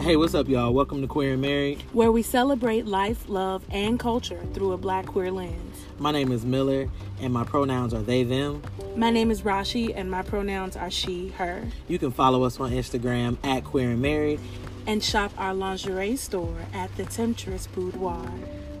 Hey, 0.00 0.16
what's 0.16 0.34
up, 0.34 0.48
y'all? 0.48 0.72
Welcome 0.72 1.02
to 1.02 1.06
Queer 1.06 1.34
and 1.34 1.42
Married. 1.42 1.82
where 1.92 2.10
we 2.10 2.22
celebrate 2.22 2.86
life, 2.86 3.28
love, 3.28 3.62
and 3.70 4.00
culture 4.00 4.40
through 4.54 4.72
a 4.72 4.78
black 4.78 5.04
queer 5.04 5.30
lens. 5.30 5.84
My 5.98 6.10
name 6.10 6.32
is 6.32 6.42
Miller, 6.42 6.88
and 7.20 7.34
my 7.34 7.44
pronouns 7.44 7.92
are 7.92 8.00
they, 8.00 8.22
them. 8.22 8.62
My 8.96 9.10
name 9.10 9.30
is 9.30 9.42
Rashi, 9.42 9.92
and 9.94 10.10
my 10.10 10.22
pronouns 10.22 10.74
are 10.74 10.90
she, 10.90 11.28
her. 11.36 11.68
You 11.86 11.98
can 11.98 12.12
follow 12.12 12.44
us 12.44 12.58
on 12.58 12.70
Instagram 12.70 13.36
at 13.44 13.64
Queer 13.64 13.90
and 13.90 14.00
Married. 14.00 14.40
And 14.86 15.04
shop 15.04 15.32
our 15.36 15.52
lingerie 15.52 16.16
store 16.16 16.56
at 16.72 16.96
the 16.96 17.04
Temptress 17.04 17.66
Boudoir. 17.66 18.26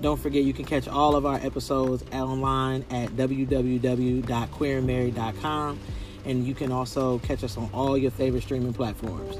Don't 0.00 0.18
forget 0.18 0.44
you 0.44 0.54
can 0.54 0.64
catch 0.64 0.88
all 0.88 1.16
of 1.16 1.26
our 1.26 1.36
episodes 1.36 2.02
online 2.14 2.82
at 2.90 3.10
www.queerandmarried.com. 3.10 5.78
And 6.24 6.46
you 6.46 6.54
can 6.54 6.72
also 6.72 7.18
catch 7.18 7.44
us 7.44 7.58
on 7.58 7.68
all 7.74 7.98
your 7.98 8.10
favorite 8.10 8.42
streaming 8.42 8.72
platforms. 8.72 9.36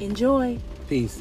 Enjoy! 0.00 0.58
Peace. 0.88 1.20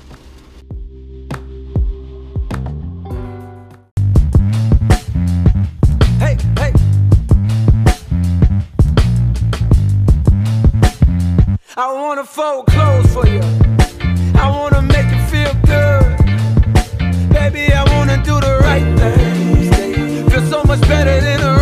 Hey, 6.19 6.37
hey. 6.55 6.71
I 11.75 11.93
wanna 11.93 12.23
fold 12.23 12.67
clothes 12.67 13.13
for 13.13 13.27
you. 13.27 13.41
I 14.35 14.49
wanna 14.49 14.81
make 14.83 15.11
you 15.11 15.19
feel 15.27 15.53
good. 15.65 16.17
Baby, 17.33 17.73
I 17.73 17.83
wanna 17.93 18.23
do 18.23 18.39
the 18.39 18.59
right 18.61 18.87
thing. 18.97 20.29
Feel 20.29 20.45
so 20.49 20.63
much 20.63 20.79
better 20.87 21.19
than 21.19 21.41
the 21.41 21.56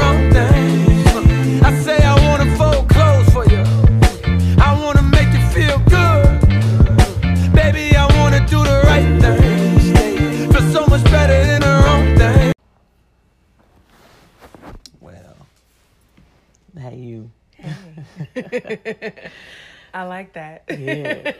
I 19.96 20.04
like 20.04 20.34
that. 20.34 20.64
Yeah, 20.68 21.32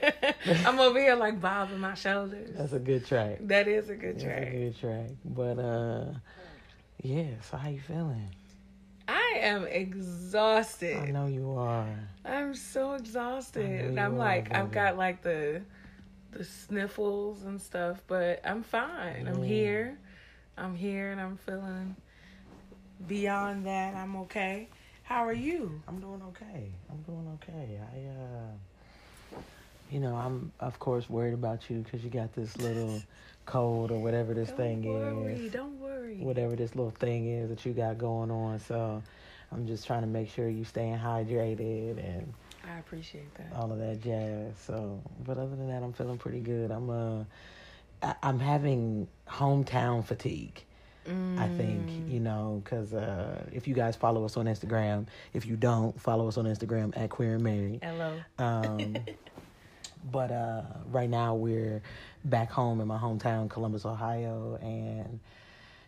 I'm 0.66 0.80
over 0.80 0.98
here 0.98 1.16
like 1.16 1.42
bobbing 1.42 1.80
my 1.80 1.94
shoulders. 1.94 2.56
that's 2.56 2.72
a 2.72 2.80
good 2.80 3.06
track. 3.06 3.40
That 3.42 3.68
is 3.68 3.90
a 3.90 3.96
good 3.96 4.16
That's 4.16 4.24
a 4.24 4.28
track. 4.28 4.52
good 4.52 4.80
track. 4.80 5.10
But, 5.26 5.60
uh, 5.60 6.06
yeah, 7.04 7.32
so 7.42 7.58
how 7.58 7.68
you 7.68 7.82
feeling? 7.82 8.30
I 9.10 9.40
am 9.42 9.66
exhausted. 9.66 10.96
I 10.96 11.12
know 11.12 11.28
you 11.28 11.52
are. 11.52 12.00
I'm 12.24 12.56
so 12.56 12.94
exhausted. 12.94 13.66
And 13.66 14.00
I'm 14.00 14.16
are, 14.16 14.20
like, 14.20 14.56
I've 14.56 14.72
got 14.72 14.96
like 14.98 15.22
the 15.22 15.62
the 16.32 16.46
sniffles 16.46 17.44
and 17.44 17.62
stuff, 17.62 18.02
but 18.08 18.40
I'm 18.46 18.64
fine. 18.64 19.28
I'm 19.28 19.44
here. 19.44 19.98
I'm 20.58 20.76
here 20.76 21.12
and 21.12 21.20
I'm 21.20 21.36
feeling 21.36 21.98
beyond 23.06 23.66
that. 23.68 23.96
I'm 23.96 24.16
okay. 24.18 24.70
How 25.06 25.26
are 25.26 25.34
you? 25.34 25.82
I'm 25.88 26.00
doing 26.00 26.22
okay. 26.30 26.72
I'm 26.90 27.02
doing 27.04 27.28
okay. 27.36 27.80
I, 27.80 29.38
uh, 29.38 29.40
you 29.92 30.00
know, 30.00 30.16
I'm 30.16 30.52
of 30.60 30.80
course 30.80 31.10
worried 31.10 31.34
about 31.36 31.70
you 31.70 31.80
because 31.80 32.04
you 32.04 32.10
got 32.10 32.34
this 32.34 32.58
little 32.58 33.02
cold 33.46 33.92
or 33.92 34.00
whatever 34.00 34.34
this 34.34 34.50
Don't 34.50 34.58
thing 34.58 34.84
worry. 34.84 35.34
is, 35.46 35.52
Don't 35.54 35.80
worry. 35.80 36.18
whatever 36.18 36.56
this 36.56 36.76
little 36.76 36.92
thing 36.92 37.28
is 37.30 37.50
that 37.50 37.66
you 37.66 37.74
got 37.74 37.98
going 38.00 38.32
on. 38.32 38.60
So, 38.60 39.02
I'm 39.52 39.68
just 39.68 39.86
trying 39.86 40.02
to 40.02 40.08
make 40.08 40.30
sure 40.32 40.50
you 40.50 40.64
staying 40.64 40.98
hydrated 40.98 42.00
and 42.04 42.34
I 42.68 42.80
appreciate 42.80 43.32
that. 43.36 43.54
all 43.56 43.72
of 43.72 43.78
that 43.78 44.02
jazz. 44.02 44.54
So, 44.66 45.02
but 45.24 45.38
other 45.38 45.56
than 45.56 45.68
that, 45.68 45.84
I'm 45.84 45.94
feeling 45.94 46.18
pretty 46.18 46.40
good. 46.40 46.72
I'm 46.72 46.90
uh, 46.90 47.24
I, 48.02 48.16
I'm 48.24 48.40
having 48.40 49.08
hometown 49.30 50.04
fatigue. 50.04 50.64
I 51.38 51.48
think 51.50 51.90
Mm. 51.90 52.14
you 52.14 52.20
know 52.22 52.62
because 52.64 52.94
uh, 52.94 53.44
if 53.52 53.68
you 53.68 53.74
guys 53.76 53.96
follow 53.96 54.24
us 54.26 54.38
on 54.38 54.46
Instagram, 54.46 55.08
if 55.34 55.46
you 55.46 55.56
don't 55.58 56.00
follow 56.00 56.28
us 56.28 56.38
on 56.38 56.46
Instagram 56.46 56.94
at 56.96 57.10
Queer 57.10 57.36
and 57.36 57.44
Married. 57.44 57.80
Hello. 57.84 58.22
Um, 58.40 58.96
but 60.12 60.32
uh, 60.32 60.62
right 60.92 61.10
now 61.10 61.36
we're 61.36 61.82
back 62.24 62.52
home 62.52 62.80
in 62.80 62.88
my 62.88 62.98
hometown, 62.98 63.50
Columbus, 63.50 63.86
Ohio, 63.86 64.58
and 64.62 65.20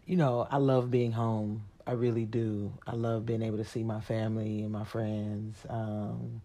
you 0.05 0.17
know 0.17 0.47
I 0.49 0.57
love 0.57 0.91
being 0.91 1.11
home. 1.11 1.63
I 1.85 1.91
really 1.93 2.25
do. 2.25 2.73
I 2.85 2.95
love 2.95 3.25
being 3.25 3.41
able 3.41 3.57
to 3.57 3.65
see 3.65 3.83
my 3.83 4.01
family 4.01 4.61
and 4.63 4.71
my 4.71 4.83
friends, 4.83 5.55
um, 5.69 6.41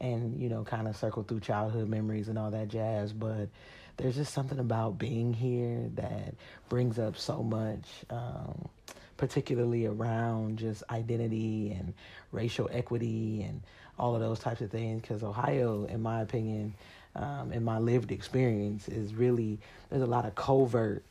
and 0.00 0.40
you 0.40 0.48
know, 0.48 0.64
kind 0.64 0.88
of 0.88 0.96
circle 0.96 1.22
through 1.22 1.40
childhood 1.40 1.88
memories 1.88 2.26
and 2.28 2.36
all 2.38 2.50
that 2.50 2.66
jazz. 2.68 3.12
But 3.12 3.48
there's 3.96 4.16
just 4.16 4.32
something 4.34 4.58
about 4.58 4.98
being 4.98 5.32
here 5.32 5.90
that 5.94 6.34
brings 6.68 6.98
up 6.98 7.16
so 7.16 7.42
much. 7.42 7.86
Um, 8.10 8.68
particularly 9.16 9.86
around 9.86 10.58
just 10.58 10.82
identity 10.90 11.72
and 11.78 11.94
racial 12.32 12.68
equity 12.72 13.42
and 13.42 13.62
all 13.98 14.14
of 14.14 14.20
those 14.20 14.40
types 14.40 14.60
of 14.60 14.70
things 14.70 15.00
because 15.00 15.22
ohio 15.22 15.84
in 15.84 16.02
my 16.02 16.20
opinion 16.20 16.74
um, 17.16 17.52
in 17.52 17.62
my 17.62 17.78
lived 17.78 18.10
experience 18.10 18.88
is 18.88 19.14
really 19.14 19.58
there's 19.88 20.02
a 20.02 20.06
lot 20.06 20.24
of 20.24 20.34
covert 20.34 21.04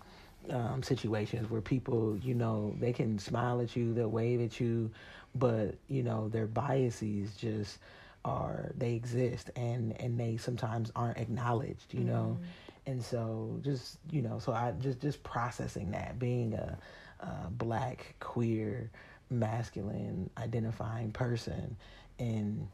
um, 0.50 0.84
situations 0.84 1.50
where 1.50 1.62
people 1.62 2.18
you 2.22 2.34
know 2.34 2.76
they 2.80 2.92
can 2.92 3.18
smile 3.18 3.62
at 3.62 3.76
you 3.76 3.94
they'll 3.94 4.10
wave 4.10 4.42
at 4.42 4.60
you 4.60 4.92
but 5.36 5.76
you 5.88 6.04
know 6.04 6.28
their 6.28 6.46
biases 6.46 7.34
just 7.36 7.78
are 8.26 8.72
they 8.78 8.94
exist 8.94 9.50
and 9.56 10.00
and 10.02 10.20
they 10.20 10.36
sometimes 10.36 10.92
aren't 10.96 11.18
acknowledged 11.18 11.94
you 11.94 12.04
know 12.04 12.38
and 12.86 13.04
so 13.04 13.60
just 13.62 13.98
you 14.12 14.22
know 14.22 14.40
so 14.40 14.52
i 14.52 14.72
just 14.80 15.00
just 15.00 15.24
processing 15.24 15.92
that 15.92 16.20
being 16.20 16.54
a, 16.54 16.78
a 17.22 17.50
black 17.52 18.16
queer 18.20 18.90
masculine 19.30 20.30
identifying 20.38 21.12
person 21.12 21.76
in 22.20 22.68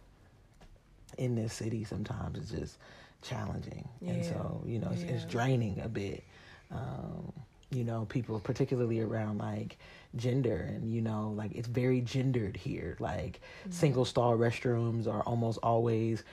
in 1.17 1.35
this 1.35 1.53
city 1.53 1.83
sometimes 1.83 2.37
is 2.37 2.49
just 2.59 2.77
challenging. 3.21 3.87
And 4.05 4.23
so 4.25 4.61
you 4.65 4.79
know 4.79 4.89
it's, 4.91 5.03
it's 5.03 5.25
draining 5.25 5.81
a 5.81 5.89
bit 5.89 6.23
um 6.71 7.31
you 7.71 7.83
know 7.83 8.05
people 8.09 8.39
particularly 8.39 8.99
around 8.99 9.39
like 9.39 9.77
gender 10.15 10.71
and 10.73 10.91
you 10.93 11.01
know 11.01 11.33
like 11.35 11.51
it's 11.53 11.67
very 11.67 12.01
gendered 12.01 12.55
here. 12.57 12.95
Like 12.99 13.41
single 13.69 14.05
stall 14.05 14.37
restrooms 14.37 15.07
are 15.07 15.21
almost 15.23 15.59
always 15.63 16.23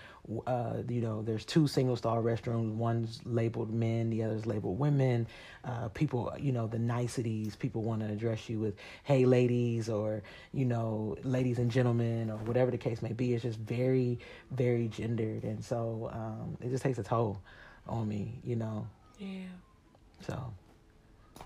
uh 0.47 0.83
you 0.89 1.01
know 1.01 1.23
there's 1.23 1.45
two 1.45 1.67
single 1.69 1.95
stall 1.97 2.21
restrooms 2.23 2.73
one's 2.75 3.21
labeled 3.25 3.73
men 3.73 4.11
the 4.11 4.23
other's 4.23 4.45
labeled 4.47 4.79
women. 4.79 5.27
Uh 5.65 5.89
people 5.89 6.33
you 6.39 6.53
know 6.53 6.67
the 6.67 6.79
niceties 6.79 7.55
people 7.57 7.83
want 7.83 8.01
to 8.01 8.09
address 8.09 8.49
you 8.49 8.59
with 8.59 8.75
hey 9.05 9.25
ladies 9.25 9.89
or 9.89 10.23
you 10.53 10.65
know 10.65 11.17
ladies 11.23 11.59
and 11.59 11.71
gentlemen 11.71 12.31
or 12.31 12.39
whatever 12.39 12.71
the 12.71 12.79
case 12.79 13.03
may 13.03 13.13
be. 13.13 13.35
It's 13.35 13.43
just 13.45 13.59
very 13.59 14.19
very 14.51 14.89
gendered. 14.89 15.45
And 15.45 15.65
so 15.65 16.11
um 16.13 16.57
it 16.61 16.71
just 16.71 16.83
takes 16.83 16.99
a 16.99 17.05
toll 17.05 17.41
on 17.87 18.09
me 18.09 18.41
you 18.45 18.57
know? 18.57 18.87
Yeah. 19.19 19.47
so 20.21 20.53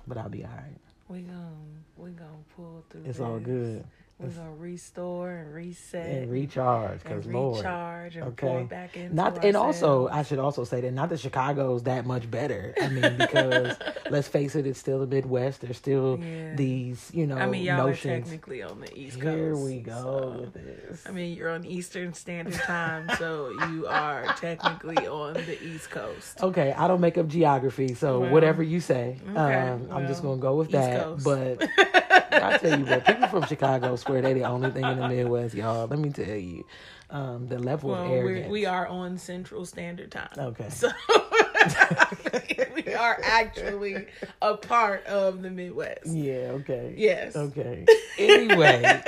but 0.06 0.16
i'll 0.16 0.28
be 0.28 0.44
all 0.44 0.50
right. 0.50 0.80
We 1.08 1.20
gon' 1.22 1.84
we 1.96 2.10
gonna 2.10 2.30
pull 2.56 2.84
through. 2.88 3.04
it's 3.04 3.20
all 3.20 3.38
good 3.38 3.84
We 4.22 4.28
gonna 4.28 4.54
restore 4.58 5.30
and 5.30 5.54
reset 5.54 6.06
and 6.06 6.30
recharge 6.30 7.02
because 7.02 7.24
lord 7.26 7.56
recharge 7.58 8.16
and 8.16 8.24
okay. 8.28 8.46
pour 8.46 8.64
back 8.64 8.96
into 8.96 9.14
not 9.14 9.42
and 9.44 9.56
also 9.56 10.08
i 10.08 10.22
should 10.22 10.38
also 10.38 10.64
say 10.64 10.80
that 10.82 10.92
not 10.92 11.08
that 11.08 11.20
chicago's 11.20 11.84
that 11.84 12.04
much 12.06 12.30
better 12.30 12.74
i 12.82 12.88
mean 12.88 13.16
because 13.16 13.76
let's 14.10 14.28
face 14.28 14.54
it 14.56 14.66
it's 14.66 14.78
still 14.78 14.98
the 15.00 15.06
midwest 15.06 15.62
there's 15.62 15.76
still 15.78 16.18
Yeah. 16.20 16.54
these 16.54 17.10
you 17.14 17.26
know 17.26 17.36
I 17.36 17.46
mean, 17.46 17.62
y'all 17.62 17.86
notions 17.86 18.06
are 18.12 18.20
technically 18.20 18.62
on 18.62 18.80
the 18.80 18.94
East 18.98 19.20
Coast. 19.20 19.34
here 19.36 19.56
we 19.56 19.78
go 19.80 20.02
so- 20.02 20.40
with 20.40 20.52
this 20.54 21.06
I 21.06 21.12
mean, 21.12 21.34
you're 21.36 21.50
on 21.50 21.64
Eastern 21.64 22.12
Standard 22.12 22.54
Time, 22.54 23.08
so 23.18 23.50
you 23.70 23.86
are 23.86 24.26
technically 24.36 25.06
on 25.06 25.32
the 25.34 25.62
East 25.64 25.90
Coast. 25.90 26.42
okay 26.42 26.72
i 26.76 26.86
don't 26.86 27.00
make 27.00 27.16
up 27.16 27.26
geography 27.28 27.94
so 27.94 28.20
Well, 28.20 28.30
whatever 28.30 28.62
you 28.62 28.80
say 28.80 29.18
okay, 29.30 29.68
um, 29.68 29.88
i'm 29.90 30.06
just 30.06 30.22
gonna 30.22 30.40
go 30.40 30.56
with 30.56 30.68
East 30.68 30.72
that 30.72 31.04
Coast. 31.04 31.24
but 31.24 31.68
i 32.32 32.56
tell 32.58 32.78
you 32.78 32.84
what 32.84 33.04
people 33.04 33.28
from 33.28 33.44
chicago 33.46 33.96
swear 33.96 34.20
they 34.22 34.32
the 34.34 34.44
only 34.44 34.70
thing 34.70 34.84
in 34.84 34.98
the 34.98 35.08
midwest 35.08 35.54
y'all 35.54 35.86
let 35.86 35.98
me 35.98 36.10
tell 36.10 36.26
you 36.28 36.64
um, 37.10 37.48
the 37.48 37.58
level 37.58 37.90
Well, 37.90 38.04
of 38.04 38.10
arrogance 38.12 38.48
we 38.50 38.66
are 38.66 38.86
on 38.86 39.18
Central 39.18 39.66
Standard 39.66 40.12
Time. 40.12 40.28
okay 40.38 40.68
So 40.70 40.88
we 42.76 42.94
are 42.94 43.18
actually 43.24 44.06
a 44.40 44.56
part 44.56 45.04
of 45.06 45.42
the 45.42 45.50
Midwest. 45.50 46.06
yeah 46.06 46.52
okay 46.60 46.94
Yes. 46.96 47.34
Okay. 47.34 47.84
Anyway, 48.16 49.02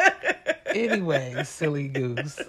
anyway, 0.74 1.44
silly 1.44 1.86
goose. 1.88 2.40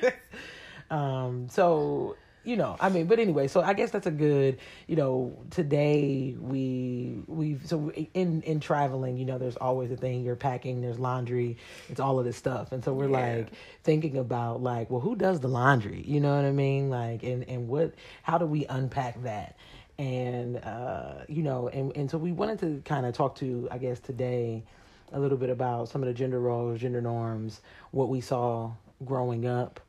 um. 0.90 1.48
So 1.50 2.16
you 2.46 2.56
know, 2.56 2.76
I 2.80 2.88
mean, 2.90 3.06
but 3.06 3.18
anyway, 3.18 3.48
so 3.48 3.60
I 3.60 3.74
guess 3.74 3.90
that's 3.90 4.06
a 4.06 4.10
good, 4.12 4.58
you 4.86 4.96
know, 4.96 5.36
today 5.50 6.36
we 6.40 7.22
we 7.26 7.58
so 7.64 7.90
in 8.14 8.42
in 8.42 8.60
traveling, 8.60 9.18
you 9.18 9.26
know, 9.26 9.38
there's 9.38 9.56
always 9.56 9.90
a 9.90 9.96
thing 9.96 10.24
you're 10.24 10.36
packing, 10.36 10.80
there's 10.80 10.98
laundry, 10.98 11.58
it's 11.88 12.00
all 12.00 12.18
of 12.18 12.24
this 12.24 12.36
stuff, 12.36 12.72
and 12.72 12.84
so 12.84 12.94
we're 12.94 13.08
Yeah. 13.08 13.10
like 13.10 13.52
thinking 13.84 14.16
about 14.18 14.62
like, 14.62 14.90
well, 14.90 15.00
who 15.00 15.16
does 15.16 15.40
the 15.40 15.48
laundry? 15.48 16.02
You 16.06 16.20
know 16.20 16.36
what 16.36 16.44
I 16.46 16.52
mean? 16.52 16.90
Like, 16.90 17.22
and 17.24 17.48
and 17.48 17.68
what, 17.68 17.94
how 18.22 18.38
do 18.38 18.46
we 18.46 18.66
unpack 18.66 19.22
that? 19.24 19.56
And 19.98 20.58
uh, 20.58 21.24
you 21.28 21.42
know, 21.42 21.68
and 21.68 21.96
and 21.96 22.10
so 22.10 22.18
we 22.18 22.32
wanted 22.32 22.60
to 22.60 22.82
kind 22.84 23.06
of 23.06 23.14
talk 23.14 23.36
to, 23.36 23.68
I 23.70 23.78
guess, 23.78 24.00
today 24.00 24.64
a 25.12 25.20
little 25.20 25.38
bit 25.38 25.50
about 25.50 25.88
some 25.88 26.02
of 26.02 26.08
the 26.08 26.14
gender 26.14 26.40
roles, 26.40 26.80
gender 26.80 27.00
norms, 27.00 27.60
what 27.92 28.08
we 28.08 28.20
saw 28.20 28.72
growing 29.04 29.46
up, 29.46 29.80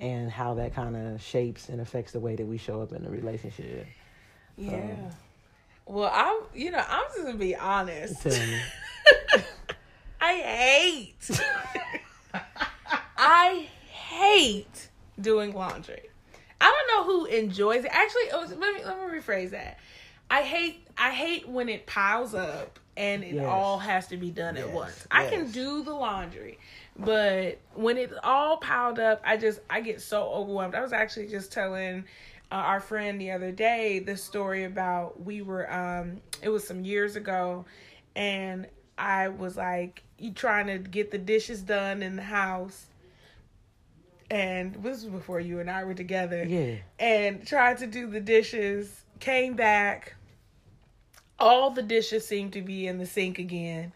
and 0.00 0.30
how 0.30 0.54
that 0.54 0.74
kind 0.74 0.96
of 0.96 1.22
shapes 1.22 1.68
and 1.68 1.80
affects 1.80 2.12
the 2.12 2.20
way 2.20 2.36
that 2.36 2.46
we 2.46 2.58
show 2.58 2.82
up 2.82 2.92
in 2.92 3.04
a 3.06 3.10
relationship. 3.10 3.86
Yeah. 4.56 4.94
well, 5.86 6.10
I'm. 6.12 6.36
You 6.58 6.70
know, 6.70 6.84
I'm 6.86 7.04
just 7.14 7.24
gonna 7.24 7.36
be 7.38 7.54
honest. 7.56 8.22
Tell 8.22 8.32
me. 8.32 8.60
I 10.20 10.34
hate. 10.34 11.40
I 13.18 13.68
hate 13.90 14.88
doing 15.20 15.52
laundry. 15.54 16.02
I 16.60 16.64
don't 16.88 17.06
know 17.06 17.12
who 17.12 17.24
enjoys 17.26 17.84
it. 17.84 17.90
Actually, 17.92 18.30
oh, 18.32 18.46
let 18.58 18.74
me 18.74 18.84
let 18.84 18.98
me 18.98 19.18
rephrase 19.18 19.50
that. 19.50 19.78
I 20.30 20.42
hate 20.42 20.86
I 20.98 21.10
hate 21.10 21.48
when 21.48 21.68
it 21.68 21.86
piles 21.86 22.34
up 22.34 22.78
and 22.96 23.22
it 23.22 23.34
Yes. 23.34 23.46
all 23.46 23.78
has 23.78 24.08
to 24.08 24.16
be 24.16 24.30
done 24.30 24.56
at 24.56 24.66
Yes, 24.66 24.74
once. 24.74 25.06
I 25.10 25.26
can 25.28 25.50
do 25.50 25.82
the 25.84 25.92
laundry, 25.92 26.58
but 26.98 27.58
when 27.74 27.98
it's 27.98 28.14
all 28.22 28.56
piled 28.58 28.98
up, 28.98 29.20
I 29.24 29.36
just 29.36 29.60
I 29.68 29.80
get 29.80 30.00
so 30.00 30.24
overwhelmed. 30.28 30.74
I 30.74 30.80
was 30.80 30.92
actually 30.92 31.28
just 31.28 31.52
telling 31.52 32.04
uh, 32.50 32.54
our 32.54 32.80
friend 32.80 33.20
the 33.20 33.32
other 33.32 33.50
day 33.52 33.98
the 33.98 34.16
story 34.16 34.64
about 34.64 35.20
we 35.22 35.42
were 35.42 35.72
um 35.72 36.18
it 36.42 36.48
was 36.48 36.66
some 36.66 36.84
years 36.84 37.16
ago 37.16 37.64
and 38.14 38.66
I 38.96 39.28
was 39.28 39.56
like 39.56 40.02
you 40.18 40.32
trying 40.32 40.68
to 40.68 40.78
get 40.78 41.10
the 41.10 41.18
dishes 41.18 41.60
done 41.60 42.02
in 42.02 42.14
the 42.16 42.22
house 42.22 42.86
and 44.30 44.74
this 44.76 45.02
was 45.02 45.04
before 45.04 45.40
you 45.40 45.58
and 45.60 45.68
I 45.70 45.84
were 45.84 45.94
together 45.94 46.44
Yeah. 46.44 46.76
and 46.98 47.44
tried 47.46 47.78
to 47.78 47.86
do 47.86 48.08
the 48.08 48.20
dishes 48.20 49.04
came 49.18 49.54
back 49.54 50.14
all 51.38 51.70
the 51.70 51.82
dishes 51.82 52.26
seemed 52.26 52.52
to 52.54 52.62
be 52.62 52.86
in 52.86 52.98
the 52.98 53.06
sink 53.06 53.38
again 53.40 53.92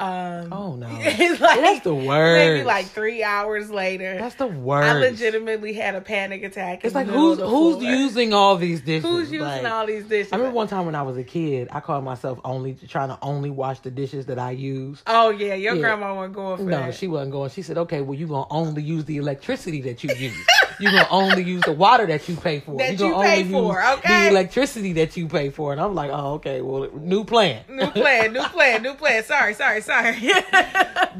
um 0.00 0.52
Oh 0.52 0.76
no. 0.76 0.86
like 0.88 1.38
That's 1.38 1.80
the 1.80 1.92
worst. 1.94 2.38
maybe 2.38 2.64
like 2.64 2.86
three 2.86 3.22
hours 3.24 3.68
later 3.70 4.16
That's 4.18 4.36
the 4.36 4.46
worst. 4.46 4.86
I 4.86 4.92
legitimately 5.00 5.72
had 5.72 5.96
a 5.96 6.00
panic 6.00 6.44
attack. 6.44 6.84
It's 6.84 6.94
like 6.94 7.08
who's 7.08 7.38
who's 7.38 7.82
using 7.82 8.32
all 8.32 8.56
these 8.56 8.80
dishes? 8.80 9.02
who's 9.02 9.32
using 9.32 9.40
Like, 9.64 9.72
all 9.72 9.86
these 9.86 10.04
dishes? 10.04 10.32
I 10.32 10.36
remember 10.36 10.54
one 10.54 10.68
time 10.68 10.86
when 10.86 10.94
I 10.94 11.02
was 11.02 11.16
a 11.16 11.24
kid, 11.24 11.68
I 11.72 11.80
called 11.80 12.04
myself 12.04 12.38
only 12.44 12.74
trying 12.74 13.08
to 13.08 13.18
only 13.22 13.50
wash 13.50 13.80
the 13.80 13.90
dishes 13.90 14.26
that 14.26 14.38
I 14.38 14.52
use. 14.52 15.02
oh 15.06 15.30
yeah, 15.30 15.54
your 15.54 15.74
Yeah. 15.74 15.80
grandma 15.80 16.14
wasn't 16.14 16.34
going 16.36 16.56
for 16.58 16.62
No, 16.64 16.80
that. 16.82 16.94
she 16.94 17.08
wasn't 17.08 17.32
going. 17.32 17.50
She 17.50 17.62
said, 17.62 17.78
"Okay, 17.78 18.00
well, 18.00 18.18
you 18.18 18.28
gonna 18.28 18.46
only 18.50 18.82
use 18.82 19.04
the 19.04 19.16
electricity 19.16 19.80
that 19.82 20.04
you 20.04 20.14
use. 20.14 20.46
you 20.80 20.90
gonna 20.90 21.06
only 21.10 21.42
use 21.42 21.62
the 21.62 21.72
water 21.72 22.06
that 22.06 22.28
you 22.28 22.36
pay 22.36 22.60
for. 22.60 22.76
That 22.78 22.92
you 22.92 22.98
gonna 22.98 23.16
you 23.16 23.22
pay 23.22 23.40
only 23.42 23.52
for, 23.52 23.80
use 23.80 23.98
okay? 23.98 24.24
The 24.24 24.30
electricity 24.30 24.92
that 24.94 25.16
you 25.16 25.28
pay 25.28 25.50
for." 25.50 25.72
And 25.72 25.80
I'm 25.80 25.94
like, 25.94 26.10
"Oh, 26.12 26.34
okay. 26.34 26.60
Well, 26.60 26.88
new 26.94 27.24
plan." 27.24 27.64
new 27.68 27.90
plan, 27.90 28.32
new 28.32 28.44
plan, 28.44 28.82
new 28.82 28.94
plan. 28.94 29.24
Sorry, 29.24 29.54
sorry, 29.54 29.80
sorry. 29.80 30.16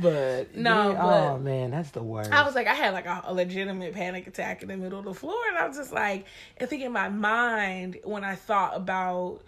but 0.00 0.55
No, 0.56 0.90
yeah, 0.93 1.02
but- 1.02 1.31
oh 1.31 1.38
man, 1.38 1.70
that's 1.70 1.90
the 1.90 2.02
worst. 2.02 2.32
I 2.32 2.44
was 2.44 2.55
like, 2.55 2.66
I 2.66 2.75
had 2.75 2.93
like 2.93 3.06
a, 3.06 3.22
a 3.26 3.34
legitimate 3.34 3.94
panic 3.94 4.26
attack 4.26 4.62
in 4.62 4.69
the 4.69 4.76
middle 4.76 4.99
of 4.99 5.05
the 5.05 5.14
floor, 5.14 5.40
and 5.49 5.58
I 5.58 5.66
was 5.66 5.76
just 5.76 5.93
like, 5.93 6.26
I 6.60 6.66
think 6.66 6.82
in 6.82 6.93
my 6.93 7.08
mind 7.08 7.99
when 8.05 8.25
I 8.25 8.34
thought 8.34 8.76
about 8.76 9.40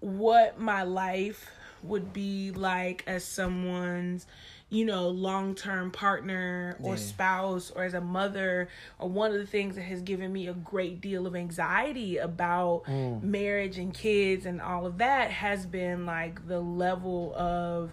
what 0.00 0.58
my 0.58 0.82
life 0.82 1.50
would 1.82 2.12
be 2.12 2.50
like 2.52 3.04
as 3.06 3.24
someone's, 3.24 4.26
you 4.68 4.84
know, 4.84 5.08
long 5.08 5.54
term 5.54 5.90
partner 5.92 6.76
or 6.82 6.94
Yeah. 6.94 7.00
spouse 7.00 7.70
or 7.70 7.84
as 7.84 7.94
a 7.94 8.00
mother, 8.00 8.68
or 8.98 9.08
one 9.08 9.30
of 9.30 9.38
the 9.38 9.46
things 9.46 9.76
that 9.76 9.82
has 9.82 10.02
given 10.02 10.32
me 10.32 10.48
a 10.48 10.52
great 10.54 11.00
deal 11.00 11.26
of 11.26 11.36
anxiety 11.36 12.16
about 12.16 12.82
Mm. 12.88 13.22
marriage 13.22 13.78
and 13.78 13.94
kids 13.94 14.44
and 14.44 14.60
all 14.60 14.84
of 14.84 14.98
that 14.98 15.30
has 15.30 15.66
been 15.66 16.04
like 16.04 16.48
the 16.48 16.60
level 16.60 17.32
of 17.36 17.92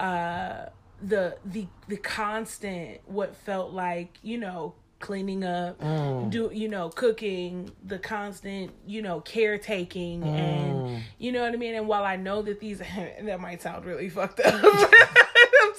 uh 0.00 0.66
the 1.02 1.36
the 1.44 1.66
the 1.88 1.96
constant 1.96 3.00
what 3.06 3.34
felt 3.36 3.72
like 3.72 4.18
you 4.22 4.36
know 4.38 4.74
cleaning 5.00 5.42
up 5.44 5.80
Mm. 5.80 6.30
do 6.30 6.50
you 6.52 6.68
know 6.68 6.88
cooking 6.90 7.72
the 7.84 7.98
constant 7.98 8.70
you 8.86 9.02
know 9.02 9.20
caretaking 9.20 10.28
and 10.28 10.82
Mm. 10.84 11.00
you 11.18 11.32
know 11.32 11.42
what 11.42 11.52
i 11.52 11.56
mean 11.56 11.74
and 11.74 11.88
while 11.88 12.04
i 12.04 12.16
know 12.16 12.40
that 12.42 12.60
these 12.60 12.78
that 13.22 13.40
might 13.40 13.62
sound 13.62 13.84
really 13.84 14.08
fucked 14.08 14.40
up 14.40 14.62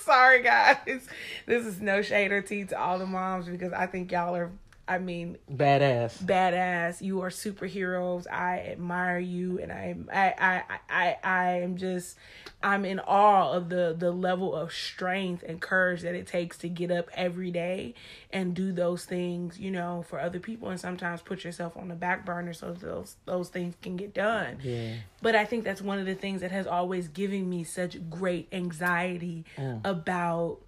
sorry 0.04 0.44
guys. 0.44 0.78
This 1.46 1.66
is 1.66 1.82
no 1.82 2.02
shade 2.02 2.32
or 2.32 2.42
tea 2.42 2.64
to 2.66 2.80
all 2.80 2.98
the 3.00 3.06
moms 3.06 3.48
because 3.48 3.74
i 3.74 3.86
think 3.86 4.12
y'all 4.12 4.36
are 4.36 4.52
i 4.88 4.98
mean 4.98 5.38
Badass. 5.52 6.22
badass. 6.24 7.02
You 7.02 7.22
are 7.22 7.30
superheroes. 7.30 8.26
I 8.30 8.60
admire 8.60 9.20
you, 9.20 9.60
and 9.60 9.72
I 9.72 9.96
I 10.12 10.34
I 10.40 10.64
I 10.90 11.18
I 11.24 11.50
am 11.62 11.78
just 11.78 12.18
I'm 12.62 12.86
in 12.86 13.00
awe 13.00 13.52
of 13.52 13.70
the 13.70 13.96
the 13.98 14.12
level 14.12 14.56
of 14.56 14.72
strength 14.74 15.44
and 15.48 15.62
courage 15.62 16.02
that 16.02 16.16
it 16.16 16.28
takes 16.28 16.58
to 16.60 16.70
get 16.70 16.92
up 16.92 17.10
every 17.14 17.52
day 17.52 17.94
and 18.32 18.54
do 18.54 18.72
those 18.72 19.06
things, 19.06 19.60
you 19.60 19.72
know, 19.72 20.04
for 20.08 20.20
other 20.20 20.40
people, 20.40 20.70
and 20.70 20.80
sometimes 20.80 21.22
put 21.22 21.44
yourself 21.44 21.78
on 21.78 21.88
the 21.88 21.96
back 21.96 22.26
burner 22.26 22.54
so 22.54 22.74
those 22.74 23.16
those 23.26 23.50
things 23.50 23.76
can 23.82 23.96
get 23.96 24.14
done. 24.14 24.60
Yeah. 24.62 24.96
But 25.22 25.36
I 25.36 25.46
think 25.46 25.64
that's 25.64 25.82
one 25.82 26.00
of 26.00 26.06
the 26.06 26.16
things 26.16 26.42
that 26.42 26.52
has 26.52 26.68
always 26.68 27.08
given 27.08 27.50
me 27.50 27.64
such 27.64 27.98
great 28.10 28.48
anxiety 28.52 29.46
about 29.84 30.60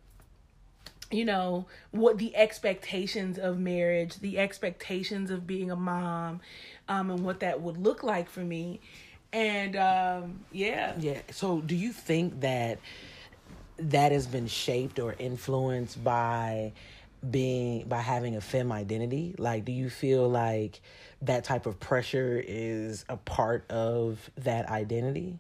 you 1.12 1.26
know 1.26 1.66
what 1.92 2.18
the 2.18 2.36
expectations 2.36 3.38
of 3.38 3.60
marriage 3.60 4.16
the 4.20 4.40
expectations 4.40 5.30
of 5.32 5.46
being 5.46 5.70
a 5.72 5.76
mom 5.76 6.42
um 6.90 7.12
and 7.12 7.24
what 7.24 7.40
that 7.42 7.62
would 7.62 7.78
look 7.78 8.04
like 8.04 8.30
for 8.30 8.40
me 8.42 8.80
and 9.34 9.76
um 9.76 10.40
yeah 10.52 10.94
Yeah. 11.00 11.22
So, 11.32 11.62
do 11.62 11.76
you 11.76 11.92
think 11.92 12.42
that 12.42 12.80
that 13.78 14.12
has 14.12 14.26
been 14.28 14.48
shaped 14.48 15.00
or 15.00 15.16
influenced 15.20 16.02
by 16.04 16.72
being 17.30 17.88
by 17.88 18.02
having 18.02 18.36
a 18.36 18.42
femme 18.42 18.72
identity? 18.72 19.36
Like, 19.38 19.66
do 19.66 19.72
you 19.72 19.90
feel 19.90 20.30
like 20.30 20.80
that 21.22 21.44
type 21.44 21.66
of 21.66 21.80
pressure 21.80 22.42
is 22.46 23.04
a 23.10 23.18
part 23.18 23.70
of 23.70 24.30
that 24.38 24.70
identity? 24.70 25.38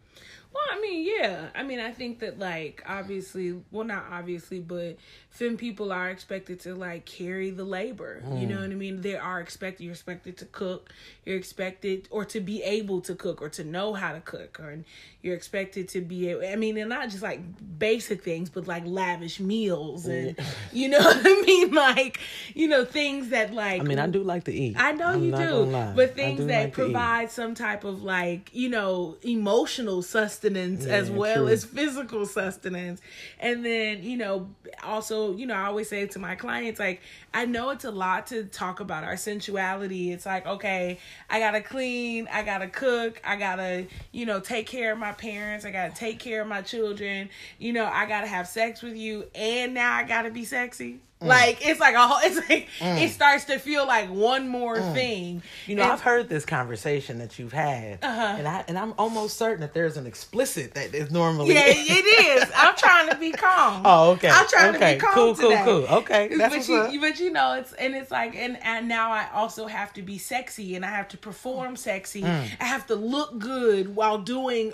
Well, 0.55 0.63
I 0.71 0.79
mean, 0.79 1.05
yeah. 1.05 1.47
I 1.53 1.63
mean, 1.63 1.81
I 1.81 1.91
think 1.91 2.19
that 2.19 2.39
like 2.39 2.81
obviously, 2.87 3.61
well, 3.71 3.83
not 3.83 4.05
obviously, 4.09 4.61
but 4.61 4.95
femme 5.29 5.57
people 5.57 5.91
are 5.91 6.09
expected 6.09 6.61
to 6.61 6.73
like 6.73 7.03
carry 7.03 7.49
the 7.49 7.65
labor. 7.65 8.23
You 8.25 8.47
mm. 8.47 8.49
know 8.51 8.61
what 8.61 8.71
I 8.71 8.75
mean? 8.75 9.01
They 9.01 9.17
are 9.17 9.41
expected. 9.41 9.83
You're 9.83 9.91
expected 9.91 10.37
to 10.37 10.45
cook. 10.45 10.91
You're 11.25 11.35
expected 11.35 12.07
or 12.09 12.23
to 12.25 12.39
be 12.39 12.63
able 12.63 13.01
to 13.01 13.15
cook 13.15 13.41
or 13.41 13.49
to 13.49 13.65
know 13.65 13.95
how 13.95 14.13
to 14.13 14.21
cook, 14.21 14.57
or 14.61 14.79
you're 15.21 15.35
expected 15.35 15.89
to 15.89 15.99
be. 15.99 16.29
able 16.29 16.45
I 16.45 16.55
mean, 16.55 16.77
and 16.77 16.87
not 16.87 17.09
just 17.09 17.21
like 17.21 17.41
basic 17.77 18.23
things, 18.23 18.49
but 18.49 18.65
like 18.65 18.83
lavish 18.85 19.41
meals 19.41 20.05
and 20.05 20.37
you 20.71 20.87
know 20.87 20.99
what 21.01 21.17
I 21.21 21.41
mean, 21.41 21.73
like 21.73 22.21
you 22.53 22.69
know 22.69 22.85
things 22.85 23.29
that 23.29 23.53
like 23.53 23.81
I 23.81 23.83
mean, 23.83 23.99
I 23.99 24.07
do 24.07 24.23
like 24.23 24.45
to 24.45 24.53
eat. 24.53 24.77
I 24.79 24.93
know 24.93 25.07
I'm 25.07 25.21
you 25.25 25.35
do, 25.35 25.93
but 25.97 26.15
things 26.15 26.45
that 26.45 26.63
like 26.63 26.73
provide 26.73 27.29
some 27.29 27.55
type 27.55 27.83
of 27.83 28.03
like 28.03 28.51
you 28.53 28.69
know 28.69 29.17
emotional 29.21 30.01
sustenance 30.01 30.44
as 30.53 31.09
Yeah, 31.09 31.15
well 31.15 31.35
true. 31.45 31.47
as 31.47 31.65
physical 31.65 32.25
sustenance, 32.25 33.01
and 33.39 33.65
then 33.65 34.03
you 34.03 34.17
know 34.17 34.49
also 34.83 35.35
you 35.35 35.45
know 35.45 35.55
I 35.55 35.65
always 35.65 35.89
say 35.89 36.05
to 36.05 36.19
my 36.19 36.35
clients 36.35 36.79
like 36.79 37.01
I 37.33 37.45
know 37.45 37.71
it's 37.71 37.85
a 37.85 37.91
lot 37.91 38.27
to 38.27 38.43
talk 38.45 38.79
about 38.79 39.03
our 39.03 39.17
sensuality. 39.17 40.11
It's 40.11 40.25
like 40.25 40.45
okay, 40.45 40.99
I 41.29 41.39
gotta 41.39 41.61
clean, 41.61 42.27
I 42.31 42.43
gotta 42.43 42.67
cook, 42.67 43.21
I 43.23 43.35
gotta 43.37 43.87
you 44.11 44.25
know 44.25 44.39
take 44.39 44.67
care 44.67 44.91
of 44.91 44.99
my 44.99 45.13
parents, 45.13 45.65
I 45.65 45.71
gotta 45.71 45.93
take 45.93 46.19
care 46.19 46.41
of 46.41 46.47
my 46.47 46.61
children, 46.61 47.29
you 47.57 47.73
know 47.73 47.85
I 47.85 48.05
gotta 48.05 48.27
have 48.27 48.47
sex 48.47 48.81
with 48.81 48.95
you, 48.95 49.25
and 49.33 49.73
now 49.73 49.95
I 49.95 50.03
gotta 50.03 50.29
be 50.29 50.45
sexy. 50.45 50.99
Mm. 51.25 51.29
Like 51.29 51.65
it's 51.67 51.79
like 51.79 51.95
a 51.95 52.07
whole. 52.07 52.19
It's 52.25 52.49
like 52.49 52.67
it 52.81 53.09
starts 53.11 53.45
to 53.45 53.59
feel 53.59 53.85
like 53.85 54.09
one 54.09 54.47
more 54.47 54.79
thing. 54.93 55.37
Mm. 55.37 55.67
You 55.67 55.75
know, 55.75 55.83
And- 55.83 55.91
I've 55.91 56.01
heard 56.01 56.29
this 56.29 56.45
conversation 56.45 57.19
that 57.19 57.37
you've 57.39 57.53
had, 57.53 57.99
Uh-huh. 58.03 58.35
and 58.37 58.47
I 58.47 58.63
and 58.67 58.77
I'm 58.77 58.93
almost 58.97 59.37
certain 59.37 59.61
that 59.61 59.73
there's 59.73 59.97
an 59.97 60.05
explicit 60.07 60.73
that 60.75 60.93
is 60.93 61.11
normally. 61.11 61.53
Yeah, 61.53 61.63
it 61.67 62.41
is. 62.41 62.51
I'm 62.55 62.75
trying 62.75 63.09
to 63.09 63.15
be 63.17 63.31
calm. 63.31 63.81
Oh, 63.85 64.11
okay. 64.11 64.29
I'm 64.29 64.47
trying 64.47 64.73
to 64.73 64.79
be 64.79 64.95
calm 64.99 65.13
Cool, 65.13 65.35
cool, 65.35 65.49
today. 65.51 65.63
cool. 65.65 65.83
Okay, 65.99 66.27
that's 66.35 66.55
but 66.55 66.67
you, 66.67 66.75
up. 66.77 67.01
but 67.01 67.19
you 67.19 67.31
know, 67.31 67.53
it's 67.53 67.73
and 67.73 67.95
it's 67.95 68.11
like, 68.11 68.35
and 68.35 68.57
and 68.63 68.87
now 68.87 69.11
I 69.11 69.27
also 69.33 69.67
have 69.67 69.93
to 69.93 70.01
be 70.01 70.17
sexy, 70.17 70.75
and 70.75 70.85
I 70.85 70.89
have 70.89 71.07
to 71.09 71.17
perform 71.17 71.75
sexy. 71.75 72.21
Mm. 72.21 72.47
I 72.59 72.65
have 72.65 72.87
to 72.87 72.95
look 72.95 73.37
good 73.39 73.95
while 73.95 74.17
doing, 74.17 74.71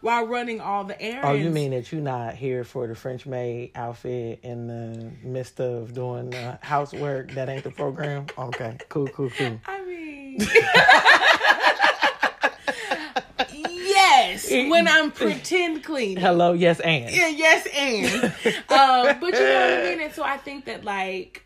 while 0.00 0.26
running 0.26 0.60
all 0.60 0.84
the 0.84 1.00
errands. 1.00 1.26
Oh, 1.28 1.32
you 1.32 1.50
mean 1.50 1.70
that 1.72 1.90
you're 1.92 2.00
not 2.00 2.34
here 2.34 2.64
for 2.64 2.86
the 2.86 2.94
French 2.94 3.26
maid 3.26 3.70
outfit 3.74 4.40
in 4.42 4.66
the 4.68 5.10
midst 5.26 5.60
of 5.84 5.94
doing 5.94 6.34
uh, 6.34 6.58
housework? 6.62 7.32
That 7.32 7.48
ain't 7.48 7.64
the 7.64 7.70
program. 7.70 8.26
Okay, 8.36 8.76
cool, 8.88 9.06
cool, 9.08 9.30
cool. 9.30 9.60
I 9.66 9.84
mean, 9.84 10.38
yes, 13.52 14.50
when 14.50 14.88
I'm 14.88 15.10
pretend 15.12 15.84
clean. 15.84 16.16
Hello, 16.16 16.52
yes, 16.52 16.80
and 16.80 17.14
Yeah, 17.14 17.28
yes, 17.28 17.66
and. 17.74 18.24
um, 18.70 19.20
but 19.20 19.34
you 19.34 19.44
know 19.44 19.70
what 19.70 19.78
I 19.78 19.82
mean? 19.90 20.00
And 20.00 20.12
so 20.12 20.22
I 20.22 20.36
think 20.38 20.64
that, 20.66 20.84
like, 20.84 21.44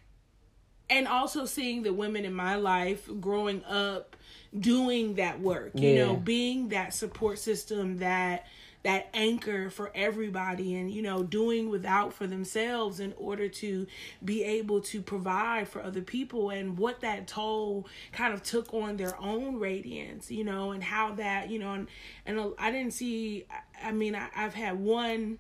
and 0.89 1.07
also 1.07 1.45
seeing 1.45 1.83
the 1.83 1.93
women 1.93 2.25
in 2.25 2.33
my 2.33 2.57
life 2.57 3.09
growing 3.21 3.65
up 3.65 4.17
doing 4.59 5.15
that 5.17 5.41
work, 5.41 5.73
you 5.75 5.91
Yeah. 5.91 6.05
know, 6.07 6.17
being 6.17 6.69
that 6.71 6.95
support 6.95 7.39
system 7.39 7.99
that 7.99 8.47
that 8.89 9.07
anchor 9.13 9.69
for 9.69 9.93
everybody 9.95 10.75
and 10.75 10.91
you 10.91 11.03
know 11.03 11.23
doing 11.23 11.69
without 11.69 12.11
for 12.11 12.27
themselves 12.27 13.01
in 13.01 13.13
order 13.19 13.47
to 13.47 13.87
be 14.25 14.43
able 14.43 14.81
to 14.81 15.03
provide 15.03 15.69
for 15.69 15.83
other 15.83 16.01
people 16.01 16.49
and 16.49 16.79
what 16.79 17.03
that 17.03 17.27
toll 17.27 17.87
kind 18.13 18.33
of 18.33 18.43
took 18.43 18.73
on 18.73 18.97
their 18.97 19.15
own 19.21 19.59
radiance 19.59 20.31
you 20.31 20.43
know 20.43 20.71
and 20.71 20.83
how 20.83 21.15
that 21.15 21.51
you 21.51 21.59
know 21.59 21.75
and 21.75 21.87
and 22.25 22.55
I 22.59 22.71
didn't 22.71 22.95
see 22.95 23.45
I- 23.85 23.93
mean 23.93 24.15
I, 24.15 24.31
I've 24.35 24.55
had 24.55 24.81
one 24.81 25.39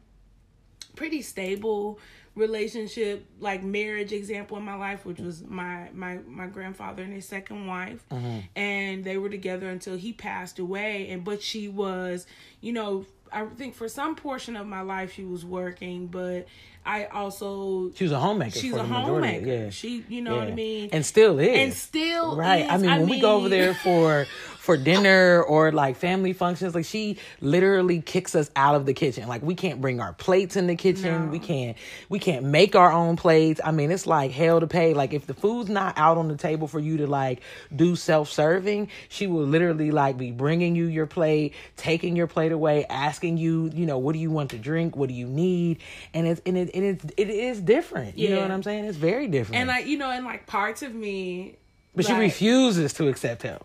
pretty 0.94 1.22
stable 1.22 1.98
relationship 2.38 3.26
like 3.40 3.62
marriage 3.62 4.12
example 4.12 4.56
in 4.56 4.62
my 4.62 4.76
life 4.76 5.04
which 5.04 5.18
was 5.18 5.42
my 5.42 5.88
my 5.92 6.18
my 6.26 6.46
grandfather 6.46 7.02
and 7.02 7.12
his 7.12 7.26
second 7.26 7.66
wife. 7.66 8.04
Mm-hmm. 8.10 8.38
And 8.56 9.04
they 9.04 9.18
were 9.18 9.28
together 9.28 9.68
until 9.68 9.96
he 9.96 10.12
passed 10.12 10.58
away. 10.58 11.10
And 11.10 11.24
but 11.24 11.42
she 11.42 11.68
was 11.68 12.26
you 12.60 12.72
know 12.72 13.04
i 13.32 13.44
think 13.46 13.74
for 13.74 13.88
some 13.88 14.14
portion 14.14 14.56
of 14.56 14.66
my 14.66 14.80
life 14.80 15.12
she 15.14 15.24
was 15.24 15.44
working 15.44 16.06
but 16.06 16.46
i 16.88 17.04
also 17.06 17.92
she 17.94 18.04
was 18.04 18.12
a 18.12 18.18
homemaker. 18.18 18.58
she's 18.58 18.74
a 18.74 18.82
homemaker 18.82 19.46
Yeah, 19.46 19.70
she 19.70 20.04
you 20.08 20.22
know 20.22 20.36
what 20.36 20.48
i 20.48 20.50
mean 20.50 20.88
and 20.92 21.04
still 21.06 21.38
is, 21.38 21.58
and 21.58 21.72
still 21.74 22.36
right. 22.36 22.64
is. 22.64 22.70
I 22.70 22.76
mean, 22.78 22.90
when 23.00 23.08
we 23.08 23.20
go 23.20 23.36
over 23.36 23.48
there 23.48 23.74
for 23.74 24.26
for 24.68 24.76
dinner 24.76 25.42
or 25.42 25.72
like 25.72 25.96
family 25.96 26.34
functions, 26.34 26.74
like 26.74 26.84
she 26.84 27.16
literally 27.40 28.02
kicks 28.02 28.34
us 28.34 28.50
out 28.54 28.74
of 28.74 28.84
the 28.84 28.92
kitchen. 28.92 29.26
Like 29.26 29.42
we 29.42 29.54
can't 29.54 29.80
bring 29.80 29.98
our 29.98 30.12
plates 30.12 30.56
in 30.56 30.66
the 30.66 30.76
kitchen. 30.76 31.26
No. 31.26 31.30
We 31.32 31.38
can't 31.38 31.76
we 32.10 32.18
can't 32.18 32.44
make 32.44 32.76
our 32.76 32.92
own 32.92 33.16
plates. 33.16 33.62
I 33.64 33.70
mean, 33.70 33.90
it's 33.90 34.06
like 34.06 34.30
hell 34.30 34.60
to 34.60 34.66
pay. 34.66 34.92
Like 34.92 35.14
if 35.14 35.26
the 35.26 35.32
food's 35.32 35.70
not 35.70 35.96
out 35.96 36.18
on 36.18 36.28
the 36.28 36.36
table 36.36 36.68
for 36.68 36.80
you 36.80 36.98
to 36.98 37.06
like 37.06 37.40
do 37.74 37.96
self 37.96 38.30
serving, 38.30 38.88
she 39.08 39.26
will 39.26 39.46
literally 39.46 39.90
like 39.90 40.18
be 40.18 40.32
bringing 40.32 40.76
you 40.76 40.84
your 40.84 41.06
plate, 41.06 41.54
taking 41.78 42.14
your 42.14 42.26
plate 42.26 42.52
away, 42.52 42.84
asking 42.90 43.38
you, 43.38 43.70
you 43.72 43.86
know, 43.86 43.96
what 43.96 44.12
do 44.12 44.18
you 44.18 44.30
want 44.30 44.50
to 44.50 44.58
drink? 44.58 44.96
What 44.96 45.08
do 45.08 45.14
you 45.14 45.26
need? 45.28 45.78
And 46.12 46.26
it's 46.26 46.42
and 46.44 46.58
it 46.58 46.68
and 46.78 46.86
it's 47.02 47.04
it 47.16 47.28
is 47.30 47.60
different. 47.60 48.16
You 48.18 48.30
know 48.30 48.40
what 48.40 48.50
I'm 48.50 48.62
saying? 48.62 48.84
It's 48.86 48.96
very 48.98 49.26
different. 49.26 49.58
and 49.60 49.68
like 49.68 49.86
you 49.86 49.98
know 49.98 50.10
and 50.10 50.24
like 50.24 50.46
parts 50.46 50.82
of 50.82 50.94
me 50.94 51.56
but 51.94 52.06
she 52.06 52.12
refuses 52.12 52.92
to 52.94 53.08
accept 53.08 53.42
him. 53.42 53.58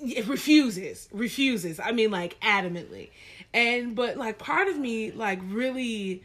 it 0.00 0.26
refuses 0.26 1.08
refuses 1.12 1.78
i 1.80 1.90
mean 1.92 2.10
like 2.10 2.38
adamantly 2.40 3.08
and 3.54 3.94
but 3.94 4.16
like 4.16 4.36
part 4.38 4.66
of 4.68 4.76
me 4.78 5.10
like 5.12 5.38
really 5.48 6.22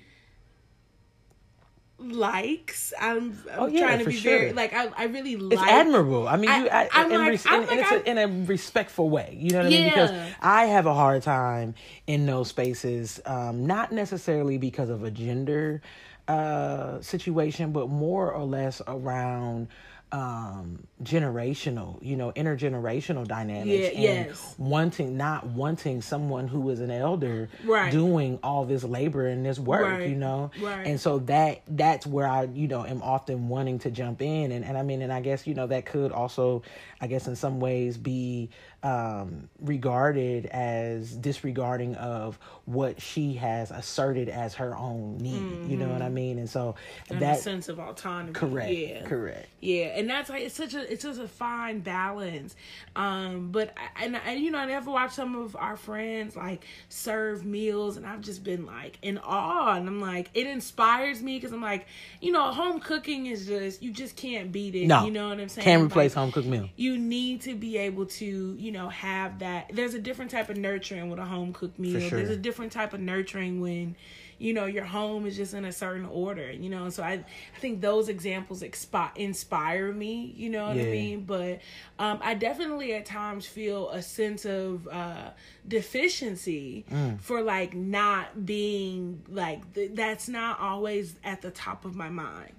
likes 2.00 2.92
i'm, 3.00 3.38
I'm 3.52 3.60
Oh, 3.60 3.66
yeah, 3.68 3.82
trying 3.86 4.00
to 4.00 4.06
be 4.06 4.16
sure. 4.16 4.38
very 4.40 4.54
like 4.54 4.74
i, 4.74 4.88
I 4.98 5.04
really 5.06 5.38
like. 5.38 5.54
It's 5.54 5.62
admirable. 5.72 6.28
I 6.28 6.36
mean, 6.36 6.50
I- 6.50 6.58
you, 6.60 6.70
I, 6.70 6.90
I'm 6.92 7.12
in, 7.12 7.18
like- 7.22 7.46
and- 7.52 7.68
like, 7.68 7.80
it's 7.92 8.08
in 8.10 8.18
a 8.18 8.28
respectful 8.46 9.10
way. 9.10 9.38
You 9.40 9.52
know 9.52 9.58
what 9.60 9.68
I 9.68 9.70
mean? 9.70 9.84
Because 9.86 10.12
I 10.42 10.66
have 10.66 10.86
a 10.86 10.94
hard 10.94 11.22
time 11.24 11.76
in 12.08 12.26
those 12.26 12.50
spaces, 12.50 13.22
um, 13.26 13.66
not 13.68 13.92
necessarily 13.94 14.58
because 14.58 14.90
of 14.90 15.04
a 15.04 15.12
gender 15.12 15.82
uh, 16.28 17.02
situation, 17.02 17.72
but 17.72 17.90
more 17.90 18.32
or 18.32 18.46
less 18.46 18.82
around 18.88 19.68
um 20.12 20.86
generational 21.02 21.98
you 22.04 22.16
know 22.16 22.32
intergenerational 22.34 23.28
dynamics 23.28 23.90
Yeah, 23.92 24.18
and 24.18 24.28
yes. 24.28 24.54
wanting 24.60 25.18
not 25.18 25.48
wanting 25.48 26.04
someone 26.04 26.48
who 26.48 26.70
is 26.70 26.82
an 26.82 26.92
elder 26.92 27.50
Right. 27.64 27.92
doing 27.92 28.38
all 28.44 28.64
this 28.66 28.84
labor 28.84 29.26
and 29.26 29.44
this 29.44 29.58
work 29.58 29.82
Right, 29.82 30.06
you 30.08 30.14
know 30.14 30.52
right. 30.62 30.86
and 30.86 31.00
so 31.02 31.18
that 31.20 31.64
that's 31.68 32.06
where 32.06 32.28
i 32.28 32.44
you 32.44 32.68
know 32.68 32.86
am 32.86 33.02
often 33.02 33.50
wanting 33.50 33.80
to 33.80 33.90
jump 33.90 34.22
in 34.22 34.52
and, 34.52 34.64
and 34.64 34.78
i 34.78 34.84
mean 34.84 35.02
and 35.02 35.12
i 35.12 35.20
guess 35.20 35.48
you 35.48 35.56
know 35.56 35.66
that 35.66 35.88
could 35.88 36.12
also 36.12 36.62
i 37.02 37.08
guess 37.08 37.26
in 37.26 37.36
some 37.36 37.60
ways 37.60 37.98
be 37.98 38.52
um 38.84 39.50
regarded 39.62 40.46
as 40.46 41.16
disregarding 41.16 41.96
of 41.96 42.38
what 42.66 43.02
she 43.02 43.34
has 43.34 43.72
asserted 43.72 44.30
as 44.30 44.54
her 44.54 44.74
own 44.78 45.18
need 45.18 45.70
you 45.70 45.76
know 45.76 45.90
what 45.90 46.02
i 46.02 46.08
mean 46.08 46.38
and 46.40 46.50
so 46.50 46.76
and 47.10 47.20
that 47.20 47.40
sense 47.40 47.68
of 47.68 47.78
autonomy 47.78 48.32
correct 48.32 48.72
yeah 48.72 49.04
correct 49.04 49.48
Yeah, 49.60 49.88
and 49.98 50.10
that's 50.10 50.30
like 50.30 50.44
it's 50.44 50.56
such 50.56 50.74
a 50.74 50.92
it's 50.92 51.04
such 51.04 51.18
a 51.18 51.28
fine 51.28 51.80
balance. 51.80 52.56
Um, 52.96 53.50
but 53.52 53.74
I, 53.78 54.06
and 54.06 54.16
I, 54.18 54.34
you 54.34 54.52
know 54.52 54.60
I 54.60 54.66
never 54.66 54.92
watched 54.92 55.14
some 55.16 55.36
of 55.36 55.56
our 55.56 55.76
friends 55.76 56.36
like 56.36 56.66
serve 56.90 57.46
meals, 57.46 57.98
and 57.98 58.06
I've 58.06 58.22
just 58.22 58.44
been 58.44 58.66
like 58.66 58.98
in 59.02 59.18
awe, 59.18 59.76
and 59.76 59.88
I'm 59.88 60.00
like 60.02 60.30
it 60.34 60.48
inspires 60.48 61.22
me 61.22 61.38
because 61.38 61.52
I'm 61.54 61.62
like 61.62 61.86
you 62.22 62.32
know 62.32 62.52
home 62.52 62.80
cooking 62.80 63.26
is 63.28 63.46
just 63.48 63.82
you 63.84 63.92
just 63.92 64.16
can't 64.16 64.52
beat 64.52 64.76
it. 64.76 64.88
no 64.88 65.06
you 65.06 65.12
know 65.12 65.30
what 65.30 65.40
I'm 65.40 65.50
saying? 65.50 65.66
can't 65.66 65.84
replace 65.84 66.16
Like, 66.16 66.24
home 66.24 66.32
cooked 66.32 66.48
meal 66.48 66.70
you 66.78 66.98
need 66.98 67.42
to 67.42 67.56
be 67.56 67.78
able 67.78 68.06
to, 68.06 68.56
you 68.58 68.72
know, 68.72 68.90
have 68.90 69.40
that. 69.40 69.70
There's 69.74 69.94
a 69.96 70.00
different 70.00 70.32
type 70.32 70.50
of 70.50 70.58
nurturing 70.58 71.10
with 71.10 71.20
a 71.20 71.26
home 71.26 71.52
cooked 71.54 71.78
meal. 71.80 72.00
sure. 72.00 72.20
There's 72.20 72.30
a 72.30 72.38
different 72.38 72.53
type 72.54 72.94
of 72.94 73.00
nurturing 73.00 73.60
when, 73.62 73.96
you 74.40 74.54
know, 74.54 74.66
your 74.66 74.84
home 74.86 75.26
is 75.26 75.36
just 75.38 75.54
in 75.54 75.66
a 75.66 75.72
certain 75.72 76.06
order, 76.06 76.52
you 76.52 76.70
know. 76.70 76.90
So 76.90 77.02
I, 77.04 77.12
I 77.14 77.60
think 77.60 77.82
those 77.82 78.10
examples 78.10 78.62
expi- 78.62 79.16
inspire 79.16 79.92
me, 79.94 80.34
you 80.36 80.50
know 80.50 80.68
what 80.68 80.78
I 80.78 80.84
mean? 80.84 81.24
But 81.26 81.60
um, 82.00 82.20
I 82.22 82.34
definitely 82.34 82.94
at 82.94 83.06
times 83.06 83.46
feel 83.46 83.90
a 83.92 84.02
sense 84.02 84.46
of 84.46 84.88
uh, 84.88 85.30
deficiency 85.68 86.86
Mm. 86.92 87.20
for 87.22 87.42
like 87.42 87.74
not 87.74 88.46
being 88.46 89.22
like, 89.30 89.74
th- 89.74 89.92
that's 89.94 90.28
not 90.28 90.60
always 90.60 91.16
at 91.24 91.42
the 91.42 91.52
top 91.52 91.86
of 91.86 91.96
my 91.96 92.10
mind. 92.10 92.54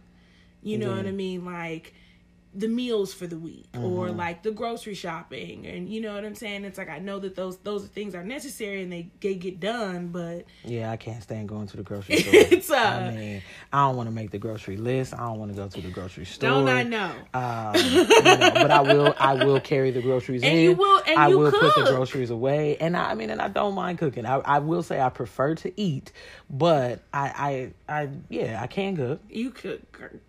You 0.63 0.79
know 0.79 0.91
Yeah. 0.91 0.97
what 0.99 1.07
I 1.07 1.11
mean? 1.13 1.45
Like 1.45 1.95
the 2.55 2.69
meals 2.69 3.13
for 3.13 3.27
the 3.27 3.37
week 3.39 3.67
or 3.75 4.09
Mm-hmm. 4.09 4.17
like 4.19 4.43
the 4.45 4.51
grocery 4.53 4.95
shopping 4.95 5.67
and 5.67 5.89
you 5.89 6.01
know 6.01 6.15
what 6.15 6.25
I'm 6.25 6.35
saying? 6.35 6.65
It's 6.65 6.79
like 6.79 6.89
I 6.89 6.99
know 7.01 7.19
that 7.19 7.35
those 7.35 7.57
those 7.59 7.87
things 7.87 8.15
are 8.15 8.23
necessary 8.23 8.83
and 8.83 8.93
they, 8.93 9.11
they 9.21 9.35
get 9.35 9.59
done, 9.61 10.09
but 10.09 10.45
yeah 10.65 10.91
i 10.91 10.97
can't 10.97 11.23
stand 11.23 11.49
going 11.49 11.67
to 11.67 11.77
the 11.77 11.83
grocery 11.83 12.17
store 12.23 12.33
It's, 12.35 12.71
uh, 12.71 12.75
i 12.77 13.11
mean 13.11 13.43
i 13.73 13.87
don't 13.87 13.97
want 13.97 14.09
to 14.09 14.15
make 14.15 14.31
the 14.31 14.39
grocery 14.39 14.77
list 14.77 15.13
i 15.15 15.19
don't 15.19 15.39
want 15.39 15.51
to 15.51 15.57
go 15.57 15.69
to 15.69 15.81
the 15.81 15.91
grocery 15.91 16.25
store 16.25 16.49
don't 16.51 16.69
I 16.69 16.83
know? 16.85 17.13
Um, 17.35 17.75
you 17.77 18.05
know, 18.05 18.51
but 18.55 18.71
I 18.71 18.81
will 18.81 19.15
I 19.19 19.35
will 19.45 19.61
carry 19.61 19.91
the 19.91 20.01
groceries 20.03 20.43
And 20.43 20.57
in. 20.57 20.65
you 20.65 20.73
will- 20.75 21.03
and 21.07 21.19
I 21.19 21.29
you 21.29 21.39
will 21.39 21.51
put 21.53 21.75
the 21.75 21.85
groceries 21.91 22.31
away. 22.31 22.77
And 22.79 22.97
I, 22.97 23.11
I 23.11 23.15
mean 23.15 23.31
and 23.31 23.41
I 23.43 23.49
don't 23.49 23.75
mind 23.75 23.99
cooking. 23.99 24.25
I, 24.25 24.37
I 24.37 24.59
will 24.61 24.83
say 24.83 25.01
I 25.01 25.11
prefer 25.11 25.55
to 25.57 25.81
eat, 25.81 26.13
but 26.49 27.03
I 27.13 27.73
I, 27.89 28.03
I 28.03 28.09
yeah, 28.31 28.61
I 28.63 28.67
can 28.67 28.97
cook. 28.97 29.21
You 29.29 29.51
cook 29.51 29.81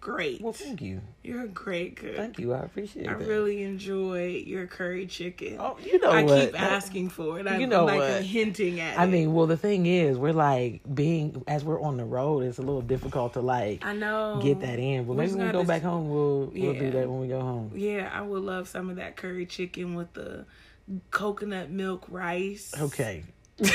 great. 0.01 0.41
Well 0.41 0.53
thank 0.53 0.81
you. 0.81 1.01
You're 1.23 1.43
a 1.43 1.47
great 1.47 1.95
cook. 1.97 2.14
Thank 2.17 2.39
you. 2.39 2.53
I 2.53 2.59
appreciate 2.59 3.05
it. 3.05 3.09
I 3.09 3.13
that. 3.15 3.27
really 3.27 3.63
enjoy 3.63 4.43
your 4.45 4.67
curry 4.67 5.05
chicken. 5.07 5.57
Oh, 5.59 5.77
you 5.83 5.99
know 5.99 6.11
I 6.11 6.23
what? 6.23 6.41
keep 6.51 6.59
asking 6.61 7.09
for 7.09 7.39
it. 7.39 7.47
I, 7.47 7.57
you 7.57 7.67
know 7.67 7.85
like 7.85 7.99
what? 7.99 8.11
I'm 8.11 8.23
hinting 8.23 8.79
at 8.79 8.97
I 8.99 9.03
it. 9.03 9.07
mean, 9.07 9.33
well, 9.33 9.47
the 9.47 9.57
thing 9.57 9.85
is, 9.85 10.17
we're 10.17 10.33
like 10.33 10.81
being 10.93 11.43
as 11.47 11.63
we're 11.63 11.81
on 11.81 11.97
the 11.97 12.05
road. 12.05 12.43
It's 12.43 12.57
a 12.57 12.61
little 12.61 12.81
difficult 12.81 13.33
to 13.33 13.41
like 13.41 13.83
I 13.85 13.93
know. 13.93 14.39
get 14.41 14.59
that 14.61 14.79
in. 14.79 15.05
But 15.05 15.13
We 15.13 15.17
maybe 15.25 15.33
when 15.33 15.45
we 15.47 15.51
go 15.51 15.63
back 15.63 15.81
home, 15.81 16.09
we'll 16.09 16.51
we'll 16.53 16.73
do 16.73 16.91
that 16.91 17.09
when 17.09 17.21
we 17.21 17.27
go 17.27 17.41
home. 17.41 17.71
Yeah, 17.75 18.09
I 18.13 18.21
would 18.21 18.43
love 18.43 18.67
some 18.67 18.89
of 18.89 18.95
that 18.97 19.15
curry 19.15 19.45
chicken 19.45 19.95
with 19.95 20.13
the 20.13 20.45
coconut 21.11 21.69
milk 21.69 22.05
rice. 22.09 22.73
Okay. 22.79 23.23
with 23.57 23.69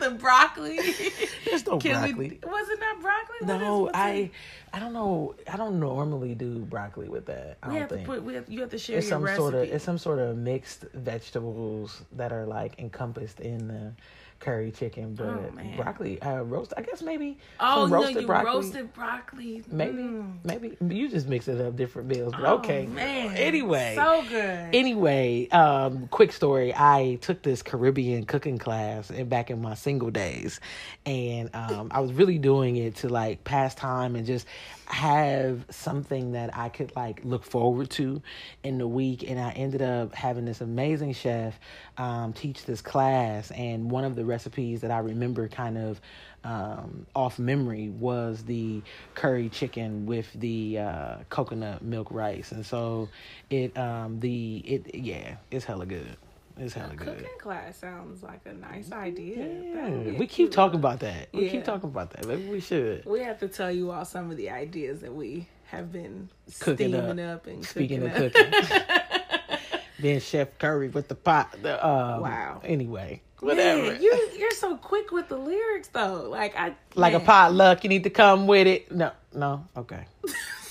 the 0.00 0.10
broccoli. 0.18 0.78
There's 1.50 1.66
no 1.66 1.78
Can 1.78 1.92
broccoli. 2.00 2.40
we? 2.42 2.48
Was 2.50 2.68
it 2.68 2.80
not 2.80 3.00
broccoli? 3.00 3.36
What 3.40 3.54
is- 3.56 3.60
No, 3.60 3.90
I 3.94 4.10
it? 4.10 4.30
I 4.72 4.78
don't 4.80 4.92
know. 4.92 5.34
I 5.50 5.56
don't 5.56 5.80
normally 5.80 6.34
do 6.34 6.58
broccoli 6.60 7.08
with 7.08 7.26
that. 7.26 7.58
I 7.62 7.68
We 7.72 7.78
don't 7.78 7.88
think. 7.88 8.06
put. 8.06 8.22
We 8.22 8.34
have, 8.34 8.48
you 8.48 8.60
have 8.60 8.70
to 8.70 8.78
share 8.78 8.98
it's 8.98 9.06
your 9.06 9.16
some 9.16 9.22
recipe. 9.22 9.40
sort 9.42 9.54
of 9.54 9.62
it's 9.62 9.84
some 9.84 9.98
sort 9.98 10.18
of 10.18 10.36
mixed 10.36 10.84
vegetables 10.94 12.02
that 12.12 12.32
are 12.32 12.46
like 12.46 12.78
encompassed 12.78 13.40
in 13.40 13.68
the 13.68 13.92
curry 14.40 14.70
chicken, 14.70 15.14
but 15.14 15.26
Oh, 15.26 15.50
broccoli 15.76 16.20
uh, 16.22 16.42
roast. 16.42 16.72
I 16.76 16.82
guess 16.82 17.02
maybe 17.02 17.38
oh 17.58 17.82
some 17.82 17.90
no, 17.90 17.96
roasted 17.96 18.20
you 18.22 18.26
broccoli. 18.26 18.54
roasted 18.54 18.92
broccoli. 18.94 19.62
Maybe 19.70 19.98
Mm. 19.98 20.32
maybe 20.44 20.76
you 20.94 21.08
just 21.08 21.26
mix 21.28 21.48
it 21.48 21.60
up 21.60 21.76
different 21.76 22.08
meals. 22.08 22.32
But 22.32 22.44
Oh, 22.44 22.58
okay, 22.58 22.86
man. 22.86 23.36
Anyway, 23.36 23.94
so 23.96 24.22
good. 24.28 24.74
Anyway, 24.74 25.48
um, 25.50 26.06
quick 26.08 26.32
story. 26.32 26.72
I 26.74 27.18
took 27.20 27.42
this 27.42 27.62
Caribbean 27.62 28.24
cooking 28.26 28.58
class 28.58 29.10
in, 29.10 29.28
back 29.28 29.50
in 29.50 29.60
my 29.60 29.74
single 29.74 30.10
days, 30.10 30.60
and 31.04 31.50
um, 31.54 31.88
I 31.90 32.00
was 32.00 32.12
really 32.12 32.38
doing 32.38 32.76
it 32.76 32.96
to 32.96 33.08
like 33.08 33.44
pass 33.44 33.74
time 33.74 34.14
and 34.16 34.26
just. 34.26 34.46
Have 34.90 35.64
something 35.70 36.32
that 36.32 36.56
I 36.56 36.68
could 36.68 36.94
like 36.96 37.20
look 37.24 37.44
forward 37.44 37.90
to 37.90 38.22
in 38.62 38.78
the 38.78 38.86
week. 38.86 39.28
And 39.28 39.38
I 39.38 39.50
ended 39.50 39.82
up 39.82 40.14
having 40.14 40.44
this 40.44 40.60
amazing 40.60 41.12
chef 41.12 41.58
um, 41.96 42.32
teach 42.32 42.64
this 42.64 42.80
class. 42.80 43.50
And 43.50 43.90
one 43.90 44.04
of 44.04 44.16
the 44.16 44.24
recipes 44.24 44.80
that 44.80 44.90
I 44.90 44.98
remember 44.98 45.48
kind 45.48 45.78
of 45.78 46.00
um, 46.44 47.06
off 47.14 47.38
memory 47.38 47.90
was 47.90 48.44
the 48.44 48.82
curry 49.14 49.48
chicken 49.48 50.06
with 50.06 50.32
the 50.34 50.78
uh, 50.78 51.16
coconut 51.28 51.82
milk 51.82 52.10
rice. 52.10 52.52
And 52.52 52.64
so 52.64 53.08
it, 53.50 53.76
um, 53.76 54.20
the, 54.20 54.58
it, 54.58 54.94
yeah, 54.94 55.36
it's 55.50 55.64
hella 55.64 55.86
good. 55.86 56.16
It's 56.58 56.74
hella 56.74 56.94
good. 56.96 57.06
Cooking 57.06 57.38
class 57.40 57.76
sounds 57.78 58.22
like 58.22 58.40
a 58.46 58.52
nice 58.52 58.90
idea. 58.92 59.36
Yeah, 59.46 59.74
That 59.82 59.90
would 59.92 60.04
be 60.04 60.10
a 60.16 60.18
we 60.18 60.26
keep 60.26 60.50
talking 60.50 60.78
about 60.80 61.00
that. 61.00 61.28
We 61.32 61.44
Yeah. 61.44 61.50
keep 61.52 61.64
talking 61.64 61.88
about 61.88 62.10
that. 62.10 62.26
Maybe 62.26 62.46
we 62.48 62.60
should. 62.60 63.04
We 63.04 63.20
have 63.20 63.38
to 63.40 63.48
tell 63.48 63.70
you 63.70 63.90
all 63.92 64.04
some 64.04 64.30
of 64.30 64.36
the 64.36 64.50
ideas 64.50 65.00
that 65.00 65.14
we 65.14 65.46
have 65.66 65.92
been 65.92 66.28
Cooking 66.60 66.94
up. 66.94 67.02
steaming 67.04 67.24
up, 67.24 67.46
and 67.46 67.64
Speaking 67.64 68.00
cooking 68.00 68.24
of 68.24 68.26
up. 68.26 68.32
cooking, 68.32 69.80
then 70.00 70.20
Chef 70.20 70.58
Curry 70.58 70.88
with 70.88 71.08
the 71.08 71.14
pot. 71.14 71.54
The, 71.62 71.74
um, 71.86 72.22
Wow. 72.22 72.60
Anyway, 72.64 73.22
whatever. 73.40 73.92
Man, 73.92 74.02
you 74.02 74.30
you're 74.36 74.50
so 74.52 74.76
quick 74.76 75.12
with 75.12 75.28
the 75.28 75.36
lyrics 75.38 75.88
though. 75.88 76.28
Like 76.28 76.56
I 76.58 76.74
like 76.96 77.14
a 77.14 77.18
man. 77.18 77.26
potluck, 77.26 77.84
you 77.84 77.88
need 77.90 78.04
to 78.04 78.10
come 78.10 78.46
with 78.46 78.66
it. 78.66 78.90
No, 78.90 79.12
no, 79.34 79.64
okay. 79.76 80.04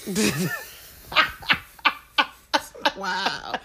Wow. 2.98 3.54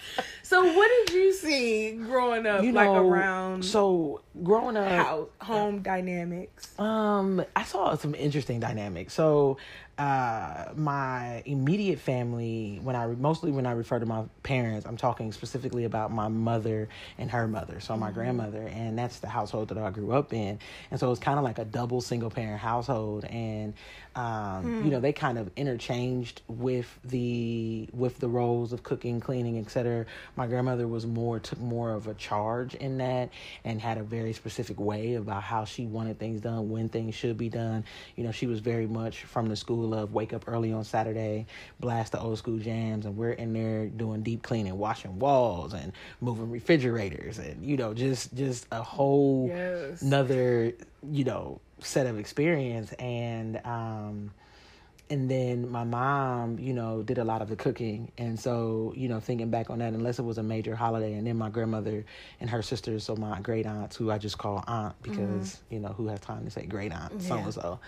So 0.53 0.63
what 0.63 0.91
did 1.07 1.15
you 1.15 1.33
see 1.33 1.93
growing 1.93 2.47
up, 2.47 2.63
You 2.63 2.73
like 2.73 2.87
around 2.87 3.65
so 3.65 4.21
growing 4.43 4.77
up, 4.77 4.87
house 4.87 5.29
home 5.41 5.81
dynamics? 5.81 6.79
Um, 6.79 7.43
I 7.57 7.63
saw 7.65 7.95
some 7.95 8.15
interesting 8.15 8.61
dynamics. 8.61 9.15
So, 9.15 9.57
uh, 9.97 10.67
my 10.77 11.43
immediate 11.47 12.01
family, 12.01 12.81
when 12.83 12.97
I 12.97 13.07
mostly 13.07 13.51
when 13.51 13.65
I 13.65 13.73
refer 13.73 13.99
to 13.99 14.05
my 14.05 14.25
parents, 14.43 14.87
I'm 14.87 14.99
talking 14.99 15.33
specifically 15.33 15.85
about 15.85 16.13
my 16.13 16.29
mother 16.29 16.91
and 17.17 17.31
her 17.31 17.49
mother, 17.49 17.81
so 17.81 17.97
my 17.97 18.11
grandmother, 18.11 18.67
and 18.67 18.99
that's 18.99 19.21
the 19.21 19.29
household 19.29 19.69
that 19.69 19.79
I 19.79 19.91
grew 19.91 20.13
up 20.13 20.35
in, 20.35 20.59
and 20.91 21.01
so 21.01 21.11
it's 21.11 21.21
kind 21.21 21.39
of 21.39 21.45
like 21.45 21.59
a 21.61 21.65
double 21.65 22.03
single 22.03 22.31
parent 22.31 22.61
household, 22.61 23.25
and 23.25 23.73
um, 24.15 24.75
you 24.85 24.91
know 24.91 25.01
they 25.01 25.13
kind 25.13 25.39
of 25.39 25.51
interchanged 25.57 26.43
with 26.49 26.99
the 27.05 27.89
with 27.93 28.19
the 28.19 28.29
roles 28.29 28.73
of 28.73 28.83
cooking, 28.83 29.21
cleaning, 29.21 29.59
etc. 29.59 30.07
My 30.37 30.47
grandmother 30.47 30.87
was 30.87 31.07
more 31.07 31.39
took 31.41 31.61
more 31.61 31.93
of 31.93 32.07
a 32.09 32.15
charge 32.15 32.75
in 32.75 32.99
that, 32.99 33.31
and 33.65 33.81
had 33.81 33.99
a 33.99 34.03
very 34.03 34.33
specific 34.33 34.79
way 34.79 35.15
about 35.15 35.43
how 35.43 35.65
she 35.65 35.87
wanted 35.87 36.19
things 36.19 36.41
done, 36.41 36.71
when 36.71 36.89
things 36.89 37.15
should 37.15 37.39
be 37.39 37.49
done. 37.49 37.85
You 38.17 38.25
know, 38.25 38.33
she 38.33 38.47
was 38.47 38.61
very 38.61 38.87
much 38.87 39.25
from 39.25 39.49
the 39.49 39.57
school 39.57 39.95
of 39.95 40.13
wake 40.13 40.33
up 40.33 40.45
early 40.47 40.73
on 40.73 40.85
Saturday, 40.85 41.47
blast 41.81 42.13
the 42.13 42.21
old 42.21 42.39
school 42.39 42.59
jams, 42.59 43.07
and 43.07 43.17
we're 43.17 43.33
in 43.33 43.53
there 43.53 43.87
doing 43.87 44.23
deep 44.23 44.43
cleaning, 44.43 44.79
washing 44.79 45.19
walls, 45.19 45.73
and 45.73 45.93
moving 46.21 46.51
refrigerators, 46.51 47.39
and 47.39 47.65
you 47.65 47.77
know, 47.77 47.95
just 47.95 48.35
just 48.35 48.67
a 48.71 48.83
whole 48.83 49.49
Yes. 49.49 50.03
another 50.03 50.73
you 51.03 51.25
know 51.25 51.61
set 51.85 52.07
of 52.07 52.19
experience 52.19 52.93
and 52.95 53.61
um 53.65 54.31
and 55.11 55.31
then 55.31 55.71
my 55.71 55.85
mom, 55.85 56.59
you 56.59 56.73
know, 56.73 57.03
did 57.03 57.19
a 57.19 57.25
lot 57.25 57.43
of 57.43 57.51
the 57.51 57.57
cooking. 57.57 58.11
And 58.17 58.41
so, 58.41 58.95
you 58.97 59.11
know, 59.11 59.21
thinking 59.21 59.51
back 59.51 59.69
on 59.69 59.81
that, 59.81 59.93
unless 59.93 60.19
it 60.19 60.23
was 60.23 60.39
a 60.39 60.43
major 60.43 60.75
holiday, 60.75 61.13
and 61.13 61.27
then 61.27 61.37
my 61.37 61.51
grandmother 61.51 62.07
and 62.41 62.49
her 62.49 62.63
sisters, 62.63 63.05
so 63.05 63.15
my 63.17 63.39
great 63.41 63.67
aunts, 63.67 63.95
who 63.95 64.11
I 64.11 64.17
just 64.17 64.39
call 64.39 64.65
aunt 64.67 64.95
because, 65.03 65.61
you 65.69 65.81
know, 65.81 65.89
who 65.89 66.07
has 66.07 66.19
time 66.21 66.47
to 66.47 66.51
say 66.51 66.65
great 66.65 66.93
aunt, 66.93 67.21
so 67.21 67.35
and 67.37 67.53
so, 67.53 67.79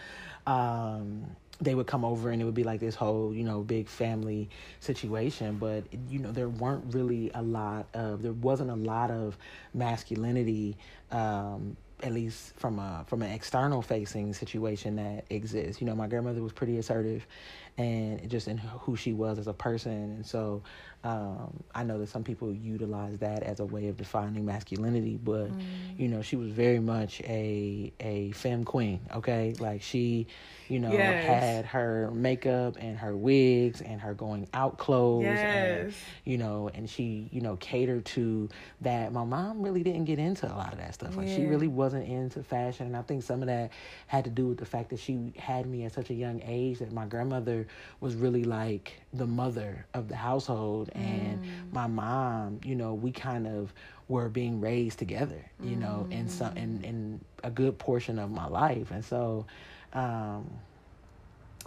um, 0.47 1.25
they 1.63 1.75
would 1.75 1.87
come 1.87 2.05
over 2.05 2.31
and 2.31 2.43
it 2.43 2.45
would 2.45 2.55
be 2.55 2.65
like 2.65 2.81
this 2.81 2.95
whole, 2.97 3.33
you 3.33 3.45
know, 3.45 3.63
big 3.63 3.89
family 3.89 4.51
situation. 4.81 5.57
But, 5.57 5.85
you 6.11 6.19
know, 6.19 6.31
there 6.33 6.49
weren't 6.51 6.93
really 6.93 7.31
a 7.35 7.43
lot 7.43 7.87
of, 7.95 8.21
there 8.23 8.33
wasn't 8.33 8.71
a 8.71 8.75
lot 8.75 9.11
of 9.11 9.39
masculinity. 9.73 10.77
Um, 11.11 11.77
at 12.03 12.13
least 12.13 12.55
from 12.57 12.79
a 12.79 13.05
from 13.07 13.23
an 13.23 13.31
external 13.31 13.83
facing 13.83 14.35
situation 14.35 14.97
that 14.97 15.25
exists. 15.31 15.81
You 15.81 15.87
know, 15.87 15.95
my 15.95 16.07
grandmother 16.07 16.43
was 16.43 16.53
pretty 16.53 16.79
assertive, 16.79 17.27
and 17.77 18.29
just 18.31 18.49
in 18.49 18.59
who 18.59 18.97
she 18.97 19.13
was 19.13 19.39
as 19.39 19.47
a 19.47 19.53
person, 19.53 19.93
and 19.93 20.27
so 20.27 20.63
um, 21.05 21.63
I 21.75 21.85
know 21.85 21.99
that 21.99 22.09
some 22.09 22.25
people 22.25 22.53
utilize 22.53 23.19
that 23.19 23.43
as 23.43 23.61
a 23.61 23.65
way 23.65 23.89
of 23.89 23.97
defining 23.97 24.45
masculinity, 24.45 25.19
but 25.23 25.51
you 25.97 26.09
know, 26.09 26.23
she 26.23 26.37
was 26.37 26.51
very 26.51 26.81
much 26.81 27.21
a 27.23 27.93
a 28.01 28.31
femme 28.33 28.65
queen. 28.65 29.01
Okay, 29.15 29.55
like 29.59 29.83
she, 29.83 30.27
you 30.69 30.79
know, 30.81 31.13
Yes. 31.13 31.19
had 31.19 31.67
her 31.67 32.11
makeup 32.13 32.77
and 32.79 32.99
her 32.99 33.17
wigs 33.17 33.81
and 33.81 34.01
her 34.01 34.15
going 34.15 34.49
out 34.55 34.79
clothes, 34.79 35.45
and 35.45 35.87
Yes. 35.87 36.15
you 36.25 36.39
know, 36.39 36.71
and 36.75 36.89
she, 36.89 37.29
you 37.33 37.41
know, 37.41 37.57
catered 37.57 38.05
to 38.07 38.49
that. 38.81 39.13
My 39.13 39.25
mom 39.25 39.63
really 39.63 39.83
didn't 39.83 40.05
get 40.05 40.19
into 40.19 40.47
a 40.47 40.55
lot 40.57 40.73
of 40.73 40.79
that 40.79 40.95
stuff. 40.95 41.17
Like 41.17 41.29
she 41.29 41.45
really 41.47 41.69
wasn't 41.69 42.09
into 42.09 42.43
fashion. 42.43 42.87
And 42.87 42.97
I 42.97 43.03
think 43.03 43.23
some 43.23 43.43
of 43.43 43.49
that 43.49 43.71
had 44.07 44.25
to 44.25 44.31
do 44.31 44.47
with 44.49 44.59
the 44.59 44.67
fact 44.67 44.91
that 44.91 44.99
she 44.99 45.33
had 45.39 45.67
me 45.67 45.85
at 45.85 45.93
such 45.93 46.11
a 46.11 46.15
young 46.15 46.41
age 46.45 46.79
that 46.79 46.93
my 46.93 47.07
grandmother 47.07 47.64
was 48.01 48.15
really 48.15 48.45
like 48.45 49.01
the 49.13 49.27
mother 49.27 49.87
of 49.95 50.09
the 50.09 50.17
household 50.17 50.91
and 50.95 51.41
my 51.73 51.87
mom, 51.87 52.61
you 52.65 52.75
know, 52.75 52.95
we 52.95 53.13
kind 53.13 53.47
of 53.47 53.73
were 54.09 54.29
being 54.29 54.61
raised 54.61 54.99
together, 54.99 55.45
you 55.63 55.77
know, 55.77 56.07
in 56.11 56.29
some 56.29 56.57
in, 56.57 56.83
in 56.85 57.21
a 57.43 57.51
good 57.51 57.79
portion 57.79 58.19
of 58.19 58.31
my 58.31 58.47
life. 58.47 58.91
And 58.91 59.05
so 59.05 59.47
um 59.93 60.51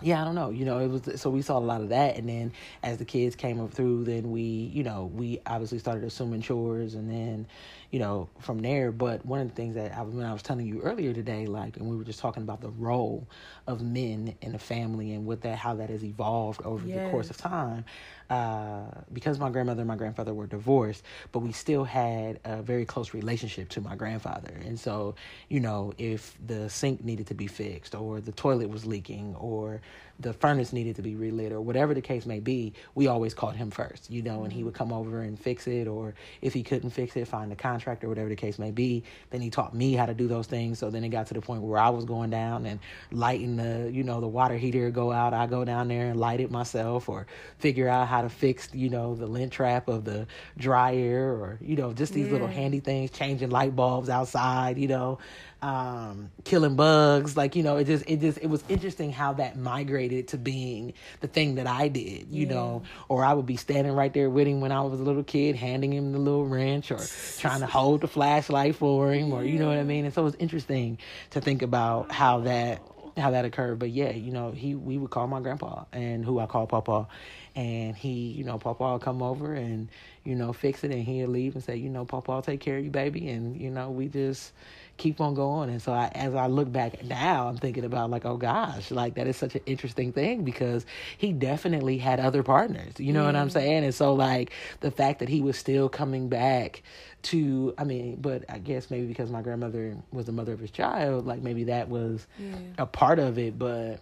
yeah, 0.02 0.22
I 0.22 0.26
don't 0.26 0.36
know. 0.36 0.50
You 0.50 0.66
know, 0.66 0.80
it 0.80 0.88
was 0.88 1.20
so 1.22 1.30
we 1.30 1.42
saw 1.42 1.58
a 1.58 1.60
lot 1.60 1.82
of 1.82 1.90
that, 1.90 2.18
and 2.18 2.30
then 2.30 2.52
as 2.84 2.98
the 2.98 3.06
kids 3.06 3.36
came 3.36 3.60
up 3.60 3.72
through, 3.72 4.04
then 4.06 4.32
we, 4.32 4.42
you 4.42 4.84
know, 4.84 5.12
we 5.14 5.40
obviously 5.46 5.80
started 5.80 6.04
assuming 6.04 6.42
chores, 6.42 6.94
and 6.94 7.10
then, 7.10 7.48
you 7.92 8.00
know, 8.00 8.30
from 8.40 8.60
there. 8.60 8.92
But 8.92 9.26
one 9.26 9.40
of 9.40 9.50
the 9.50 9.56
things 9.56 9.76
that 9.76 9.98
I 9.98 10.02
when 10.04 10.26
I 10.26 10.34
was 10.34 10.44
telling 10.44 10.68
you 10.68 10.82
earlier 10.82 11.14
today, 11.14 11.48
like, 11.48 11.78
and 11.78 11.90
we 11.90 11.96
were 11.96 12.04
just 12.04 12.20
talking 12.20 12.44
about 12.44 12.62
the 12.62 12.70
role 12.70 13.28
of 13.66 13.82
men 13.82 14.36
in 14.42 14.52
the 14.52 14.60
family 14.60 15.14
and 15.14 15.26
what 15.26 15.42
that 15.42 15.58
how 15.58 15.76
that 15.76 15.90
has 15.90 16.04
evolved 16.04 16.62
over 16.64 16.86
the 16.86 17.10
course 17.10 17.30
of 17.30 17.38
time. 17.38 17.84
Uh, 18.30 18.84
because 19.14 19.40
my 19.40 19.50
grandmother 19.50 19.82
and 19.82 19.88
my 19.88 19.96
grandfather 19.96 20.34
were 20.34 20.48
divorced, 20.48 21.02
but 21.32 21.40
we 21.40 21.54
still 21.54 21.86
had 21.86 22.40
a 22.44 22.62
very 22.62 22.84
close 22.84 23.14
relationship 23.14 23.70
to 23.70 23.80
my 23.80 23.96
grandfather. 23.96 24.54
And 24.66 24.78
so, 24.78 25.16
you 25.48 25.62
know, 25.62 25.94
if 25.98 26.38
the 26.46 26.70
sink 26.70 27.06
needed 27.06 27.28
to 27.28 27.34
be 27.34 27.48
fixed, 27.48 27.96
or 27.96 28.20
the 28.20 28.34
toilet 28.34 28.70
was 28.70 28.86
leaking, 28.86 29.34
or 29.36 29.80
the 30.20 30.34
furnace 30.34 30.74
needed 30.74 30.96
to 30.96 31.02
be 31.02 31.16
relit, 31.16 31.52
or 31.52 31.62
whatever 31.62 31.94
the 31.94 32.02
case 32.02 32.26
may 32.26 32.40
be, 32.40 32.74
we 32.96 33.08
always 33.08 33.34
called 33.34 33.56
him 33.56 33.70
first, 33.70 34.10
you 34.10 34.22
know, 34.22 34.44
and 34.44 34.52
he 34.52 34.64
would 34.64 34.74
come 34.74 34.92
over 34.92 35.22
and 35.22 35.40
fix 35.40 35.68
it, 35.68 35.88
or 35.88 36.16
if 36.42 36.54
he 36.54 36.64
couldn't 36.64 36.90
fix 36.90 37.16
it, 37.16 37.28
find 37.28 37.52
a 37.52 37.56
contractor, 37.56 38.10
whatever 38.10 38.30
the 38.30 38.36
case 38.36 38.58
may 38.58 38.72
be. 38.72 39.04
Then 39.30 39.42
he 39.42 39.50
taught 39.50 39.76
me 39.76 39.94
how 39.94 40.08
to 40.08 40.14
do 40.14 40.28
those 40.28 40.48
things. 40.48 40.80
So 40.80 40.90
then 40.90 41.04
it 41.04 41.10
got 41.10 41.28
to 41.28 41.34
the 41.34 41.42
point 41.42 41.62
where 41.62 41.80
I 41.80 41.90
was 41.90 42.06
going 42.06 42.32
down 42.32 42.66
and 42.66 42.80
lighting 43.12 43.58
the, 43.58 43.92
you 43.92 44.04
know, 44.04 44.20
the 44.20 44.28
water 44.28 44.58
heater 44.58 44.90
go 44.90 45.12
out. 45.12 45.34
I 45.34 45.46
go 45.46 45.64
down 45.64 45.88
there 45.88 46.10
and 46.10 46.20
light 46.20 46.40
it 46.40 46.50
myself, 46.50 47.10
or 47.10 47.28
figure 47.60 47.88
out 47.88 48.08
how 48.08 48.24
to 48.24 48.30
fix, 48.30 48.70
you 48.74 48.90
know, 48.90 49.14
the 49.16 49.28
lint 49.28 49.52
trap 49.52 49.88
of 49.88 50.04
the 50.04 50.28
dryer, 50.58 51.32
or 51.32 51.60
you 51.62 51.76
know, 51.76 51.94
just 51.94 52.14
these 52.14 52.32
little 52.32 52.48
handy 52.48 52.80
things, 52.80 53.12
changing 53.12 53.50
light 53.50 53.76
bulbs 53.76 54.10
outside, 54.10 54.78
you 54.78 54.88
know, 54.88 55.20
um, 55.62 56.32
killing 56.44 56.76
bugs. 56.76 57.36
Like, 57.36 57.56
you 57.56 57.64
know, 57.64 57.78
it 57.78 57.86
just, 57.86 58.04
it 58.08 58.20
just, 58.20 58.38
it 58.40 58.48
was 58.48 58.64
interesting 58.70 59.12
how 59.12 59.34
that 59.34 59.58
migrated 59.58 60.30
to 60.30 60.38
being 60.38 60.94
the 61.22 61.28
thing 61.28 61.56
that 61.56 61.68
I 61.68 61.88
did, 61.88 62.28
you 62.32 62.46
know, 62.46 62.84
or 63.10 63.26
I 63.26 63.34
would 63.34 63.46
be 63.46 63.58
standing 63.58 63.94
right 63.94 64.14
there 64.14 64.30
with 64.30 64.48
him 64.48 64.62
when 64.62 64.72
I 64.72 64.82
was 64.82 65.00
a 65.00 65.04
little 65.04 65.24
kid, 65.24 65.56
handing 65.56 65.94
him 65.94 66.12
the 66.12 66.20
little 66.20 66.46
wrench 66.46 66.92
or 66.92 67.00
trying 67.40 67.62
to 67.62 67.68
hold 67.68 68.02
the 68.02 68.08
flashlight 68.08 68.76
for 68.76 69.12
him, 69.12 69.34
or 69.34 69.44
you 69.44 69.60
know 69.60 69.68
what 69.68 69.78
I 69.78 69.84
mean. 69.84 70.06
And 70.06 70.14
so 70.14 70.22
it 70.22 70.26
was 70.26 70.36
interesting 70.36 71.00
to 71.32 71.42
think 71.42 71.62
about 71.62 72.12
how 72.12 72.42
that 72.42 72.82
how 73.18 73.32
that 73.32 73.46
occurred. 73.46 73.80
But 73.80 73.90
yeah, 73.90 74.12
you 74.12 74.32
know, 74.32 74.52
he 74.52 74.76
we 74.76 74.98
would 74.98 75.10
call 75.10 75.28
my 75.28 75.40
grandpa 75.40 75.86
and 75.92 76.24
who 76.24 76.40
I 76.40 76.46
call 76.46 76.68
Papa, 76.68 77.08
and 77.56 77.96
he, 77.96 78.32
you 78.32 78.44
know, 78.44 78.58
Papa 78.58 78.84
will 78.84 79.00
come 79.00 79.22
over 79.22 79.54
and 79.54 79.90
you 80.24 80.36
know 80.36 80.54
fix 80.54 80.84
it, 80.84 80.92
and 80.92 81.04
he'll 81.04 81.30
leave 81.30 81.56
and 81.56 81.64
say, 81.64 81.76
you 81.78 81.90
know, 81.90 82.06
Papa, 82.06 82.32
I'll 82.32 82.42
take 82.42 82.60
care 82.60 82.78
of 82.78 82.86
you, 82.86 82.92
baby, 82.92 83.30
and 83.30 83.60
you 83.60 83.70
know, 83.70 83.90
we 83.90 84.08
just 84.08 84.54
keep 84.98 85.22
on 85.22 85.34
going. 85.34 85.70
And 85.70 85.82
so 85.82 85.94
I, 85.94 86.08
as 86.14 86.36
I 86.36 86.48
look 86.48 86.72
back 86.72 87.04
now, 87.04 87.48
I'm 87.48 87.58
thinking 87.58 87.86
about 87.86 88.10
like, 88.10 88.26
oh 88.26 88.38
gosh, 88.38 88.92
like 88.92 89.16
that 89.16 89.28
is 89.28 89.38
such 89.38 89.56
an 89.56 89.62
interesting 89.66 90.12
thing 90.12 90.44
because 90.44 90.86
he 91.18 91.32
definitely 91.32 91.98
had 91.98 92.20
other 92.20 92.44
partners. 92.44 93.00
You 93.00 93.14
know 93.14 93.24
what 93.26 93.36
I'm 93.36 93.50
saying? 93.50 93.84
And 93.84 93.94
so 93.94 94.14
like 94.14 94.52
the 94.82 94.92
fact 94.92 95.20
that 95.20 95.30
he 95.30 95.42
was 95.42 95.58
still 95.58 95.88
coming 95.88 96.30
back 96.30 96.82
to, 97.24 97.74
I 97.78 97.84
mean, 97.84 98.18
but 98.22 98.46
I 98.50 98.58
guess 98.58 98.90
maybe 98.90 99.08
because 99.08 99.30
my 99.30 99.42
grandmother 99.42 99.98
was 100.12 100.26
the 100.26 100.32
mother 100.32 100.54
of 100.54 100.60
his 100.60 100.72
child, 100.72 101.26
like 101.26 101.42
maybe 101.42 101.66
that 101.66 101.90
was 101.90 102.26
a 102.78 102.86
part 102.86 103.20
of 103.20 103.38
it, 103.38 103.58
but 103.58 104.00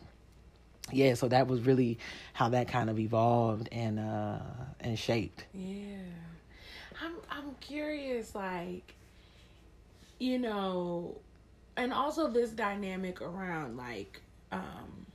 yeah, 0.91 1.15
so 1.15 1.27
that 1.27 1.47
was 1.47 1.61
really 1.61 1.97
how 2.33 2.49
that 2.49 2.67
kind 2.67 2.89
of 2.89 2.99
evolved 2.99 3.69
and 3.71 3.99
uh 3.99 4.39
and 4.79 4.97
shaped. 4.97 5.45
Yeah. 5.53 5.97
I'm 7.01 7.15
I'm 7.29 7.55
curious 7.59 8.35
like 8.35 8.95
you 10.19 10.39
know 10.39 11.17
and 11.77 11.91
also 11.93 12.27
this 12.29 12.51
dynamic 12.51 13.21
around 13.21 13.75
like 13.77 14.21
um 14.51 15.05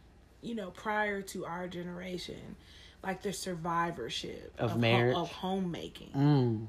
you 0.43 0.55
know, 0.55 0.71
prior 0.71 1.21
to 1.21 1.45
our 1.45 1.69
generation, 1.69 2.57
like 3.05 3.21
the 3.21 3.31
survivorship 3.31 4.55
Of 4.59 4.71
ho- 4.71 4.79
marriage? 4.79 5.15
of 5.15 5.31
homemaking. 5.31 6.09
Mm. 6.17 6.67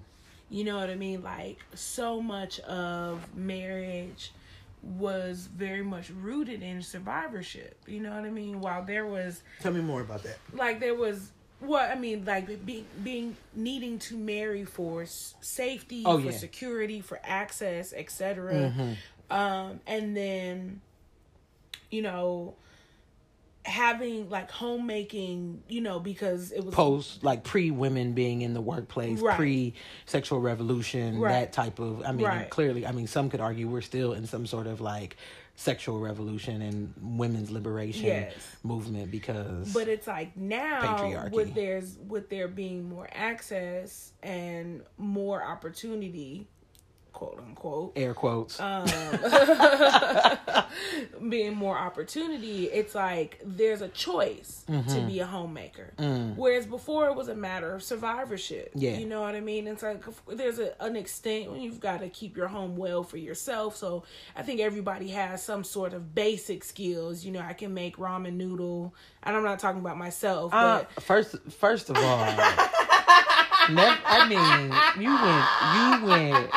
You 0.49 0.65
know 0.65 0.77
what 0.77 0.89
I 0.89 0.95
mean? 0.95 1.23
Like 1.23 1.59
so 1.73 2.21
much 2.21 2.59
of 2.61 3.21
marriage 3.33 4.33
was 4.83 5.47
very 5.55 5.83
much 5.83 6.09
rooted 6.09 6.61
in 6.61 6.81
survivorship. 6.81 7.77
You 7.87 8.01
know 8.01 8.09
what 8.13 8.25
I 8.25 8.29
mean? 8.29 8.59
While 8.59 8.83
there 8.83 9.05
was 9.05 9.41
Tell 9.61 9.71
me 9.71 9.79
more 9.79 10.01
about 10.01 10.23
that. 10.23 10.37
like 10.53 10.81
there 10.81 10.95
was 10.95 11.31
what 11.61 11.89
I 11.89 11.95
mean, 11.95 12.25
like 12.25 12.65
being 12.65 12.85
being 13.03 13.37
needing 13.55 13.97
to 13.99 14.17
marry 14.17 14.65
for 14.65 15.03
s- 15.03 15.35
safety, 15.41 16.03
Oh, 16.05 16.19
for 16.19 16.25
yeah. 16.25 16.37
security, 16.37 17.01
for 17.01 17.19
access, 17.23 17.93
etc. 17.93 18.73
Um, 19.29 19.79
and 19.87 20.15
then, 20.17 20.81
you 21.89 22.01
know, 22.01 22.55
having 23.63 24.27
like 24.29 24.49
homemaking, 24.49 25.61
you 25.69 25.81
know, 25.81 25.99
because 25.99 26.51
it 26.51 26.65
was 26.65 26.73
Post 26.73 27.23
like 27.23 27.43
pre 27.43 27.69
women 27.71 28.13
being 28.13 28.41
in 28.41 28.53
the 28.53 28.61
workplace, 28.61 29.19
Right. 29.21 29.37
pre 29.37 29.73
sexual 30.05 30.39
revolution, 30.39 31.19
Right. 31.19 31.31
that 31.31 31.53
type 31.53 31.79
of. 31.79 32.01
I 32.03 32.11
mean, 32.11 32.25
Right. 32.25 32.49
clearly, 32.49 32.85
I 32.87 32.91
mean, 32.91 33.07
some 33.07 33.29
could 33.29 33.39
argue 33.39 33.67
we're 33.67 33.81
still 33.81 34.13
in 34.13 34.25
some 34.25 34.45
sort 34.47 34.67
of 34.67 34.81
like 34.81 35.15
sexual 35.55 35.99
revolution 35.99 36.61
and 36.61 36.93
women's 37.01 37.51
liberation 37.51 38.05
Yes. 38.05 38.33
movement 38.63 39.11
because. 39.11 39.71
But 39.73 39.87
it's 39.87 40.07
like 40.07 40.35
now 40.35 40.81
Patriarchy. 40.97 41.31
with 41.31 41.53
there's 41.53 41.97
with 42.07 42.29
there 42.29 42.47
being 42.47 42.87
more 42.89 43.09
access 43.11 44.13
and 44.23 44.81
more 44.97 45.43
opportunity, 45.43 46.47
quote 47.13 47.39
unquote. 47.39 47.93
air 47.95 48.13
quotes. 48.13 48.59
Um, 48.59 48.85
being 51.29 51.55
more 51.55 51.77
opportunity, 51.77 52.65
it's 52.65 52.93
like 52.95 53.39
there's 53.45 53.81
a 53.81 53.87
choice 53.89 54.57
Mm-hmm. 54.71 54.95
to 54.95 55.01
be 55.01 55.19
a 55.19 55.25
homemaker. 55.25 55.91
Whereas 56.37 56.65
before 56.65 57.07
it 57.09 57.15
was 57.15 57.27
a 57.27 57.35
matter 57.35 57.75
of 57.75 57.83
survivorship. 57.83 58.73
Mm. 58.73 58.81
Yeah. 58.81 58.97
You 58.97 59.05
know 59.05 59.19
what 59.21 59.35
I 59.35 59.41
mean? 59.41 59.67
It's 59.67 59.83
like 59.83 60.01
there's 60.27 60.59
a, 60.59 60.73
an 60.81 60.95
extent 60.95 61.51
when 61.51 61.61
you've 61.61 61.81
got 61.81 61.99
to 61.99 62.07
keep 62.09 62.37
your 62.37 62.47
home 62.47 62.77
well 62.77 63.03
for 63.03 63.17
yourself. 63.17 63.75
So 63.75 64.03
I 64.35 64.43
think 64.43 64.61
everybody 64.61 65.09
has 65.09 65.43
some 65.43 65.63
sort 65.65 65.93
of 65.93 66.15
basic 66.15 66.63
skills. 66.63 67.25
You 67.25 67.33
know, 67.33 67.41
I 67.41 67.51
can 67.53 67.73
make 67.73 67.97
ramen 67.97 68.33
noodle. 68.35 68.95
And 69.23 69.35
I'm 69.35 69.43
not 69.43 69.59
talking 69.59 69.81
about 69.81 69.97
myself, 69.97 70.53
Uh, 70.53 70.85
but 70.95 71.03
first, 71.03 71.35
first 71.51 71.89
of 71.89 71.97
all, 71.97 72.25
nev- 73.69 73.99
I 74.05 74.27
mean, 74.29 74.71
you 75.03 75.11
went, 75.21 75.45
you 75.75 76.05
went, 76.39 76.49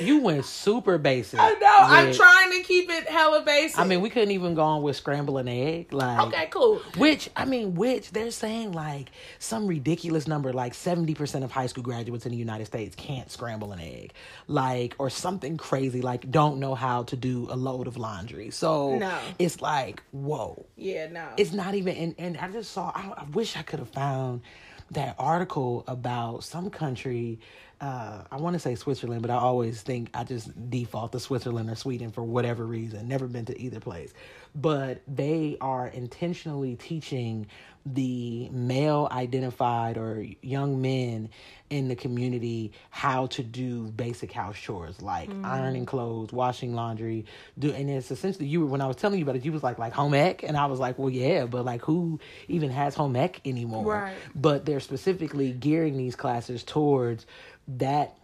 you 0.00 0.20
went 0.20 0.44
super 0.44 0.98
basic. 0.98 1.38
I 1.40 1.52
know 1.54 1.78
I'm 1.80 2.12
trying 2.12 2.52
to 2.52 2.62
keep 2.66 2.90
it 2.90 3.08
hella 3.08 3.42
basic. 3.42 3.78
I 3.78 3.84
mean, 3.84 4.00
we 4.00 4.10
couldn't 4.10 4.30
even 4.32 4.54
go 4.54 4.62
on 4.62 4.82
with 4.82 4.96
scrambling 4.96 5.48
egg, 5.48 5.92
like. 5.92 6.26
okay, 6.28 6.46
cool. 6.50 6.78
Which 6.96 7.28
I 7.36 7.44
mean, 7.44 7.74
which 7.74 8.10
they're 8.10 8.30
saying 8.30 8.72
like 8.72 9.10
some 9.38 9.66
ridiculous 9.66 10.26
number, 10.26 10.52
like 10.52 10.74
seventy 10.74 11.14
percent 11.14 11.44
of 11.44 11.50
high 11.52 11.66
school 11.66 11.82
graduates 11.82 12.26
in 12.26 12.32
the 12.32 12.38
United 12.38 12.66
States 12.66 12.94
can't 12.96 13.30
scramble 13.30 13.72
an 13.72 13.80
egg, 13.80 14.12
like 14.46 14.94
or 14.98 15.10
something 15.10 15.56
crazy, 15.56 16.02
like 16.02 16.30
don't 16.30 16.58
know 16.58 16.74
how 16.74 17.02
to 17.04 17.16
do 17.16 17.46
a 17.50 17.56
load 17.56 17.86
of 17.86 17.96
laundry. 17.96 18.50
So 18.50 18.96
No. 18.96 19.18
it's 19.38 19.60
like, 19.60 20.02
whoa, 20.12 20.66
Yeah, 20.76 21.08
no. 21.10 21.28
it's 21.36 21.52
not 21.52 21.74
even. 21.74 21.96
And, 21.96 22.14
and 22.18 22.36
I 22.38 22.48
just 22.50 22.72
saw. 22.72 22.92
I, 22.94 23.12
I 23.16 23.24
wish 23.32 23.56
I 23.56 23.62
could 23.62 23.78
have 23.78 23.90
found 23.90 24.42
that 24.90 25.14
article 25.18 25.84
about 25.86 26.44
some 26.44 26.70
country. 26.70 27.38
Uh, 27.80 28.24
I 28.30 28.36
want 28.36 28.54
to 28.54 28.58
say 28.58 28.74
Switzerland, 28.74 29.22
but 29.22 29.30
I 29.30 29.36
always 29.36 29.82
think 29.82 30.10
I 30.12 30.24
just 30.24 30.70
default 30.70 31.12
to 31.12 31.20
Switzerland 31.20 31.70
or 31.70 31.76
Sweden 31.76 32.10
for 32.10 32.24
whatever 32.24 32.64
reason. 32.64 33.06
Never 33.06 33.28
been 33.28 33.44
to 33.46 33.60
either 33.60 33.78
place, 33.78 34.12
but 34.54 35.00
they 35.06 35.56
are 35.60 35.86
intentionally 35.86 36.74
teaching 36.74 37.46
the 37.94 38.48
male 38.50 39.08
identified 39.10 39.96
or 39.96 40.26
young 40.42 40.82
men 40.82 41.30
in 41.70 41.88
the 41.88 41.94
community 41.94 42.72
how 42.90 43.26
to 43.26 43.42
do 43.42 43.84
basic 43.88 44.32
house 44.32 44.56
chores 44.58 45.00
like 45.02 45.30
ironing 45.44 45.86
clothes, 45.86 46.32
washing 46.32 46.74
laundry, 46.74 47.26
do 47.58 47.72
and 47.72 47.90
it's 47.90 48.10
essentially 48.10 48.46
you 48.46 48.60
were 48.60 48.66
when 48.66 48.80
I 48.80 48.86
was 48.86 48.96
telling 48.96 49.18
you 49.18 49.24
about 49.24 49.36
it, 49.36 49.44
you 49.44 49.52
was 49.52 49.62
like 49.62 49.78
like 49.78 49.92
home 49.92 50.14
ec 50.14 50.42
and 50.42 50.56
I 50.56 50.66
was 50.66 50.80
like, 50.80 50.98
Well 50.98 51.10
yeah, 51.10 51.46
but 51.46 51.64
like 51.64 51.82
who 51.82 52.20
even 52.48 52.70
has 52.70 52.94
home 52.94 53.16
ec 53.16 53.40
anymore? 53.44 53.92
Right. 53.92 54.16
But 54.34 54.64
they're 54.64 54.80
specifically 54.80 55.52
gearing 55.52 55.96
these 55.96 56.16
classes 56.16 56.64
towards 56.64 57.26
that 57.68 58.14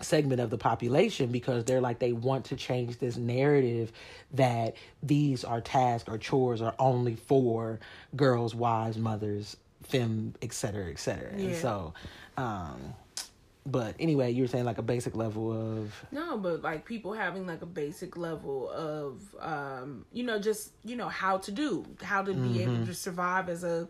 segment 0.00 0.40
of 0.40 0.50
the 0.50 0.58
population 0.58 1.32
because 1.32 1.64
they're 1.64 1.80
like 1.80 1.98
they 1.98 2.12
want 2.12 2.44
to 2.44 2.56
change 2.56 2.98
this 2.98 3.16
narrative 3.16 3.90
that 4.32 4.76
these 5.02 5.42
are 5.42 5.60
tasks 5.60 6.08
or 6.08 6.18
chores 6.18 6.62
are 6.62 6.74
only 6.78 7.16
for 7.16 7.80
girls, 8.14 8.54
wives, 8.54 8.96
mothers, 8.96 9.56
femme, 9.82 10.34
et 10.40 10.52
cetera, 10.52 10.90
et 10.90 10.98
cetera. 10.98 11.32
And 11.32 11.56
so, 11.56 11.94
um, 12.36 12.94
but 13.66 13.96
anyway, 13.98 14.30
you 14.30 14.44
were 14.44 14.48
saying 14.48 14.64
like 14.64 14.78
a 14.78 14.82
basic 14.82 15.16
level 15.16 15.52
of 15.52 15.92
No, 16.12 16.38
but 16.38 16.62
like 16.62 16.84
people 16.84 17.12
having 17.12 17.46
like 17.46 17.62
a 17.62 17.66
basic 17.66 18.16
level 18.16 18.70
of 18.70 19.20
um, 19.40 20.04
you 20.12 20.22
know, 20.22 20.38
just, 20.38 20.72
you 20.84 20.94
know, 20.96 21.08
how 21.08 21.38
to 21.38 21.50
do, 21.50 21.84
how 22.02 22.22
to 22.22 22.32
be 22.32 22.62
able 22.62 22.86
to 22.86 22.94
survive 22.94 23.48
as 23.48 23.64
a 23.64 23.88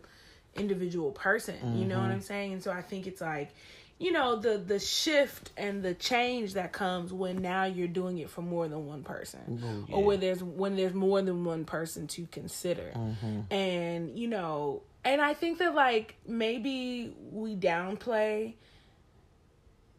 individual 0.55 1.11
person. 1.11 1.77
You 1.77 1.85
know 1.85 1.99
what 1.99 2.09
I'm 2.09 2.21
saying? 2.21 2.53
And 2.53 2.63
so 2.63 2.71
I 2.71 2.81
think 2.81 3.05
it's 3.05 3.21
like 3.21 3.51
you 3.99 4.11
know 4.11 4.37
the 4.37 4.57
the 4.57 4.79
shift 4.79 5.51
and 5.57 5.83
the 5.83 5.93
change 5.93 6.53
that 6.53 6.71
comes 6.71 7.13
when 7.13 7.41
now 7.41 7.65
you're 7.65 7.87
doing 7.87 8.17
it 8.17 8.29
for 8.29 8.41
more 8.41 8.67
than 8.67 8.85
one 8.85 9.03
person. 9.03 9.61
Oh, 9.63 9.93
or 9.93 9.99
yeah. 9.99 10.05
when 10.05 10.19
there's 10.19 10.43
when 10.43 10.75
there's 10.75 10.93
more 10.93 11.21
than 11.21 11.43
one 11.43 11.65
person 11.65 12.07
to 12.07 12.25
consider. 12.27 12.91
Mm-hmm. 12.95 13.53
And 13.53 14.17
you 14.17 14.27
know 14.27 14.83
and 15.03 15.21
i 15.21 15.33
think 15.33 15.59
that 15.59 15.73
like 15.73 16.15
maybe 16.27 17.13
we 17.31 17.55
downplay 17.55 18.53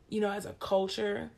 you 0.08 0.20
know 0.20 0.30
as 0.30 0.44
a 0.46 0.52
culture 0.54 1.30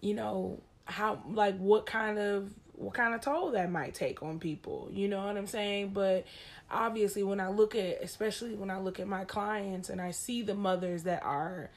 you 0.00 0.14
know 0.14 0.60
how 0.84 1.22
like 1.30 1.56
what 1.58 1.86
kind 1.86 2.18
of 2.18 2.50
what 2.74 2.92
kind 2.92 3.14
of 3.14 3.22
toll 3.22 3.52
that 3.52 3.70
might 3.70 3.94
take 3.94 4.22
on 4.22 4.38
people. 4.38 4.90
You 4.92 5.08
know 5.08 5.24
what 5.24 5.36
i'm 5.36 5.46
saying? 5.46 5.90
But 5.94 6.26
obviously 6.70 7.22
when 7.22 7.40
i 7.40 7.48
look 7.48 7.74
at 7.76 8.02
especially 8.02 8.54
when 8.54 8.70
i 8.70 8.78
look 8.78 8.98
at 8.98 9.06
my 9.06 9.24
clients 9.24 9.88
and 9.88 10.00
i 10.00 10.10
see 10.10 10.42
the 10.42 10.54
mothers 10.54 11.04
that 11.04 11.22
are 11.22 11.70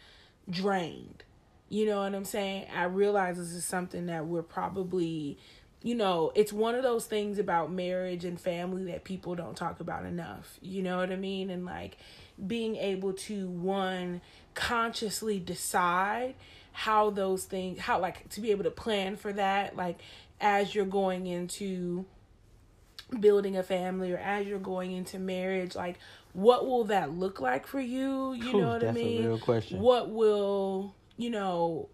drained. 0.50 1.24
You 1.70 1.86
know 1.86 2.00
what 2.00 2.16
i'm 2.16 2.26
saying? 2.26 2.68
I 2.76 2.86
realize 2.86 3.38
this 3.38 3.52
is 3.52 3.66
something 3.66 4.08
that 4.08 4.26
we're 4.26 4.42
probably 4.42 5.38
you 5.82 5.96
know 5.96 6.32
it's 6.36 6.52
one 6.52 6.76
of 6.76 6.84
those 6.84 7.06
things 7.06 7.40
about 7.40 7.72
marriage 7.72 8.26
and 8.26 8.40
family 8.40 8.86
that 8.92 9.04
people 9.04 9.36
don't 9.36 9.56
talk 9.56 9.80
about 9.80 10.06
enough. 10.06 10.58
You 10.62 10.82
know 10.82 10.98
what 10.98 11.12
i 11.12 11.16
mean? 11.16 11.50
And 11.50 11.66
like 11.66 11.98
being 12.46 12.76
able 12.76 13.14
to 13.14 13.48
one 13.48 14.22
consciously 14.54 15.40
decide 15.40 16.36
how 16.72 17.10
those 17.10 17.44
things 17.44 17.80
how 17.80 18.00
like 18.00 18.28
to 18.30 18.42
be 18.42 18.52
able 18.52 18.64
to 18.64 18.72
plan 18.72 19.16
for 19.16 19.34
that 19.34 19.76
like 19.76 20.00
as 20.40 20.74
you're 20.74 20.86
going 20.86 21.28
into 21.28 22.06
building 23.20 23.58
a 23.58 23.64
family 23.64 24.12
or 24.12 24.18
as 24.18 24.48
you're 24.48 24.60
going 24.60 24.92
into 24.92 25.18
marriage 25.18 25.76
like 25.76 25.98
what 26.34 26.66
will 26.68 26.86
that 26.86 27.12
look 27.12 27.40
like 27.42 27.66
for 27.68 27.80
you 27.80 28.34
you 28.34 28.52
Phew, 28.52 28.62
know 28.62 28.70
what 28.70 28.84
i 28.84 28.92
mean 28.92 29.26
real 29.26 29.38
question. 29.40 29.80
what 29.80 30.10
will 30.12 30.94
you 31.18 31.30
know 31.30 31.90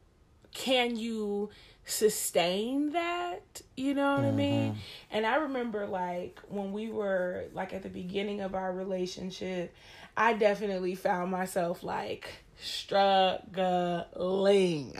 can 0.54 0.96
you 0.96 1.50
sustain 1.86 2.92
that 2.92 3.62
you 3.78 3.94
know 3.94 4.16
what 4.16 4.26
i 4.26 4.32
mean 4.32 4.72
Mm-hmm. 4.72 4.80
and 5.12 5.26
i 5.26 5.36
remember 5.36 5.86
like 5.86 6.40
when 6.50 6.72
we 6.74 6.90
were 6.90 7.46
like 7.54 7.74
at 7.74 7.84
the 7.84 7.90
beginning 7.90 8.42
of 8.42 8.56
our 8.56 8.74
relationship 8.74 9.74
i 10.18 10.34
definitely 10.34 10.96
found 10.96 11.32
myself 11.32 11.84
like 11.84 12.28
struggling 12.58 14.06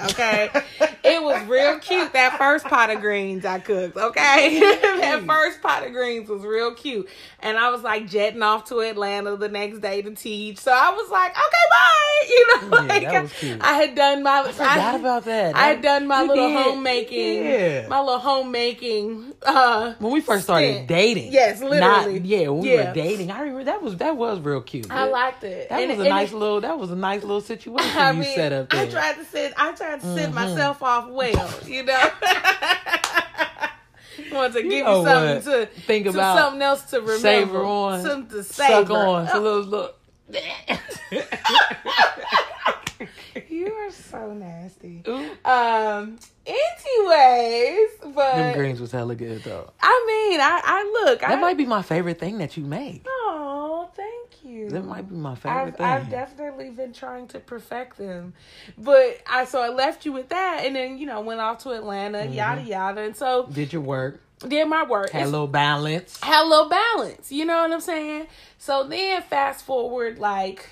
okay 0.06 0.50
it 1.04 1.22
was 1.24 1.42
real 1.48 1.80
cute 1.80 2.12
that 2.14 2.38
first 2.38 2.66
pot 2.66 2.90
of 2.90 3.00
greens 3.02 3.46
i 3.46 3.60
cooked 3.60 3.96
okay 3.98 4.60
that 4.82 5.24
first 5.26 5.62
pot 5.62 5.86
of 5.86 5.92
greens 5.94 6.28
was 6.30 6.42
real 6.44 6.74
cute 6.74 7.08
and 7.40 7.58
i 7.58 7.70
was 7.70 7.82
like 7.82 8.08
jetting 8.10 8.44
off 8.44 8.66
to 8.66 8.80
atlanta 8.80 9.36
the 9.38 9.48
next 9.50 9.80
day 9.80 10.02
to 10.02 10.14
teach 10.16 10.58
so 10.58 10.72
i 10.72 10.90
was 10.92 11.10
like 11.10 11.32
okay 11.32 11.66
bye 11.70 11.92
you 12.30 12.48
know 12.48 12.56
Yeah, 12.78 12.82
like 12.88 13.04
that 13.04 13.30
cute. 13.32 13.62
i 13.62 13.74
had 13.74 13.96
done 13.96 14.24
my 14.24 14.36
I 14.46 14.52
forgot 14.52 15.00
about 15.00 15.26
that. 15.26 15.56
I 15.56 15.68
had 15.68 15.82
done 15.82 16.08
my 16.08 16.22
little 16.24 16.48
did. 16.50 16.56
homemaking, 16.56 17.46
Yeah. 17.46 17.88
my 17.88 18.00
little 18.00 18.20
homemaking. 18.20 19.34
Uh, 19.42 19.94
when 20.00 20.12
we 20.14 20.22
first 20.22 20.44
started 20.46 20.74
stint. 20.74 20.88
dating. 20.88 21.34
Yes, 21.34 21.62
literally. 21.62 22.20
Not, 22.20 22.26
yeah, 22.26 22.48
when 22.50 22.62
we 22.62 22.76
were 22.76 22.92
dating. 22.94 23.32
I 23.32 23.40
remember 23.42 23.64
that 23.66 23.82
was 23.82 23.98
that 23.98 24.16
was 24.18 24.40
real 24.40 24.62
cute. 24.62 24.90
I 24.92 25.08
liked 25.08 25.44
it. 25.44 25.70
That 25.70 25.82
And- 25.82 25.98
was 25.98 26.06
a 26.06 26.10
nice 26.10 26.32
it- 26.32 26.36
little 26.38 26.62
that 26.62 26.78
was 26.80 26.92
a 26.92 26.96
nice 26.96 27.22
little 27.22 27.42
situation 27.46 27.98
I 27.98 28.12
you 28.12 28.20
mean, 28.20 28.36
set 28.36 28.54
up 28.54 28.70
there. 28.70 28.86
Mm-hmm. 28.86 28.98
I 28.98 29.02
tried 29.02 29.16
to 29.16 29.26
sit. 29.26 29.54
I 29.58 29.72
tried 29.74 30.02
to 30.02 30.14
sit 30.16 30.34
myself 30.34 30.84
off 30.84 31.10
well. 31.10 31.50
You 31.66 31.84
know. 31.84 32.10
Want 34.32 34.54
to 34.54 34.62
give 34.64 34.72
you, 34.72 34.84
know 34.84 35.04
something 35.06 35.52
what? 35.52 35.74
to 35.74 35.82
Think 35.82 36.06
to 36.06 36.10
about, 36.12 36.38
something 36.38 36.62
else 36.62 36.84
to 36.92 37.00
remember, 37.00 37.20
savor 37.20 37.64
on, 37.66 38.02
something 38.02 38.38
to 38.38 38.44
suck 38.44 38.88
savor. 38.88 38.94
on. 38.94 39.28
So 39.28 39.38
Oh, 39.38 39.42
little, 39.42 39.64
look. 39.64 40.00
you 43.50 43.72
are 43.72 43.92
so 43.92 44.34
nasty. 44.34 45.04
Ooh. 45.08 45.30
Um. 45.50 46.18
Anyways, 46.48 47.90
but 48.14 48.36
Them 48.36 48.54
greens 48.56 48.80
was 48.80 48.92
hella 48.92 49.16
good 49.16 49.44
though. 49.44 49.72
I 49.82 50.04
mean, 50.08 50.40
I 50.40 50.62
I 50.64 50.84
look. 51.06 51.22
That 51.22 51.32
I 51.32 51.36
might 51.36 51.58
be 51.58 51.66
my 51.66 51.82
favorite 51.82 52.20
thing 52.20 52.38
that 52.40 52.56
you 52.58 52.64
make. 52.64 53.04
Oh, 53.08 53.90
thank 53.96 54.44
you. 54.44 54.70
That 54.70 54.84
might 54.86 55.10
be 55.10 55.16
my 55.16 55.36
favorite 55.36 55.58
I've, 55.68 55.76
thing. 55.78 55.86
I've 55.86 56.10
definitely 56.10 56.70
been 56.70 56.94
trying 56.94 57.28
to 57.30 57.40
perfect 57.40 57.98
them, 57.98 58.34
but 58.78 59.22
I 59.30 59.46
so 59.46 59.62
I 59.62 59.70
left 59.70 60.06
you 60.06 60.12
with 60.14 60.30
that, 60.30 60.64
and 60.66 60.76
then 60.76 60.98
you 60.98 61.06
know 61.06 61.22
went 61.22 61.40
off 61.42 61.60
to 61.64 61.72
Atlanta, 61.72 62.20
Mm-hmm. 62.20 62.34
yada 62.34 62.62
yada, 62.62 63.02
and 63.02 63.16
so 63.16 63.48
Did 63.52 63.74
your 63.74 63.82
work. 63.82 64.22
did 64.48 64.68
my 64.68 64.84
work. 64.84 65.10
Had 65.10 65.24
a 65.28 65.30
little 65.30 65.48
balance. 65.48 66.20
had 66.22 66.44
a 66.46 66.48
little 66.48 66.70
balance. 66.70 67.32
You 67.32 67.46
know 67.46 67.58
what 67.64 67.72
I'm 67.72 67.82
saying? 67.82 68.28
So 68.58 68.84
then 68.88 69.22
fast 69.24 69.66
forward 69.66 70.20
like 70.20 70.70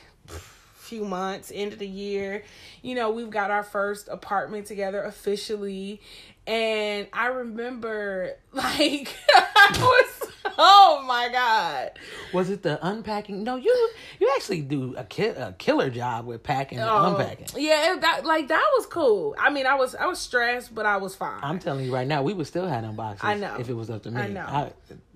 few 0.83 1.05
months 1.05 1.49
into 1.49 1.75
the 1.77 1.87
year, 1.87 2.43
you 2.81 2.93
know, 2.95 3.09
we've 3.09 3.29
got 3.29 3.49
our 3.51 3.63
first 3.63 4.07
apartment 4.09 4.67
together 4.67 5.01
officially. 5.01 6.01
And 6.45 7.07
I 7.13 7.27
remember 7.27 8.33
like 8.51 9.15
I 9.33 9.69
was 9.79 10.29
oh 10.57 11.03
my 11.07 11.29
god. 11.31 11.91
Was 12.33 12.49
it 12.49 12.63
the 12.63 12.85
unpacking? 12.85 13.43
No, 13.43 13.55
you 13.55 13.89
you 14.19 14.29
actually 14.35 14.61
do 14.61 14.93
a, 14.97 15.05
ki- 15.05 15.27
a 15.27 15.55
killer 15.57 15.89
job 15.89 16.25
with 16.25 16.43
packing 16.43 16.79
and 16.79 16.89
Oh, 16.89 17.15
unpacking. 17.15 17.47
Yeah, 17.55 17.95
that 18.01 18.25
like 18.25 18.49
that 18.49 18.69
was 18.77 18.85
cool. 18.87 19.35
I 19.39 19.49
mean, 19.51 19.65
I 19.65 19.75
was 19.75 19.95
I 19.95 20.05
was 20.07 20.19
stressed, 20.19 20.75
but 20.75 20.85
I 20.85 20.97
was 20.97 21.15
fine. 21.15 21.39
I'm 21.41 21.59
telling 21.59 21.85
you 21.85 21.93
right 21.93 22.07
now, 22.07 22.23
we 22.23 22.33
would 22.33 22.47
still 22.47 22.67
have 22.67 22.83
unboxings. 22.83 23.19
I 23.23 23.35
know. 23.35 23.55
if 23.57 23.69
it 23.69 23.73
was 23.73 23.89
up 23.89 24.03
to 24.03 24.11
me. 24.11 24.21
I 24.21 24.27
know. 24.27 24.41
I, 24.45 24.71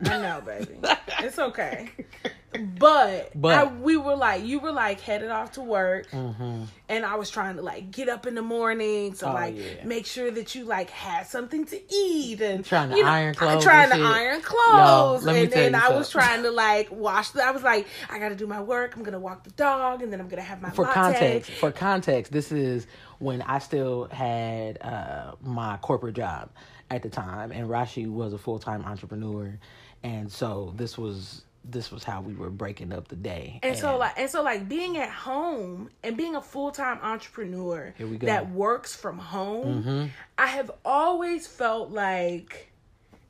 I 0.05 0.21
know, 0.21 0.41
baby. 0.45 0.77
it's 1.19 1.39
okay. 1.39 1.89
But, 2.57 3.31
But- 3.35 3.53
I, 3.57 3.63
we 3.73 3.97
were 3.97 4.15
like, 4.15 4.45
you 4.45 4.59
were 4.59 4.71
like 4.71 4.99
headed 5.01 5.29
off 5.29 5.53
to 5.53 5.61
work, 5.61 6.09
Mhm. 6.11 6.67
and 6.89 7.05
I 7.05 7.15
was 7.15 7.29
trying 7.29 7.55
to 7.57 7.61
like 7.61 7.91
get 7.91 8.09
up 8.09 8.25
in 8.27 8.35
the 8.35 8.41
morning 8.41 9.13
to 9.13 9.29
Oh, 9.29 9.33
like 9.33 9.55
yeah. 9.57 9.83
make 9.85 10.05
sure 10.05 10.29
that 10.31 10.55
you 10.55 10.65
like 10.65 10.89
had 10.89 11.27
something 11.27 11.65
to 11.65 11.93
eat 11.93 12.41
and 12.41 12.63
Trying 12.65 12.89
to 12.89 12.97
you 12.97 13.03
know, 13.03 13.09
iron 13.09 13.35
clothes 13.35 13.63
trying 13.63 13.89
to 13.89 13.95
shit. 13.95 14.05
iron 14.05 14.41
clothes, 14.41 15.25
Yo, 15.25 15.31
and 15.33 15.51
then 15.51 15.75
I 15.75 15.89
was 15.89 16.09
trying 16.09 16.43
to 16.43 16.51
like 16.51 16.91
wash. 16.91 17.31
The, 17.31 17.43
I 17.43 17.51
was 17.51 17.63
like, 17.63 17.87
I 18.09 18.19
got 18.19 18.29
to 18.29 18.35
do 18.35 18.47
my 18.47 18.61
work. 18.61 18.95
I'm 18.95 19.03
gonna 19.03 19.19
walk 19.19 19.43
the 19.43 19.51
dog, 19.51 20.01
and 20.01 20.11
then 20.11 20.19
I'm 20.19 20.27
gonna 20.27 20.41
have 20.41 20.61
my 20.61 20.69
for 20.69 20.83
latte. 20.85 20.93
context, 20.93 21.51
for 21.51 21.71
context, 21.71 22.31
this 22.31 22.51
is 22.51 22.87
when 23.19 23.41
I 23.41 23.59
still 23.59 24.05
had 24.11 24.81
uh, 24.81 25.31
my 25.41 25.77
corporate 25.77 26.15
job 26.15 26.49
at 26.89 27.01
the 27.03 27.09
time, 27.09 27.51
and 27.51 27.67
Rashi 27.67 28.09
was 28.09 28.31
a 28.33 28.37
full 28.37 28.59
time 28.59 28.83
entrepreneur, 28.85 29.57
and 30.03 30.31
so 30.31 30.73
this 30.77 30.97
was 30.97 31.43
this 31.69 31.91
was 31.91 32.03
how 32.03 32.21
we 32.21 32.33
were 32.33 32.49
breaking 32.49 32.93
up 32.93 33.07
the 33.07 33.15
day. 33.15 33.59
And 33.63 33.77
so 33.77 33.97
like 33.97 34.13
and 34.17 34.29
so 34.29 34.41
like 34.43 34.67
being 34.69 34.97
at 34.97 35.09
home 35.09 35.89
and 36.03 36.15
being 36.15 36.35
a 36.35 36.41
full-time 36.41 36.99
entrepreneur 37.01 37.93
Here 37.97 38.07
we 38.07 38.17
go. 38.17 38.27
that 38.27 38.49
works 38.51 38.95
from 38.95 39.17
home, 39.17 39.83
Mhm. 39.83 40.09
I 40.37 40.47
have 40.47 40.71
always 40.85 41.47
felt 41.47 41.91
like 41.91 42.71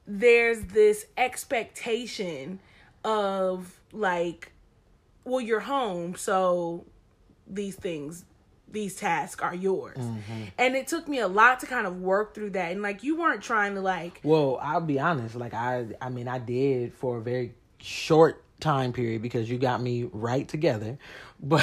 there's 0.06 0.62
this 0.66 1.06
expectation 1.18 2.60
of 3.04 3.80
like 3.92 4.52
well 5.24 5.42
you're 5.42 5.60
home 5.62 6.16
so 6.16 6.86
these 7.48 7.76
things 7.76 8.26
these 8.70 8.96
tasks 8.98 9.42
are 9.42 9.56
yours. 9.56 9.98
Mm-hmm. 9.98 10.44
And 10.58 10.76
it 10.76 10.88
took 10.88 11.08
me 11.08 11.20
a 11.20 11.28
lot 11.30 11.62
to 11.62 11.66
kind 11.66 11.88
of 11.88 12.02
work 12.02 12.36
through 12.36 12.50
that 12.52 12.74
and 12.74 12.82
like 12.82 13.02
you 13.02 13.18
weren't 13.18 13.42
trying 13.42 13.76
to 13.76 13.82
like 13.82 14.20
Well, 14.24 14.60
I'll 14.62 14.82
be 14.82 15.00
honest. 15.00 15.36
Like 15.36 15.54
I, 15.54 15.86
I 16.02 16.10
mean, 16.10 16.28
I 16.28 16.38
did 16.40 16.94
for 16.94 17.18
a 17.18 17.22
very 17.22 17.54
short 17.80 18.44
time 18.60 18.92
period 18.92 19.22
because 19.22 19.50
you 19.50 19.58
got 19.58 19.82
me 19.82 20.10
right 20.12 20.48
together. 20.48 20.98
But 21.40 21.62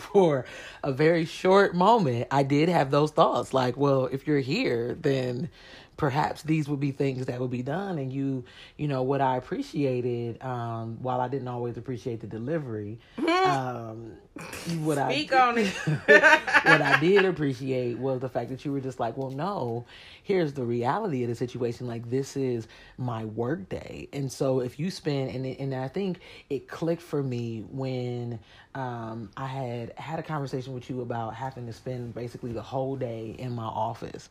for 0.00 0.44
a 0.82 0.90
very 0.90 1.24
short 1.24 1.72
moment, 1.72 2.26
I 2.32 2.42
did 2.42 2.68
have 2.68 2.90
those 2.90 3.12
thoughts. 3.12 3.54
Like, 3.54 3.76
well, 3.76 4.06
if 4.06 4.26
you're 4.26 4.40
here, 4.40 4.96
then 5.00 5.50
perhaps 5.96 6.42
these 6.42 6.68
would 6.68 6.80
be 6.80 6.90
things 6.90 7.26
that 7.26 7.40
would 7.40 7.50
be 7.50 7.62
done. 7.62 7.98
And 7.98 8.12
you, 8.12 8.44
you 8.76 8.88
know, 8.88 9.02
what 9.02 9.20
I 9.20 9.36
appreciated, 9.36 10.42
um, 10.42 11.02
while 11.02 11.20
I 11.20 11.28
didn't 11.28 11.48
always 11.48 11.76
appreciate 11.76 12.20
the 12.20 12.26
delivery, 12.26 12.98
um, 13.18 14.12
what 14.80 14.98
I 14.98 15.28
on 15.32 15.58
it. 15.58 15.68
what 16.04 16.82
I 16.82 16.98
did 17.00 17.24
appreciate 17.24 17.98
was 17.98 18.20
the 18.20 18.28
fact 18.28 18.50
that 18.50 18.64
you 18.64 18.72
were 18.72 18.80
just 18.80 18.98
like, 18.98 19.16
well, 19.16 19.30
no, 19.30 19.84
here's 20.22 20.52
the 20.52 20.64
reality 20.64 21.22
of 21.22 21.28
the 21.28 21.36
situation. 21.36 21.86
Like, 21.86 22.10
this 22.10 22.36
is 22.36 22.66
my 22.98 23.24
work 23.24 23.68
day. 23.68 24.08
And 24.12 24.30
so 24.30 24.60
if 24.60 24.78
you 24.78 24.90
spend, 24.90 25.30
and, 25.30 25.46
and 25.46 25.74
I 25.74 25.88
think 25.88 26.18
it 26.50 26.66
clicked 26.68 27.02
for 27.02 27.22
me 27.22 27.64
when 27.70 28.40
um, 28.74 29.30
I 29.36 29.46
had 29.46 29.92
had 29.96 30.18
a 30.18 30.22
conversation 30.22 30.74
with 30.74 30.90
you 30.90 31.02
about 31.02 31.34
having 31.34 31.66
to 31.66 31.72
spend 31.72 32.14
basically 32.14 32.52
the 32.52 32.62
whole 32.62 32.96
day 32.96 33.36
in 33.38 33.52
my 33.52 33.64
office 33.64 34.28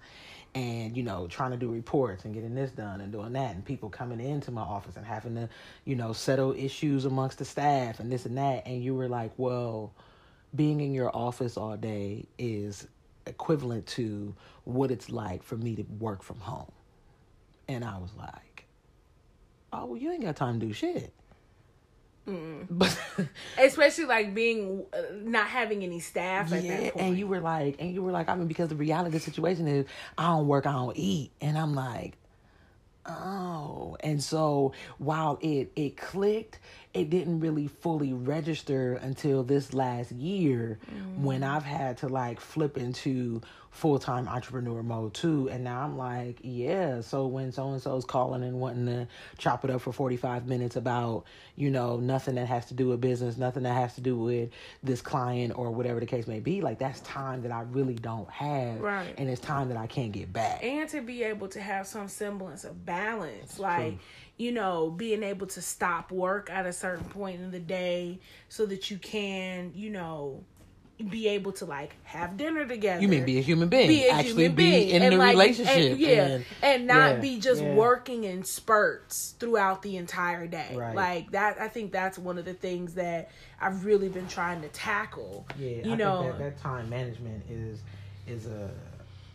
and, 0.56 0.96
you 0.96 1.04
know, 1.04 1.28
trying 1.28 1.52
to 1.52 1.58
do 1.58 1.70
reports 1.70 2.26
and 2.26 2.34
getting 2.34 2.54
this 2.54 2.72
done 2.72 3.02
and 3.02 3.12
doing 3.12 3.34
that 3.34 3.56
and 3.56 3.66
people 3.66 3.90
coming 3.90 4.20
into 4.20 4.52
my 4.52 4.62
office 4.62 4.96
and 4.96 5.06
having 5.06 5.36
to, 5.36 5.50
you 5.86 5.96
know, 5.96 6.14
settle 6.14 6.54
issues 6.54 7.06
amongst 7.06 7.40
the 7.40 7.46
staff 7.46 8.00
and 8.00 8.12
this 8.12 8.26
and 8.26 8.38
that. 8.38 8.68
And 8.68 8.84
you 8.84 8.94
were 8.94 9.08
like, 9.08 9.32
well, 9.38 9.94
being 10.56 10.82
in 10.82 10.94
your 10.94 11.16
office 11.16 11.58
all 11.58 11.76
day 11.76 12.26
is 12.38 12.88
equivalent 13.26 13.88
to 13.88 14.36
what 14.66 14.92
it's 14.92 15.10
like 15.10 15.44
for 15.44 15.58
me 15.58 15.76
to 15.76 15.84
work 16.00 16.22
from 16.22 16.40
home. 16.40 16.72
And 17.68 17.84
I 17.84 17.98
was 17.98 18.12
like, 18.18 18.66
oh, 19.72 19.86
well, 19.86 19.98
you 19.98 20.12
ain't 20.12 20.24
got 20.24 20.36
time 20.36 20.60
to 20.60 20.66
do 20.68 20.74
shit. 20.74 21.14
But 22.26 22.98
especially 23.60 24.06
like 24.06 24.34
being 24.34 24.86
uh, 24.94 25.02
not 25.24 25.48
having 25.48 25.84
any 25.84 26.00
staff 26.00 26.54
at 26.54 26.64
yeah, 26.64 26.80
that 26.80 26.94
point. 26.94 27.06
and 27.06 27.18
you 27.18 27.28
were 27.28 27.42
like, 27.42 27.76
and 27.80 27.94
you 27.94 28.02
were 28.02 28.12
like, 28.12 28.30
I 28.30 28.36
mean, 28.36 28.48
because 28.48 28.70
the 28.70 28.76
reality 28.76 29.08
of 29.08 29.14
the 29.14 29.20
situation 29.20 29.68
is, 29.68 29.86
I 30.18 30.28
don't 30.28 30.48
work, 30.48 30.66
I 30.66 30.72
don't 30.72 30.98
eat, 30.98 31.32
and 31.42 31.58
I'm 31.58 31.76
like, 31.76 32.14
oh, 33.06 33.98
and 34.00 34.24
so 34.24 34.74
while 35.00 35.38
it 35.42 35.72
it 35.76 35.98
clicked, 35.98 36.60
it 36.94 37.10
didn't 37.10 37.42
really 37.42 37.68
fully 37.68 38.14
register 38.14 38.94
until 38.94 39.44
this 39.44 39.74
last 39.74 40.12
year 40.14 40.80
when 41.18 41.44
I've 41.44 41.66
had 41.66 41.98
to 41.98 42.08
like 42.08 42.40
flip 42.40 42.78
into 42.78 43.42
full 43.74 43.98
time 44.00 44.28
entrepreneur 44.28 44.82
mode 44.84 45.14
too, 45.14 45.50
and 45.50 45.64
now 45.64 45.82
I'm 45.82 45.98
like, 45.98 46.38
yeah. 46.42 47.02
So 47.02 47.28
when 47.28 47.52
so 47.52 47.72
and 47.72 47.82
so's 47.82 48.06
calling 48.06 48.44
and 48.44 48.60
wanting 48.60 48.86
to 48.86 49.08
chop 49.38 49.66
it 49.66 49.72
up 49.72 49.82
for 49.82 49.92
45 49.92 50.48
minutes 50.48 50.76
about 50.76 51.26
you 51.56 51.70
know 51.70 51.98
nothing 51.98 52.36
that 52.36 52.48
has 52.48 52.68
to 52.68 52.76
do 52.76 52.88
with 52.90 53.02
business, 53.02 53.36
nothing 53.38 53.64
that 53.64 53.74
has 53.74 53.96
to 53.96 54.02
do 54.02 54.16
with 54.16 54.52
this 54.84 55.02
client 55.02 55.58
or 55.58 55.72
whatever 55.72 56.00
the 56.00 56.06
case 56.06 56.28
may 56.28 56.40
be, 56.40 56.62
like 56.62 56.78
that's 56.80 57.00
time 57.02 57.42
that 57.42 57.52
I 57.52 57.62
really 57.64 57.96
don't 57.96 58.30
have, 58.30 58.80
Right. 58.80 59.14
And 59.18 59.28
it's 59.30 59.42
time 59.42 59.68
that 59.70 59.78
I 59.78 59.88
can't 59.88 60.12
get 60.12 60.32
back. 60.32 60.64
and 60.64 60.88
to 60.90 61.02
be 61.02 61.24
able 61.24 61.48
to 61.50 61.60
have 61.62 61.88
some 61.88 62.08
semblance 62.08 62.64
of 62.64 62.86
balance 62.86 63.58
like 63.60 63.98
you 64.38 64.52
know 64.52 64.90
being 64.92 65.24
able 65.24 65.48
to 65.48 65.62
stop 65.62 66.12
work 66.12 66.50
at 66.52 66.66
a 66.66 66.74
certain 66.74 67.06
point 67.06 67.40
in 67.42 67.52
the 67.52 67.60
day 67.60 68.20
so 68.50 68.66
that 68.66 68.90
you 68.92 68.98
can 68.98 69.72
you 69.76 69.90
know 69.90 70.44
be 71.10 71.28
able 71.30 71.52
to 71.52 71.66
like 71.66 71.96
have 72.04 72.38
dinner 72.38 72.66
together 72.66 73.02
You 73.02 73.08
mean 73.08 73.26
be 73.26 73.38
a 73.40 73.42
human 73.42 73.68
being, 73.68 73.88
be 73.88 74.06
a 74.08 74.12
actually 74.12 74.44
human 74.44 74.56
be 74.56 74.92
in 74.92 75.02
and, 75.02 75.14
the 75.14 75.18
like, 75.18 75.32
relationship, 75.34 75.92
and, 75.94 76.00
yeah 76.00 76.26
and- 76.28 76.46
and, 76.62 76.88
not 76.88 77.16
yeah, 77.16 77.20
be 77.20 77.40
just 77.40 77.62
yeah. 77.64 77.74
working 77.74 78.24
in 78.24 78.44
spurts 78.44 79.36
throughout 79.40 79.82
the 79.82 79.98
entire 79.98 80.46
day 80.48 80.76
Right. 80.76 80.96
like 80.96 81.32
that 81.32 81.60
i 81.60 81.68
think 81.68 81.92
that's 81.92 82.18
one 82.18 82.38
of 82.38 82.46
the 82.46 82.54
things 82.54 82.94
that 82.94 83.32
i've 83.60 83.86
really 83.86 84.08
been 84.10 84.28
trying 84.28 84.62
to 84.62 84.68
tackle 84.70 85.46
Yeah, 85.58 85.84
you 85.84 85.94
I 85.94 85.96
know 85.96 86.22
think 86.22 86.38
that, 86.38 86.40
that 86.56 86.58
time 86.60 86.90
management 86.90 87.44
is 87.50 87.80
is 88.28 88.46
a 88.46 88.70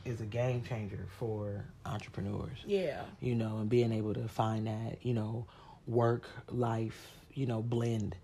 is 0.05 0.21
a 0.23 0.27
game 0.27 0.63
changer 0.63 1.05
for 1.19 1.65
entrepreneurs. 1.85 2.57
yeah 2.67 3.03
You 3.21 3.35
know, 3.35 3.59
and 3.59 3.69
being 3.69 3.93
able 3.93 4.15
to 4.15 4.27
find 4.29 4.67
that 4.69 4.99
you 5.05 5.13
know 5.13 5.45
work 5.87 6.25
life 6.51 7.11
you 7.35 7.47
know 7.47 7.61
blend, 7.63 8.15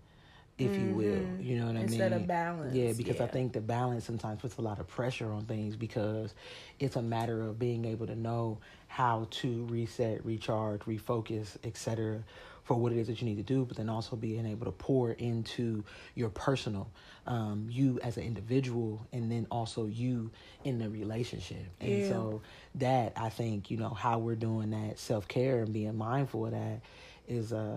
if 0.58 0.78
you 0.78 0.94
will. 0.94 1.28
You 1.40 1.58
know 1.58 1.66
what 1.66 1.70
I 1.76 1.80
mean? 1.80 1.84
Mm-hmm. 1.88 1.92
Instead 1.94 2.12
of 2.12 2.26
balance, 2.26 2.74
Yeah, 2.74 2.92
because 2.92 3.20
I 3.20 3.26
think 3.26 3.52
the 3.52 3.60
balance 3.60 4.04
sometimes 4.04 4.40
puts 4.40 4.56
a 4.58 4.62
lot 4.62 4.78
of 4.78 4.86
pressure 4.86 5.32
on 5.32 5.44
things 5.46 5.76
because 5.76 6.34
it's 6.78 6.96
a 6.96 7.02
matter 7.02 7.42
of 7.42 7.58
being 7.58 7.84
able 7.84 8.06
to 8.06 8.14
know 8.14 8.58
how 8.86 9.26
to 9.30 9.64
reset, 9.66 10.24
recharge, 10.24 10.80
refocus, 10.82 11.56
etc. 11.64 12.22
For 12.62 12.74
what 12.76 12.92
it 12.92 12.98
is 12.98 13.08
that 13.08 13.20
you 13.20 13.26
need 13.26 13.36
to 13.36 13.42
do, 13.42 13.66
but 13.66 13.76
then 13.76 13.90
also 13.90 14.16
being 14.16 14.46
able 14.46 14.64
to 14.64 14.72
pour 14.72 15.10
into 15.12 15.84
your 16.14 16.30
personal, 16.30 16.88
um, 17.26 17.66
you 17.70 18.00
as 18.02 18.16
an 18.16 18.22
individual, 18.22 19.06
and 19.12 19.30
then 19.30 19.46
also 19.50 19.84
you 19.84 20.30
in 20.64 20.78
the 20.78 20.88
relationship. 20.88 21.66
And 21.80 22.00
Yeah. 22.00 22.08
so 22.08 22.42
that 22.76 23.12
I 23.16 23.28
think 23.28 23.70
you 23.70 23.76
know 23.76 23.90
how 23.90 24.18
we're 24.18 24.34
doing 24.36 24.70
that 24.70 24.98
self 24.98 25.28
care 25.28 25.60
and 25.62 25.74
being 25.74 25.96
mindful 25.98 26.46
of 26.46 26.52
that 26.52 26.80
is 27.28 27.52
uh 27.52 27.76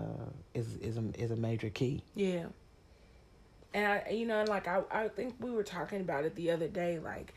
is 0.54 0.76
is 0.76 0.96
a, 0.96 1.04
is 1.22 1.30
a 1.32 1.36
major 1.36 1.68
key. 1.70 2.02
Yeah. 2.14 2.46
And 3.78 3.86
I, 3.86 4.10
you 4.10 4.26
know, 4.26 4.44
like 4.48 4.66
I, 4.66 4.82
I 4.90 5.06
think 5.06 5.36
we 5.38 5.52
were 5.52 5.62
talking 5.62 6.00
about 6.00 6.24
it 6.24 6.34
the 6.34 6.50
other 6.50 6.66
day. 6.66 6.98
Like, 6.98 7.32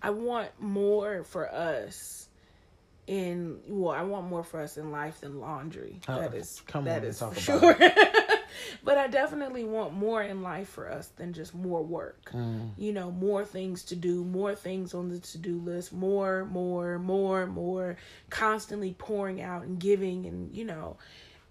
I 0.00 0.08
want 0.08 0.48
more 0.58 1.22
for 1.22 1.52
us 1.52 2.28
in 3.06 3.60
well, 3.68 3.94
I 3.94 4.02
want 4.02 4.26
more 4.28 4.42
for 4.42 4.60
us 4.60 4.78
in 4.78 4.90
life 4.90 5.20
than 5.20 5.38
laundry. 5.38 6.00
Uh, 6.08 6.20
that 6.20 6.34
is 6.34 6.62
come 6.66 6.86
that 6.86 7.02
on, 7.02 7.08
is 7.08 7.18
for 7.18 7.26
about 7.26 7.38
sure. 7.38 7.76
but 8.84 8.96
I 8.96 9.06
definitely 9.08 9.64
want 9.64 9.92
more 9.92 10.22
in 10.22 10.40
life 10.40 10.68
for 10.70 10.90
us 10.90 11.08
than 11.08 11.34
just 11.34 11.54
more 11.54 11.82
work. 11.82 12.30
You 12.78 12.94
know, 12.94 13.10
more 13.10 13.44
things 13.44 13.82
to 13.84 13.96
do, 13.96 14.24
more 14.24 14.54
things 14.54 14.94
on 14.94 15.10
the 15.10 15.18
to 15.18 15.38
do 15.38 15.58
list, 15.58 15.92
more, 15.92 16.46
more, 16.46 16.98
more, 16.98 17.46
more, 17.46 17.96
constantly 18.30 18.94
pouring 18.96 19.42
out 19.42 19.64
and 19.64 19.78
giving, 19.78 20.24
and 20.24 20.54
you 20.54 20.64
know. 20.64 20.96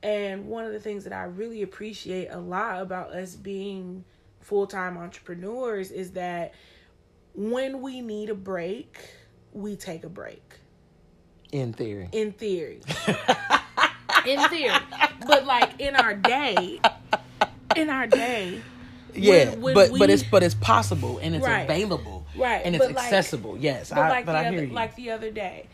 And 0.01 0.47
one 0.47 0.65
of 0.65 0.71
the 0.71 0.79
things 0.79 1.03
that 1.03 1.13
I 1.13 1.25
really 1.25 1.61
appreciate 1.61 2.29
a 2.31 2.39
lot 2.39 2.81
about 2.81 3.11
us 3.11 3.35
being 3.35 4.03
full 4.41 4.67
time 4.67 4.97
entrepreneurs 4.97 5.91
is 5.91 6.11
that 6.11 6.53
when 7.33 7.81
we 7.81 8.01
need 8.01 8.29
a 8.29 8.35
break, 8.35 8.97
we 9.53 9.75
take 9.75 10.03
a 10.03 10.09
break 10.09 10.43
In 11.51 11.73
theory. 11.73 12.09
in 12.11 12.31
theory. 12.33 12.81
in 14.27 14.39
theory. 14.49 14.75
But 15.25 15.45
like 15.45 15.79
in 15.79 15.95
our 15.95 16.13
day, 16.13 16.79
in 17.75 17.89
our 17.89 18.07
day, 18.07 18.61
yeah, 19.13 19.55
when 19.55 19.73
but 19.73 19.91
we- 19.91 19.99
but 19.99 20.09
it's 20.09 20.23
but 20.23 20.43
it's 20.43 20.55
possible 20.55 21.17
and 21.19 21.35
it's 21.35 21.45
Right. 21.45 21.61
available. 21.61 22.25
Right, 22.35 22.61
And 22.65 22.75
it's 22.75 22.85
but 22.85 22.95
like- 22.95 23.05
accessible. 23.05 23.57
yes. 23.57 23.89
but 23.89 23.97
I, 23.99 24.09
like 24.09 24.25
but 24.25 24.33
the 24.33 24.37
I 24.39 24.47
other 24.47 24.67
like 24.67 24.95
the 24.95 25.11
other 25.11 25.31
day, 25.31 25.67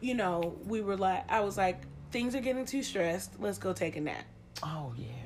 you 0.00 0.14
know, 0.14 0.56
we 0.66 0.80
were 0.80 0.96
like 0.96 1.30
I 1.30 1.40
was 1.40 1.56
like, 1.56 1.80
things 2.12 2.34
are 2.34 2.40
getting 2.40 2.64
too 2.66 2.82
stressed, 2.82 3.40
let's 3.40 3.58
go 3.58 3.72
take 3.72 3.96
a 3.96 4.00
nap. 4.00 4.24
oh 4.62 4.92
yeah, 4.98 5.06
that 5.06 5.08
was 5.08 5.08
amazing. 5.08 5.19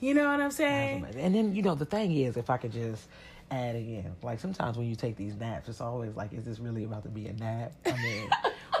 You 0.00 0.14
know 0.14 0.28
what 0.30 0.40
I'm 0.40 0.50
saying? 0.50 1.06
And 1.16 1.34
then 1.34 1.54
you 1.54 1.62
know 1.62 1.74
the 1.74 1.84
thing 1.84 2.12
is, 2.16 2.36
if 2.36 2.50
I 2.50 2.56
could 2.56 2.72
just 2.72 3.06
add 3.50 3.74
again, 3.76 4.14
like 4.22 4.40
sometimes 4.40 4.76
when 4.76 4.86
you 4.88 4.94
take 4.94 5.16
these 5.16 5.34
naps, 5.36 5.68
it's 5.68 5.80
always 5.80 6.14
like, 6.16 6.32
is 6.32 6.44
this 6.44 6.58
really 6.58 6.84
about 6.84 7.02
to 7.04 7.08
be 7.08 7.26
a 7.26 7.32
nap? 7.32 7.72
I 7.86 7.92
mean, 7.92 8.30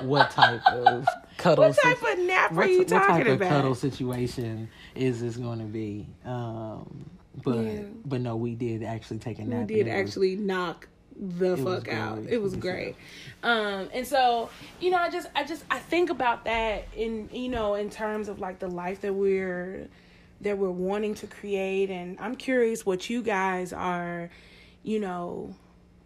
what 0.08 0.30
type 0.30 0.64
of 0.68 1.06
cuddle? 1.38 1.64
What 1.64 1.76
type 1.76 1.98
sit- 1.98 2.18
of 2.18 2.24
nap 2.24 2.52
are 2.52 2.54
you 2.54 2.58
what, 2.58 2.70
you 2.70 2.78
what 2.78 2.88
type 2.88 3.06
talking 3.08 3.32
of 3.32 3.40
cuddle 3.40 3.74
situation 3.74 4.68
is 4.94 5.20
this 5.20 5.36
going 5.36 5.58
to 5.58 5.64
be? 5.64 6.06
Um, 6.24 7.10
but 7.42 7.56
Yeah. 7.58 7.82
but 8.04 8.20
no, 8.20 8.36
we 8.36 8.54
did 8.54 8.82
actually 8.82 9.18
take 9.18 9.38
a 9.38 9.44
nap. 9.44 9.68
We 9.68 9.74
did 9.76 9.86
it 9.86 9.90
was- 9.92 10.00
actually 10.08 10.36
knock 10.36 10.88
the 11.20 11.56
fuck 11.56 11.88
out. 11.88 12.18
It 12.18 12.22
was 12.24 12.32
It 12.32 12.42
was 12.42 12.56
great. 12.56 12.94
Um, 13.42 13.88
and 13.92 14.06
so, 14.06 14.50
you 14.80 14.90
know, 14.90 14.98
I 14.98 15.10
just, 15.10 15.28
I 15.34 15.42
just, 15.44 15.64
I 15.68 15.78
think 15.80 16.10
about 16.10 16.44
that 16.44 16.86
in, 16.94 17.28
you 17.32 17.48
know, 17.48 17.74
in 17.74 17.90
terms 17.90 18.28
of 18.28 18.38
like 18.38 18.60
the 18.60 18.68
life 18.68 19.00
that 19.00 19.12
we're, 19.12 19.88
that 20.40 20.58
we're 20.58 20.70
wanting 20.70 21.14
to 21.16 21.26
create. 21.26 21.90
And 21.90 22.18
I'm 22.20 22.36
curious 22.36 22.86
what 22.86 23.10
you 23.10 23.22
guys 23.22 23.72
are, 23.72 24.30
you 24.82 25.00
know, 25.00 25.54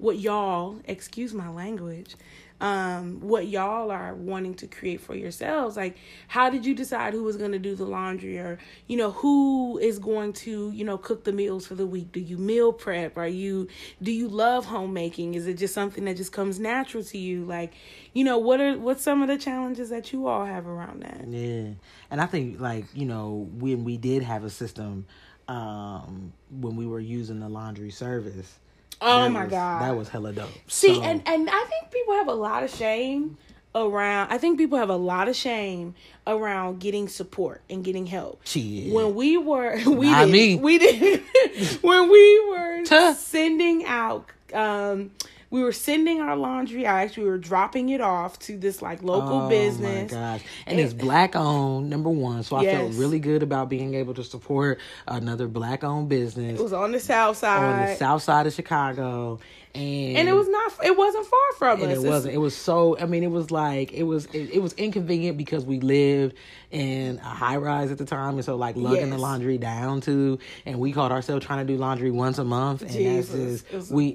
what 0.03 0.19
y'all, 0.19 0.81
excuse 0.87 1.33
my 1.33 1.49
language, 1.49 2.17
um, 2.61 3.21
what 3.21 3.47
y'all 3.47 3.93
are 3.93 4.15
wanting 4.15 4.55
to 4.55 4.67
create 4.67 5.01
for 5.01 5.15
yourselves. 5.15 5.77
Like, 5.77 5.97
how 6.27 6.51
did 6.51 6.67
you 6.67 6.75
decide 6.75 7.15
who 7.15 7.23
was 7.23 7.37
going 7.37 7.53
to 7.53 7.59
do 7.61 7.77
the 7.77 7.85
laundry 7.85 8.37
or, 8.39 8.59
you 8.89 8.97
know, 8.97 9.13
who 9.13 9.79
is 9.79 10.01
going 10.01 10.33
to, 10.35 10.73
you 10.73 10.85
know, 10.85 10.99
cook 10.99 11.23
the 11.23 11.33
meals 11.33 11.69
for 11.69 11.77
the 11.77 11.87
week? 11.87 12.11
Do 12.11 12.19
you 12.19 12.37
meal 12.37 12.73
prep? 12.73 13.17
Are 13.17 13.29
you, 13.29 13.69
do 14.03 14.11
you 14.11 14.27
love 14.27 14.67
homemaking? 14.67 15.35
Is 15.35 15.47
it 15.47 15.55
just 15.55 15.73
something 15.73 16.05
that 16.07 16.17
just 16.17 16.33
comes 16.33 16.59
natural 16.59 17.05
to 17.05 17.19
you? 17.19 17.45
Like, 17.45 17.73
you 18.13 18.25
know, 18.25 18.39
what 18.39 18.61
are, 18.61 18.77
what's 18.79 19.05
some 19.05 19.23
of 19.23 19.29
the 19.29 19.39
challenges 19.39 19.91
that 19.91 20.13
you 20.13 20.27
all 20.27 20.45
have 20.45 20.67
around 20.67 21.03
that? 21.03 21.27
Yeah, 21.29 21.75
and 22.11 22.21
I 22.21 22.27
think 22.27 22.61
like 22.61 22.87
you 22.93 23.07
know 23.07 23.49
when 23.55 23.85
we 23.85 23.97
did 23.97 24.23
have 24.23 24.45
a 24.45 24.51
system, 24.51 25.07
um, 25.49 26.33
when 26.51 26.77
we 26.77 26.87
were 26.87 27.01
using 27.01 27.41
the 27.41 27.49
laundry 27.49 27.91
service. 27.91 28.59
Oh 29.03 29.23
that 29.25 29.31
my 29.33 29.43
was- 29.45 29.51
God. 29.51 29.83
that 29.83 29.97
was 29.97 30.09
hella 30.09 30.33
dope. 30.33 30.49
See, 30.69 30.95
So- 30.95 31.03
and 31.03 31.23
and 31.27 31.51
I 31.51 31.65
think 31.69 31.91
people 31.93 32.15
have 32.15 32.29
a 32.29 32.35
lot 32.35 32.63
of 32.63 32.71
shame 32.71 33.37
around. 33.75 34.31
I 34.31 34.39
think 34.39 34.59
people 34.59 34.79
have 34.79 34.91
a 34.91 34.97
lot 34.97 35.29
of 35.29 35.37
shame 35.37 35.95
around 36.27 36.79
getting 36.81 37.09
support 37.09 37.63
and 37.71 37.83
getting 37.83 38.07
help. 38.07 38.41
Shit. 38.45 38.93
When 38.93 39.15
we 39.15 39.37
were, 39.39 39.77
we 39.87 40.11
Not 40.11 40.27
did, 40.27 40.33
me. 40.33 40.57
we 40.57 40.79
did 40.79 41.21
when 41.83 42.11
we 42.11 42.49
were 42.51 42.85
Tuh. 42.85 43.15
sending 43.15 43.85
out. 43.87 44.27
um 44.55 45.11
we 45.53 45.63
were 45.63 45.71
sending 45.71 46.19
our 46.19 46.35
laundry 46.35 46.87
out. 46.87 46.97
Actually, 46.97 47.25
we 47.25 47.31
were 47.31 47.39
dropping 47.39 47.91
it 47.91 48.01
off 48.01 48.39
to 48.39 48.57
this 48.57 48.81
like 48.81 49.03
local 49.03 49.43
oh, 49.43 49.49
business. 49.51 49.87
Oh 49.87 50.03
business. 50.03 50.13
my 50.13 50.19
gosh. 50.19 50.43
And 50.67 50.81
it's 50.81 50.95
black 50.95 51.37
owned, 51.37 51.91
number 51.91 52.09
one. 52.09 52.43
So 52.43 52.57
I 52.57 52.65
felt 52.65 52.95
really 52.95 53.21
good 53.21 53.43
about 53.43 53.69
being 53.69 53.93
able 53.93 54.15
to 54.15 54.25
support 54.25 54.81
another 55.07 55.49
black 55.49 55.85
owned 55.85 56.09
business 56.09 56.59
It 56.59 56.63
was 56.63 56.73
on 56.73 56.93
the 56.93 57.01
south 57.01 57.37
side, 57.37 57.83
on 57.83 57.87
the 57.87 57.97
south 57.97 58.23
side 58.23 58.47
of 58.47 58.55
Chicago. 58.55 59.41
And 59.75 60.19
and 60.19 60.29
it 60.29 60.35
was 60.35 60.49
not. 60.49 60.85
It 60.85 60.97
wasn't 60.99 61.27
far 61.27 61.53
from 61.57 61.83
us. 61.83 61.97
it 61.97 62.03
wasn't. 62.07 62.35
It 62.35 62.39
was 62.39 62.55
so. 62.55 62.99
I 62.99 63.07
mean, 63.07 63.23
it 63.23 63.31
was 63.31 63.51
like 63.51 63.93
it 63.93 64.03
was. 64.03 64.27
It, 64.27 64.51
it 64.51 64.59
was 64.63 64.75
inconvenient 64.75 65.39
because 65.39 65.65
we 65.65 65.81
lived 65.81 66.35
in 66.71 67.19
a 67.19 67.23
high 67.23 67.57
rise 67.57 67.91
at 67.91 67.97
the 67.97 68.05
time, 68.05 68.35
and 68.35 68.45
so 68.45 68.57
like 68.57 68.77
lugging 68.77 69.09
the 69.09 69.17
laundry 69.19 69.57
down 69.57 70.03
to, 70.03 70.39
and 70.67 70.79
we 70.79 70.93
caught 70.93 71.11
ourselves 71.11 71.47
trying 71.47 71.67
to 71.67 71.73
do 71.73 71.79
laundry 71.79 72.11
once 72.11 72.37
a 72.37 72.45
month, 72.45 72.83
and 72.83 72.91
Jesus. 72.91 73.63
that's 73.63 73.73
It 73.73 73.77
just 73.79 73.93
we. 73.93 74.15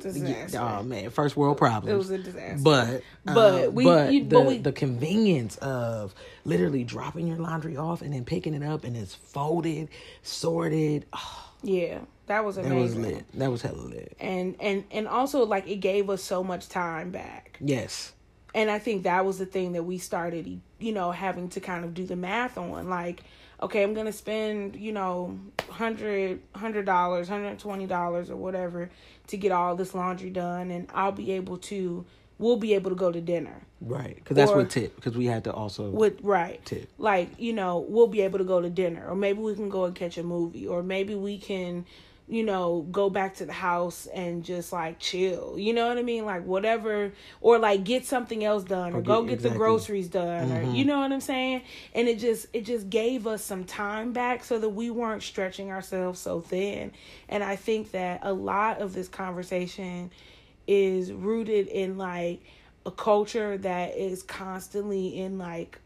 Oh 0.55 0.83
man, 0.83 1.09
first 1.09 1.35
world 1.35 1.57
problems. 1.57 1.91
It 1.91 1.97
was 1.97 2.11
a 2.11 2.17
disaster. 2.23 2.59
But 2.63 3.01
But 3.25 3.65
uh, 3.65 3.71
we- 3.71 3.83
but 3.83 4.13
you- 4.13 4.23
the 4.25 4.35
but 4.35 4.45
we- 4.45 4.57
the 4.59 4.71
convenience 4.71 5.57
of 5.57 6.13
literally 6.45 6.83
dropping 6.83 7.25
your 7.27 7.37
laundry 7.37 7.77
off 7.77 8.03
and 8.03 8.13
then 8.13 8.25
picking 8.25 8.53
it 8.53 8.61
up 8.63 8.83
and 8.83 8.95
it's 8.95 9.15
folded, 9.15 9.89
sorted. 10.21 11.05
Oh, 11.13 11.43
yeah, 11.63 11.99
that 12.27 12.43
was 12.45 12.57
amazing. 12.57 12.75
that 12.75 12.81
was 12.81 12.95
lit. 12.95 13.25
That 13.39 13.51
was 13.51 13.61
hella 13.61 13.77
lit. 13.81 14.15
and 14.19 14.55
and 14.59 14.83
and 14.91 15.07
also 15.07 15.45
like 15.45 15.67
it 15.67 15.77
gave 15.77 16.09
us 16.09 16.23
so 16.23 16.43
much 16.43 16.69
time 16.69 17.11
back 17.11 17.57
Yes. 17.59 18.13
and 18.53 18.69
i 18.69 18.79
think 18.79 19.03
that 19.03 19.25
was 19.25 19.37
the 19.39 19.45
thing 19.45 19.73
that 19.73 19.83
we 19.83 19.97
started 19.97 20.61
you 20.79 20.91
know 20.91 21.11
having 21.11 21.49
to 21.49 21.59
kind 21.59 21.83
of 21.85 21.93
do 21.93 22.05
the 22.05 22.15
math 22.15 22.57
on 22.57 22.89
like 22.89 23.23
okay 23.61 23.81
i'm 23.83 23.93
gonna 23.95 24.11
spend 24.11 24.75
you 24.75 24.91
know 24.91 25.39
hundred 25.69 26.39
hundred 26.55 26.85
dollars 26.85 27.27
hundred 27.27 27.57
twenty 27.59 27.87
dollars 27.87 28.29
or 28.29 28.35
whatever 28.35 28.89
to 29.27 29.37
get 29.37 29.51
all 29.51 29.75
this 29.75 29.93
laundry 29.95 30.29
done 30.29 30.69
and 30.71 30.87
i'll 30.93 31.11
be 31.11 31.31
able 31.31 31.57
to 31.57 32.05
we'll 32.37 32.57
be 32.57 32.73
able 32.73 32.89
to 32.89 32.95
go 32.95 33.11
to 33.11 33.21
dinner 33.21 33.61
Right. 33.79 34.15
Because 34.15 34.35
that's 34.35 34.51
what 34.51 34.69
tip. 34.71 34.95
Because 34.95 35.15
we 35.15 35.25
had 35.25 35.43
to 35.43 35.53
also. 35.53 35.89
with 35.91 36.19
right 36.23 36.63
Tip. 36.65 36.89
like 36.97 37.29
you 37.39 37.53
know 37.53 37.85
we'll 37.87 38.07
be 38.07 38.21
able 38.21 38.39
to 38.39 38.43
go 38.45 38.59
to 38.61 38.69
dinner 38.69 39.07
or 39.07 39.15
maybe 39.15 39.39
we 39.39 39.53
can 39.53 39.69
go 39.69 39.85
and 39.85 39.93
catch 39.95 40.17
a 40.17 40.23
movie 40.23 40.67
or 40.67 40.81
maybe 40.81 41.13
we 41.13 41.37
can 41.37 41.85
you 42.29 42.43
know 42.43 42.85
go 42.91 43.09
back 43.09 43.35
to 43.35 43.45
the 43.45 43.53
house 43.53 44.05
and 44.07 44.43
just 44.43 44.73
like 44.73 44.99
chill 44.99 45.57
you 45.57 45.73
know 45.73 45.87
what 45.87 45.97
i 45.97 46.01
mean 46.01 46.25
like 46.25 46.43
whatever 46.43 47.13
or 47.39 47.57
like 47.57 47.85
get 47.85 48.05
something 48.05 48.43
else 48.43 48.65
done 48.65 48.93
or, 48.93 48.97
Or 48.97 49.01
go 49.01 49.21
get- 49.21 49.29
get 49.29 49.33
exactly. 49.35 49.49
the 49.51 49.57
groceries 49.57 50.07
done 50.09 50.51
or 50.51 50.61
mm-hmm. 50.63 50.75
you 50.75 50.83
know 50.83 50.99
what 50.99 51.11
i'm 51.13 51.21
saying 51.21 51.61
and 51.95 52.09
it 52.09 52.19
just 52.19 52.47
it 52.51 52.65
just 52.65 52.89
gave 52.89 53.27
us 53.27 53.45
some 53.45 53.63
time 53.63 54.11
back 54.11 54.43
so 54.43 54.59
that 54.59 54.69
we 54.69 54.89
weren't 54.89 55.23
stretching 55.23 55.71
ourselves 55.71 56.19
so 56.19 56.41
thin 56.41 56.91
and 57.29 57.45
i 57.45 57.55
think 57.55 57.91
that 57.91 58.19
a 58.23 58.33
lot 58.33 58.81
of 58.81 58.93
this 58.93 59.07
conversation 59.07 60.11
is 60.67 61.11
rooted 61.13 61.67
in 61.67 61.97
like 61.97 62.41
a 62.85 62.91
culture 62.91 63.57
that 63.57 63.95
is 63.97 64.23
constantly 64.23 65.17
in 65.19 65.37
like 65.37 65.79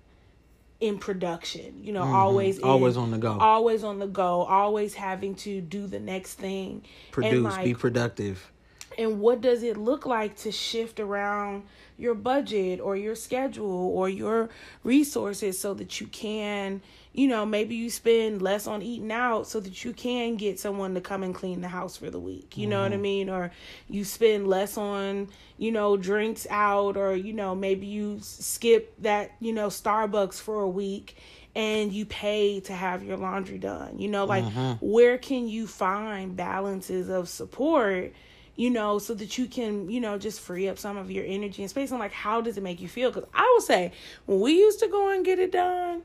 in 0.80 0.98
production 0.98 1.84
you 1.84 1.94
know 1.94 2.04
always 2.04 2.56
in- 2.58 2.62
Mm-hmm. 2.63 2.72
Always 2.72 2.98
on 2.98 3.12
the 3.12 3.17
go. 3.20 3.38
always 3.39 3.84
on 3.84 4.00
the 4.00 4.08
go 4.08 4.41
always 4.44 4.96
having 4.96 5.36
to 5.36 5.62
do 5.62 5.86
the 5.88 6.00
next 6.00 6.36
thing 6.36 6.84
Produce. 7.12 7.32
and 7.34 7.44
like 7.44 7.63
be 7.63 7.74
productive. 7.76 8.52
and 8.98 9.20
what 9.20 9.41
does 9.41 9.62
it 9.63 9.78
look 9.78 10.06
like 10.08 10.36
to 10.38 10.52
shift 10.52 11.00
around 11.00 11.63
your 11.98 12.15
budget 12.15 12.80
or 12.80 12.98
your 12.98 13.13
schedule 13.15 13.89
or 13.96 14.10
your 14.10 14.50
resources 14.84 15.60
so 15.60 15.76
that 15.76 16.02
you 16.02 16.08
can 16.08 16.82
you 17.13 17.28
know 17.28 17.45
maybe 17.45 17.76
you 17.76 17.89
spend 17.89 18.41
less 18.41 18.67
on 18.67 18.82
eating 18.82 19.12
out 19.12 19.47
so 19.47 19.60
that 19.60 19.84
you 19.84 19.93
can 19.93 20.36
get 20.36 20.60
someone 20.60 20.93
to 20.93 21.02
come 21.02 21.24
and 21.24 21.36
clean 21.36 21.62
the 21.62 21.67
house 21.67 21.97
for 21.97 22.10
the 22.10 22.19
week 22.19 22.58
you 22.58 22.67
know 22.67 22.82
what 22.82 22.91
i 22.91 22.95
mm-hmm. 22.95 23.02
mean 23.02 23.30
or 23.30 23.52
you 23.89 24.04
spend 24.04 24.47
less 24.47 24.78
on 24.78 25.28
you 25.58 25.71
know 25.71 25.97
drinks 25.97 26.47
out 26.50 26.97
or 26.97 27.15
you 27.15 27.34
know 27.34 27.54
maybe 27.56 27.88
you 27.88 28.17
skip 28.21 28.93
that 29.00 29.32
you 29.39 29.54
know 29.54 29.67
starbucks 29.67 30.39
for 30.39 30.62
a 30.62 30.69
week 30.69 31.17
and 31.54 31.91
you 31.91 32.06
pay 32.06 32.62
to 32.62 32.74
have 32.74 33.04
your 33.04 33.17
laundry 33.17 33.58
done 33.58 34.00
you 34.00 34.08
know 34.08 34.26
like 34.26 34.43
mm-hmm. 34.45 34.74
where 34.86 35.17
can 35.17 35.47
you 35.47 35.67
find 35.67 36.36
balances 36.36 37.10
of 37.10 37.28
support 37.28 38.13
you 38.58 38.69
know, 38.69 39.00
so 39.00 39.13
that 39.13 39.38
you 39.38 39.47
can, 39.47 39.89
you 39.89 40.00
know, 40.00 40.17
just 40.17 40.39
free 40.39 40.67
up 40.67 40.78
some 40.78 40.97
of 40.97 41.10
your 41.10 41.26
energy 41.26 41.63
and 41.63 41.69
space. 41.69 41.89
And 41.89 42.00
like, 42.00 42.12
how 42.12 42.41
does 42.41 42.58
it 42.58 42.62
make 42.62 42.82
you 42.82 42.88
feel? 42.88 43.10
Because 43.10 43.28
I 43.34 43.50
will 43.54 43.62
say, 43.62 43.91
when 44.26 44.39
we 44.39 44.54
used 44.54 44.80
to 44.82 44.88
go 44.88 45.10
and 45.10 45.26
get 45.26 45.39
it 45.39 45.52
done, 45.52 46.04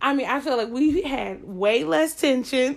I 0.00 0.14
mean, 0.14 0.26
I 0.28 0.40
feel 0.40 0.56
like 0.56 0.70
we 0.70 1.02
had 1.02 1.44
way 1.44 1.84
less 1.84 2.14
tension. 2.14 2.76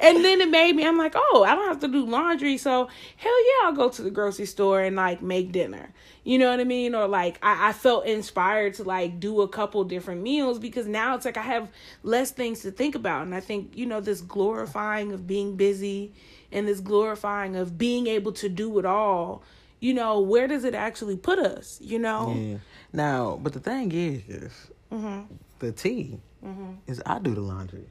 and 0.00 0.24
then 0.24 0.40
it 0.40 0.48
made 0.50 0.74
me, 0.74 0.84
I'm 0.84 0.98
like, 0.98 1.14
oh, 1.14 1.44
I 1.46 1.54
don't 1.54 1.68
have 1.68 1.80
to 1.80 1.88
do 1.88 2.04
laundry. 2.04 2.58
So, 2.58 2.88
hell 3.16 3.44
yeah, 3.44 3.66
I'll 3.66 3.72
go 3.72 3.88
to 3.88 4.02
the 4.02 4.10
grocery 4.10 4.46
store 4.46 4.80
and 4.80 4.96
like 4.96 5.22
make 5.22 5.52
dinner. 5.52 5.92
You 6.24 6.38
know 6.38 6.50
what 6.50 6.58
I 6.58 6.64
mean? 6.64 6.94
Or 6.96 7.06
like, 7.06 7.38
I, 7.42 7.68
I 7.68 7.72
felt 7.72 8.06
inspired 8.06 8.74
to 8.74 8.82
like 8.82 9.20
do 9.20 9.40
a 9.42 9.48
couple 9.48 9.84
different 9.84 10.22
meals 10.22 10.58
because 10.58 10.86
now 10.88 11.14
it's 11.14 11.24
like 11.24 11.36
I 11.36 11.42
have 11.42 11.68
less 12.02 12.32
things 12.32 12.60
to 12.62 12.72
think 12.72 12.96
about. 12.96 13.22
And 13.22 13.34
I 13.34 13.40
think, 13.40 13.76
you 13.76 13.86
know, 13.86 14.00
this 14.00 14.20
glorifying 14.20 15.12
of 15.12 15.28
being 15.28 15.56
busy 15.56 16.12
and 16.50 16.66
this 16.66 16.80
glorifying 16.80 17.54
of 17.54 17.78
being 17.78 18.08
able 18.08 18.32
to 18.32 18.48
do 18.48 18.78
it 18.78 18.84
all, 18.84 19.44
you 19.86 19.94
know, 19.94 20.20
where 20.20 20.46
does 20.48 20.64
it 20.64 20.74
actually 20.74 21.16
put 21.16 21.38
us? 21.38 21.78
You 21.82 21.98
know? 22.06 22.34
Yeah. 22.36 22.56
Now, 22.92 23.38
but 23.42 23.52
the 23.52 23.60
thing 23.60 23.92
is, 23.92 24.52
Mm-hmm. 24.92 25.20
the 25.58 25.72
tea 25.72 26.20
Mm-hmm. 26.44 26.72
is 26.90 27.02
I 27.04 27.18
do 27.18 27.34
the 27.34 27.40
laundry. 27.40 27.86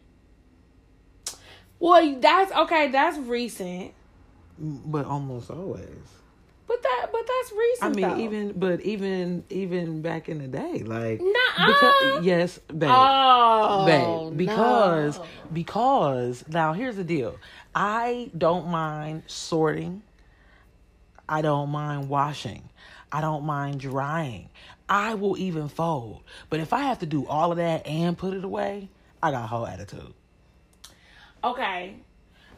Well, 1.80 2.20
that's 2.20 2.52
okay. 2.64 2.88
That's 2.90 3.18
recent, 3.18 3.94
But 4.58 5.06
almost 5.06 5.50
always. 5.52 5.88
but 6.68 6.82
that 6.82 7.08
but 7.12 7.22
that's 7.32 7.52
recent. 7.66 7.84
I 7.84 7.90
mean, 7.90 8.10
though. 8.18 8.24
even 8.24 8.44
but 8.60 8.82
even 8.82 9.44
even 9.50 10.02
back 10.02 10.30
in 10.30 10.38
the 10.40 10.48
day, 10.48 10.84
like 10.84 11.20
Nuh-uh. 11.22 11.68
because 11.68 12.26
yes, 12.26 12.60
babe, 12.70 12.90
oh, 12.92 13.86
babe, 13.86 14.38
because 14.38 15.18
no. 15.20 15.26
because 15.54 16.46
now 16.48 16.72
here's 16.74 16.96
the 16.96 17.04
deal. 17.04 17.36
I 17.76 18.32
don't 18.38 18.68
mind 18.68 19.24
sorting. 19.28 20.02
I 21.28 21.42
don't 21.42 21.70
mind 21.70 22.10
washing. 22.10 22.70
I 23.12 23.22
don't 23.22 23.46
mind 23.46 23.80
drying. 23.80 24.50
I 24.90 25.14
will 25.16 25.38
even 25.38 25.68
fold. 25.68 26.24
But 26.50 26.60
if 26.60 26.74
I 26.74 26.82
have 26.82 27.00
to 27.00 27.06
do 27.06 27.26
all 27.28 27.52
of 27.52 27.58
that 27.58 27.88
and 27.88 28.18
put 28.18 28.34
it 28.34 28.44
away, 28.44 28.90
I 29.24 29.32
got 29.32 29.44
a 29.44 29.48
whole 29.48 29.66
attitude. 29.66 30.14
okay, 31.44 31.96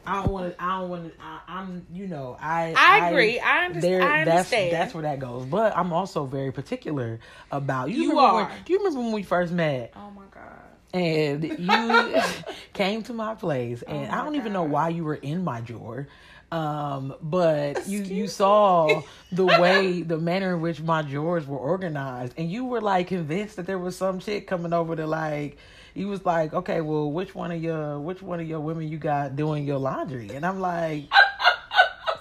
I 0.06 0.22
don't 0.22 0.32
want 0.32 0.56
to. 0.56 0.62
I 0.62 0.80
don't 0.80 0.88
want 0.90 1.04
to. 1.14 1.22
I'm. 1.48 1.86
You 1.92 2.06
know. 2.06 2.36
I. 2.40 2.74
I 2.76 3.08
agree. 3.08 3.38
I 3.40 3.66
I 3.66 3.72
That's 3.72 3.84
understand. 3.86 4.72
that's 4.72 4.94
where 4.94 5.02
that 5.02 5.18
goes. 5.20 5.44
But 5.46 5.76
I'm 5.76 5.92
also 5.92 6.24
very 6.24 6.50
particular 6.52 7.20
about. 7.50 7.90
You, 7.90 8.02
You 8.02 8.10
remember 8.10 8.20
are. 8.22 8.44
When, 8.48 8.62
do 8.64 8.72
you 8.72 8.78
remember 8.78 9.00
when 9.00 9.12
we 9.12 9.22
first 9.22 9.52
met? 9.52 9.92
oh 9.96 10.10
my 10.10 10.22
god, 10.30 10.62
and 10.94 11.44
you 11.44 12.22
came 12.72 13.02
to 13.04 13.12
my 13.12 13.34
place 13.34 13.82
and 13.82 14.10
Oh 14.10 14.14
I 14.14 14.24
don't 14.24 14.36
even 14.36 14.52
know 14.52 14.62
why 14.62 14.88
you 14.88 15.04
were 15.04 15.14
in 15.16 15.44
my 15.44 15.60
drawer. 15.60 16.08
Um, 16.50 17.14
but 17.20 17.86
you 17.86 17.98
you 17.98 18.24
Excuse 18.24 18.34
saw 18.36 19.02
the 19.32 19.44
way 19.44 20.00
the 20.00 20.16
manner 20.16 20.54
in 20.54 20.62
which 20.62 20.80
my 20.80 21.02
drawers 21.02 21.46
were 21.46 21.58
organized 21.58 22.32
and 22.38 22.50
you 22.50 22.64
were 22.64 22.80
like 22.80 23.08
convinced 23.08 23.56
that 23.56 23.66
there 23.66 23.78
was 23.78 23.96
some 23.96 24.18
chick 24.18 24.46
coming 24.46 24.72
over 24.72 24.96
to 24.96 25.06
like 25.06 25.58
He 25.94 26.06
was 26.06 26.24
like, 26.24 26.54
Okay, 26.54 26.80
well 26.80 27.12
which 27.12 27.34
one 27.34 27.52
of 27.52 27.62
your 27.62 28.00
which 28.00 28.22
one 28.22 28.40
of 28.40 28.48
your 28.48 28.60
women 28.60 28.88
you 28.88 28.96
got 28.96 29.36
doing 29.36 29.66
your 29.66 29.78
laundry? 29.78 30.30
And 30.30 30.46
I'm 30.46 30.58
like 30.60 31.04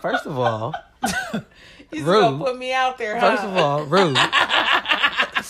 First 0.01 0.25
of 0.25 0.37
all 0.37 0.73
you 1.93 2.03
rude. 2.03 2.39
put 2.39 2.57
me 2.57 2.73
out 2.73 2.97
there. 2.97 3.17
Huh? 3.17 3.31
First 3.31 3.43
of 3.45 3.55
all, 3.55 3.85
rude. 3.85 4.17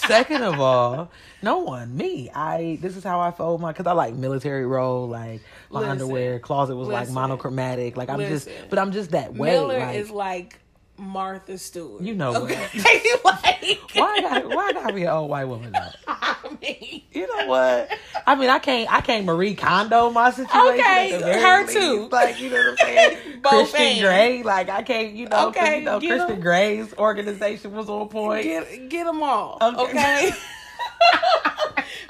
Second 0.07 0.43
of 0.43 0.59
all, 0.59 1.11
no 1.41 1.59
one, 1.59 1.95
me. 1.95 2.29
I 2.33 2.79
this 2.81 2.97
is 2.97 3.03
how 3.03 3.19
I 3.19 3.31
fold 3.31 3.61
my 3.61 3.71
because 3.71 3.87
I 3.87 3.91
like 3.91 4.13
military 4.13 4.65
roll, 4.65 5.07
like 5.07 5.41
my 5.69 5.79
Listen. 5.79 5.91
underwear 5.91 6.39
closet 6.39 6.75
was 6.75 6.87
like 6.87 7.09
monochromatic. 7.09 7.97
Like 7.97 8.09
I'm 8.09 8.17
Listen. 8.17 8.53
just, 8.53 8.69
but 8.69 8.79
I'm 8.79 8.91
just 8.91 9.11
that 9.11 9.33
way. 9.33 9.51
Miller 9.51 9.79
like, 9.79 9.95
is 9.97 10.09
like 10.09 10.59
Martha 10.97 11.57
Stewart. 11.57 12.01
You 12.01 12.15
know 12.15 12.35
okay? 12.43 12.67
what. 13.21 13.43
like, 13.43 13.79
why 13.95 14.21
got 14.21 14.47
why 14.47 14.73
gotta 14.73 14.93
be 14.93 15.03
an 15.03 15.09
old 15.09 15.29
white 15.29 15.45
woman 15.45 15.71
though? 15.71 15.89
I 16.07 16.35
mean, 16.61 17.03
You 17.11 17.27
know 17.37 17.47
what? 17.47 17.89
I 18.25 18.35
mean, 18.35 18.49
I 18.49 18.59
can't 18.59 18.91
I 18.91 19.01
can't 19.01 19.25
Marie 19.25 19.55
Kondo 19.55 20.09
my 20.11 20.31
situation. 20.31 20.79
Okay, 20.79 21.13
at 21.13 21.19
the 21.19 21.25
very 21.25 21.41
her 21.41 21.61
least. 21.61 21.73
too. 21.73 22.09
Like 22.11 22.39
you 22.39 22.49
know 22.49 22.55
what 22.57 22.69
I'm 22.69 22.77
saying? 22.77 23.17
Both 23.41 23.51
Christian 23.71 23.81
ends. 23.81 24.01
Grey, 24.01 24.43
like 24.43 24.69
I 24.69 24.83
can't, 24.83 25.13
you 25.13 25.27
know, 25.29 25.47
Okay, 25.49 25.79
you 25.79 25.85
know, 25.85 25.99
Christian 25.99 26.31
'em. 26.31 26.39
Grey's 26.41 26.93
organization 26.95 27.73
was 27.73 27.89
on 27.89 28.09
point. 28.09 28.43
get 28.43 28.89
get 28.89 29.03
them 29.05 29.21
all. 29.23 29.57
Okay. 29.61 29.83
Okay. 29.89 30.31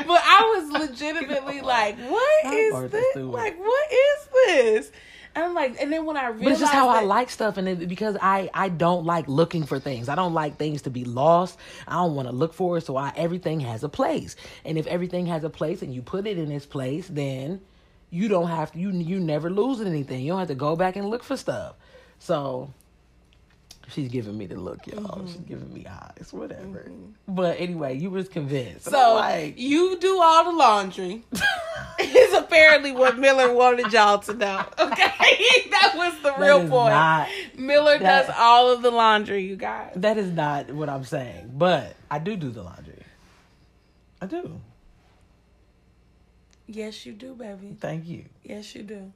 but 0.07 0.21
I 0.23 0.69
was 0.71 0.89
legitimately 0.89 1.61
like, 1.61 1.97
"What 1.99 2.53
is 2.53 2.73
Martha 2.73 2.89
this? 2.89 3.05
Stewart. 3.11 3.33
Like, 3.33 3.59
what 3.59 3.91
is 3.91 4.27
this?" 4.33 4.91
And 5.37 5.45
I'm 5.45 5.53
like, 5.53 5.79
and 5.79 5.93
then 5.93 6.03
when 6.05 6.17
I 6.17 6.29
realized, 6.29 6.43
But 6.43 6.51
it's 6.53 6.61
just 6.61 6.73
how 6.73 6.89
I 6.89 7.03
like 7.03 7.29
stuff, 7.29 7.57
and 7.57 7.69
it, 7.69 7.87
because 7.87 8.17
I 8.19 8.49
I 8.55 8.69
don't 8.69 9.05
like 9.05 9.27
looking 9.27 9.67
for 9.67 9.79
things. 9.79 10.09
I 10.09 10.15
don't 10.15 10.33
like 10.33 10.57
things 10.57 10.81
to 10.81 10.89
be 10.89 11.05
lost. 11.05 11.59
I 11.87 11.93
don't 11.93 12.15
want 12.15 12.27
to 12.27 12.33
look 12.33 12.55
for 12.55 12.79
it. 12.79 12.85
So 12.87 12.97
I 12.97 13.13
everything 13.15 13.59
has 13.59 13.83
a 13.83 13.89
place, 13.89 14.35
and 14.65 14.79
if 14.79 14.87
everything 14.87 15.27
has 15.27 15.43
a 15.43 15.49
place, 15.51 15.83
and 15.83 15.93
you 15.93 16.01
put 16.01 16.25
it 16.25 16.39
in 16.39 16.51
its 16.51 16.65
place, 16.65 17.07
then 17.07 17.61
you 18.09 18.29
don't 18.29 18.47
have 18.47 18.71
to. 18.71 18.79
You 18.79 18.89
you 18.89 19.19
never 19.19 19.51
lose 19.51 19.79
anything. 19.79 20.21
You 20.21 20.31
don't 20.31 20.39
have 20.39 20.47
to 20.47 20.55
go 20.55 20.75
back 20.75 20.95
and 20.95 21.07
look 21.07 21.23
for 21.23 21.37
stuff. 21.37 21.75
So 22.17 22.73
she's 23.89 24.09
giving 24.09 24.37
me 24.37 24.45
the 24.45 24.55
look, 24.59 24.85
y'all. 24.87 25.01
Mm-hmm. 25.01 25.27
She's 25.27 25.35
giving 25.37 25.73
me 25.73 25.85
eyes, 25.87 26.31
whatever. 26.31 26.89
But 27.27 27.59
anyway, 27.59 27.97
you 27.97 28.09
was 28.09 28.27
convinced. 28.29 28.85
So 28.85 29.15
like, 29.15 29.57
you 29.57 29.97
do 29.99 30.19
all 30.21 30.45
the 30.51 30.57
laundry. 30.57 31.23
is 31.99 32.33
apparently 32.33 32.91
what 32.91 33.17
Miller 33.17 33.51
wanted 33.53 33.91
y'all 33.91 34.19
to 34.19 34.33
know. 34.33 34.63
Okay, 34.79 35.03
that 35.71 35.93
was 35.95 36.15
the 36.17 36.29
that 36.29 36.39
real 36.39 36.59
point. 36.59 36.93
not- 36.93 37.27
Miller 37.57 37.97
that- 37.97 38.27
does 38.27 38.35
all 38.37 38.71
of 38.71 38.81
the 38.81 38.91
laundry, 38.91 39.43
you 39.43 39.55
guys. 39.55 39.93
that 39.95 40.17
is 40.17 40.31
not 40.31 40.71
what 40.71 40.89
I'm 40.89 41.03
saying. 41.03 41.51
But 41.53 41.95
I 42.09 42.19
do 42.19 42.35
do 42.35 42.49
the 42.49 42.63
laundry. 42.63 43.03
I 44.21 44.25
do. 44.27 44.59
Yes, 46.67 47.05
you 47.05 47.13
do, 47.13 47.33
baby. 47.33 47.77
Thank 47.79 48.07
you. 48.07 48.25
Yes, 48.43 48.75
you 48.75 48.83
do. 48.83 49.11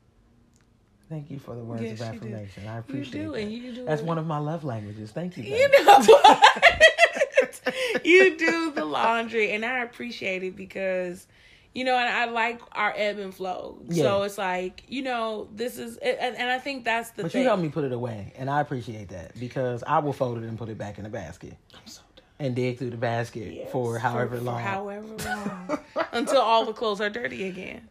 Thank 1.11 1.29
you 1.29 1.39
for 1.39 1.55
the 1.55 1.61
words 1.63 1.83
Yes, 1.83 1.99
of 1.99 1.99
you 1.99 2.05
affirmation. 2.05 2.67
I 2.67 2.75
You 2.75 2.79
appreciate 2.79 3.11
do, 3.21 3.31
that. 3.33 3.37
and 3.41 3.51
you 3.51 3.71
do. 3.73 3.83
That's 3.85 4.01
one 4.01 4.17
of 4.17 4.25
my 4.25 4.37
love 4.37 4.63
languages. 4.63 5.11
Thank 5.11 5.35
you. 5.35 5.43
You 5.43 5.83
know 5.85 5.99
what? 6.05 8.01
you 8.05 8.37
do 8.37 8.71
the 8.71 8.85
laundry, 8.85 9.51
and 9.51 9.65
I 9.65 9.79
appreciate 9.79 10.41
it 10.43 10.55
because, 10.55 11.27
you 11.73 11.83
know, 11.83 11.97
and 11.97 12.07
I 12.07 12.25
like 12.31 12.61
our 12.71 12.93
ebb 12.95 13.19
and 13.19 13.35
flow. 13.35 13.79
So 13.91 14.23
it's 14.23 14.37
like, 14.37 14.83
you 14.87 15.01
know, 15.03 15.49
this 15.53 15.77
is, 15.77 15.97
and, 15.97 16.35
and 16.37 16.49
I 16.49 16.59
think 16.59 16.85
that's 16.85 17.11
the 17.11 17.23
But 17.23 17.33
thing. 17.33 17.41
you 17.41 17.47
helped 17.47 17.61
me 17.63 17.67
put 17.69 17.83
it 17.83 17.91
away, 17.91 18.31
and 18.37 18.49
I 18.49 18.61
appreciate 18.61 19.09
that 19.09 19.37
because 19.37 19.83
I 19.85 19.99
will 19.99 20.13
fold 20.13 20.37
it 20.37 20.43
and 20.45 20.57
put 20.57 20.69
it 20.69 20.77
back 20.77 20.97
in 20.97 21.03
the 21.03 21.09
basket 21.09 21.57
I'm 21.73 21.85
so 21.87 22.01
done. 22.15 22.25
and 22.39 22.55
dig 22.55 22.77
through 22.77 22.91
the 22.91 22.97
basket 22.97 23.53
Yes, 23.53 23.71
for 23.73 23.99
however 23.99 24.37
for 24.37 24.43
long. 24.43 24.61
however 24.61 25.07
long, 25.25 25.79
until 26.13 26.39
all 26.41 26.63
the 26.65 26.73
clothes 26.73 27.01
are 27.01 27.09
dirty 27.09 27.47
again. 27.47 27.89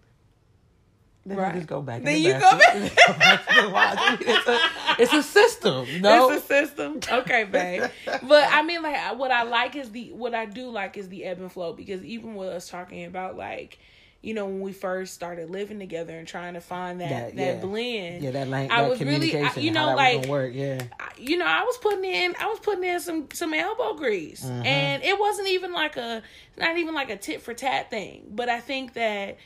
Then 1.27 1.37
right. 1.39 1.55
you 1.55 1.61
just 1.61 1.69
go 1.69 1.83
back. 1.83 1.99
in 1.99 2.05
Then 2.05 2.15
the 2.15 2.21
you 2.21 2.33
go 2.33 2.41
basket. 2.41 2.99
Go 3.57 3.71
back 3.73 4.21
it's, 4.23 4.49
a, 4.49 4.59
it's 5.03 5.13
a 5.13 5.23
system. 5.23 5.87
No, 6.01 6.31
It's 6.31 6.45
a 6.45 6.47
system. 6.47 7.01
Okay, 7.11 7.45
babe. 7.45 7.91
but 8.23 8.49
I 8.51 8.63
mean, 8.63 8.83
like, 8.83 9.19
what 9.19 9.31
I 9.31 9.43
like 9.43 9.77
is 9.77 9.91
the 9.91 10.13
what 10.13 10.35
I 10.35 10.47
do 10.47 10.71
like 10.71 10.97
is 10.97 11.09
the 11.09 11.25
ebb 11.25 11.41
and 11.41 11.53
flow 11.53 11.73
because 11.75 12.03
even 12.05 12.35
with 12.35 12.49
us 12.49 12.69
talking 12.71 13.05
about 13.05 13.37
like, 13.37 13.79
you 14.23 14.33
know, 14.35 14.47
when 14.47 14.61
we 14.61 14.73
first 14.73 15.13
started 15.15 15.51
living 15.51 15.79
together 15.79 16.17
and 16.19 16.27
trying 16.27 16.55
to 16.55 16.61
find 16.61 17.01
that 17.03 17.09
That- 17.11 17.37
that, 17.37 17.55
yeah. 17.57 17.61
blend. 17.61 18.23
yeah, 18.23 18.31
that, 18.33 18.49
lang- 18.49 18.71
I 18.71 18.83
that 18.83 18.89
was 18.91 19.01
really, 19.01 19.29
communication, 19.31 19.59
I, 19.63 19.65
you 19.65 19.71
know, 19.73 19.95
like 19.95 20.27
work. 20.27 20.53
Yeah, 20.55 20.83
I- 20.99 21.11
you 21.19 21.37
know, 21.37 21.47
I 21.47 21.63
was 21.65 21.77
putting 21.79 22.05
in, 22.05 22.35
I 22.41 22.47
was 22.47 22.61
putting 22.61 22.85
in 22.85 22.99
some 23.01 23.29
some 23.35 23.53
elbow 23.53 23.95
grease, 23.95 24.43
Mm-hmm. 24.45 24.65
and 24.67 25.03
it 25.03 25.19
wasn't 25.19 25.49
even 25.49 25.73
like 25.75 25.97
a, 25.99 26.23
not 26.57 26.79
even 26.79 26.95
like 26.95 27.11
a 27.11 27.17
tit 27.17 27.43
for 27.43 27.53
tat 27.53 27.91
thing. 27.91 28.25
But 28.31 28.49
I 28.49 28.61
think 28.61 28.95
that 28.95 29.37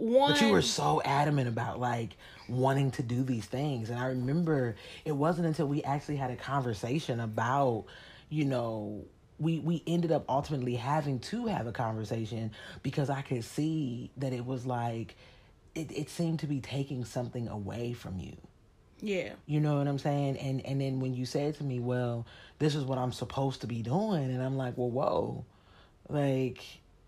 one, 0.00 0.32
But 0.32 0.40
you 0.40 0.48
were 0.48 0.62
so 0.62 1.02
adamant 1.04 1.48
about 1.48 1.78
like 1.78 2.16
wanting 2.48 2.90
to 2.92 3.02
do 3.02 3.22
these 3.22 3.44
things. 3.44 3.90
And 3.90 3.98
I 3.98 4.06
remember 4.06 4.76
it 5.04 5.12
wasn't 5.12 5.46
until 5.46 5.66
we 5.66 5.82
actually 5.82 6.16
had 6.16 6.30
a 6.30 6.36
conversation 6.36 7.20
about, 7.20 7.84
you 8.28 8.44
know, 8.44 9.04
we 9.38 9.58
we 9.58 9.82
ended 9.86 10.10
up 10.12 10.24
ultimately 10.28 10.74
having 10.76 11.18
to 11.20 11.46
have 11.46 11.66
a 11.66 11.72
conversation 11.72 12.50
because 12.82 13.10
I 13.10 13.22
could 13.22 13.44
see 13.44 14.10
that 14.16 14.32
it 14.32 14.44
was 14.44 14.66
like 14.66 15.16
it, 15.74 15.90
it 15.92 16.10
seemed 16.10 16.40
to 16.40 16.46
be 16.46 16.60
taking 16.60 17.04
something 17.04 17.48
away 17.48 17.92
from 17.92 18.18
you. 18.18 18.36
yeah, 19.00 19.34
You 19.46 19.60
know 19.60 19.78
what 19.78 19.86
I'm 19.86 19.98
saying? 19.98 20.36
And 20.38 20.64
and 20.66 20.80
then 20.80 21.00
when 21.00 21.14
you 21.14 21.24
said 21.26 21.54
to 21.56 21.64
me, 21.64 21.78
"Well, 21.80 22.26
this 22.58 22.74
is 22.74 22.84
what 22.84 22.98
I'm 22.98 23.12
supposed 23.12 23.60
to 23.62 23.66
be 23.66 23.82
doing," 23.82 24.24
and 24.24 24.42
I'm 24.42 24.56
like, 24.56 24.76
"Well, 24.76 24.90
whoa, 24.90 25.44
like, 26.08 26.62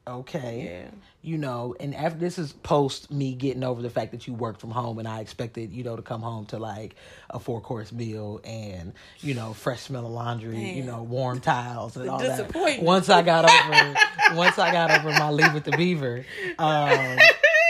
okay, 0.07 0.83
Yeah. 0.85 0.91
you 1.23 1.39
know." 1.39 1.75
And 1.81 1.95
after 1.95 2.19
this 2.19 2.39
is 2.39 2.53
post 2.53 3.11
me 3.11 3.35
getting 3.35 3.65
over 3.65 3.83
the 3.83 3.91
fact 3.91 4.13
that 4.13 4.27
you 4.27 4.35
worked 4.35 4.61
from 4.61 4.71
home, 4.71 4.99
and 4.99 5.07
I 5.09 5.21
expected 5.21 5.73
you 5.73 5.85
know 5.85 5.97
to 5.97 6.03
come 6.03 6.23
home 6.23 6.47
to 6.47 6.59
like 6.59 6.95
a 7.31 7.39
four 7.39 7.61
course 7.61 7.93
meal 7.93 8.41
and 8.45 8.93
you 9.21 9.35
know 9.35 9.53
fresh 9.53 9.81
smell 9.83 10.07
of 10.07 10.13
laundry, 10.13 10.73
you 10.73 10.83
know 10.83 11.03
warm 11.03 11.41
tiles 11.41 11.97
and 11.97 12.09
all 12.09 12.19
that. 12.19 12.81
Once 12.83 13.09
I 13.09 13.23
got 13.23 13.45
over, 13.45 13.97
once 14.37 14.59
I 14.59 14.73
got 14.73 14.91
over 14.91 15.11
my 15.11 15.31
Leave 15.31 15.55
It 15.55 15.65
to 15.65 15.77
Beaver, 15.77 16.25
um, 16.59 17.19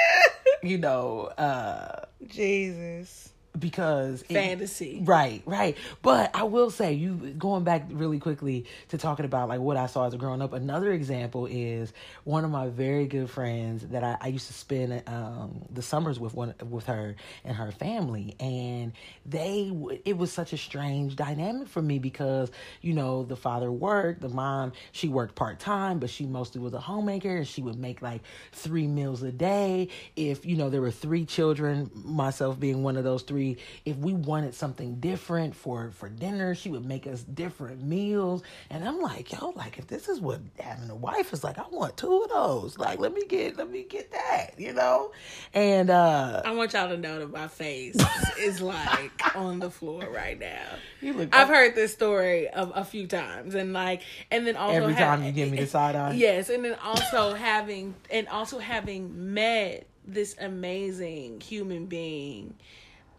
you 0.62 0.78
know, 0.78 1.26
uh, 1.38 2.04
Jesus, 2.26 3.32
because 3.58 4.22
it- 4.22 4.34
fantasy. 4.34 5.00
Right, 5.04 5.42
right. 5.44 5.76
But 6.02 6.34
I 6.34 6.44
will 6.44 6.70
say, 6.70 6.94
you 6.94 7.14
going 7.38 7.64
back 7.64 7.86
really 7.90 8.18
quickly 8.18 8.66
to 8.88 8.98
talking 8.98 9.24
about 9.24 9.48
like 9.48 9.60
what 9.60 9.76
I 9.76 9.86
saw 9.86 10.06
as 10.06 10.14
a 10.14 10.18
growing 10.18 10.42
up. 10.42 10.52
Another 10.52 10.92
example 10.92 11.46
is 11.46 11.92
one 12.24 12.44
of 12.44 12.50
my 12.50 12.68
very 12.68 13.06
good 13.06 13.28
friends 13.30 13.86
that 13.88 14.02
I, 14.02 14.16
I 14.20 14.28
used 14.28 14.46
to 14.46 14.52
spend 14.52 15.02
um, 15.06 15.62
the 15.70 15.82
summers 15.82 16.18
with 16.18 16.34
one 16.34 16.54
with 16.68 16.86
her 16.86 17.16
and 17.44 17.56
her 17.56 17.72
family, 17.72 18.36
and 18.40 18.92
they 19.26 19.72
it 20.04 20.16
was 20.16 20.32
such 20.32 20.52
a 20.52 20.56
strange 20.56 21.16
dynamic 21.16 21.68
for 21.68 21.82
me 21.82 21.98
because 21.98 22.50
you 22.80 22.94
know 22.94 23.24
the 23.24 23.36
father 23.36 23.70
worked, 23.70 24.20
the 24.20 24.28
mom 24.28 24.72
she 24.92 25.08
worked 25.08 25.34
part 25.34 25.58
time, 25.60 25.98
but 25.98 26.10
she 26.10 26.26
mostly 26.26 26.60
was 26.60 26.72
a 26.72 26.80
homemaker, 26.80 27.36
and 27.36 27.46
she 27.46 27.60
would 27.62 27.78
make 27.78 28.00
like 28.02 28.22
three 28.52 28.86
meals 28.86 29.22
a 29.22 29.32
day. 29.32 29.88
If 30.16 30.46
you 30.46 30.56
know 30.56 30.70
there 30.70 30.80
were 30.80 30.90
three 30.90 31.26
children, 31.26 31.90
myself 31.94 32.58
being 32.58 32.82
one 32.82 32.96
of 32.96 33.04
those 33.04 33.22
three 33.22 33.41
say 33.42 33.56
if 33.84 33.96
we 33.96 34.12
wanted 34.12 34.54
something 34.54 34.96
different 34.96 35.54
for 35.54 35.90
for 35.90 36.08
dinner, 36.08 36.54
she 36.54 36.68
would 36.70 36.84
make 36.84 37.06
us 37.06 37.22
different 37.22 37.82
meals. 37.82 38.42
And 38.70 38.86
I'm 38.86 39.00
like, 39.00 39.32
yo, 39.32 39.50
like 39.50 39.78
if 39.78 39.86
this 39.86 40.08
is 40.08 40.20
what 40.20 40.40
having 40.58 40.90
a 40.90 40.94
wife 40.94 41.32
is 41.32 41.44
like, 41.44 41.58
I 41.58 41.64
want 41.70 41.96
two 41.96 42.22
of 42.22 42.30
those. 42.30 42.78
Like, 42.78 42.98
let 42.98 43.12
me 43.12 43.24
get 43.26 43.56
let 43.56 43.70
me 43.70 43.84
get 43.84 44.12
that, 44.12 44.58
you 44.58 44.72
know? 44.72 45.12
And 45.54 45.90
uh 45.90 46.42
I 46.44 46.52
want 46.52 46.72
y'all 46.72 46.88
to 46.88 46.96
know 46.96 47.18
that 47.20 47.30
my 47.30 47.48
face 47.48 47.96
is 48.38 48.60
like 48.60 49.36
on 49.36 49.58
the 49.58 49.70
floor 49.70 50.08
right 50.10 50.38
now. 50.38 50.66
you 51.00 51.12
look 51.12 51.34
I've 51.34 51.48
heard 51.48 51.74
this 51.74 51.92
story 51.92 52.46
a, 52.46 52.62
a 52.62 52.84
few 52.84 53.06
times, 53.06 53.54
and 53.54 53.72
like, 53.72 54.02
and 54.30 54.46
then 54.46 54.56
also 54.56 54.76
every 54.76 54.94
ha- 54.94 55.00
time 55.00 55.24
you 55.24 55.32
give 55.32 55.50
me 55.50 55.58
the 55.58 55.66
side 55.66 55.96
eye. 55.96 56.12
Yes, 56.12 56.48
and 56.48 56.64
then 56.64 56.76
also 56.82 57.34
having 57.34 57.94
and 58.10 58.28
also 58.28 58.58
having 58.58 59.34
met 59.34 59.86
this 60.06 60.34
amazing 60.40 61.40
human 61.40 61.86
being, 61.86 62.54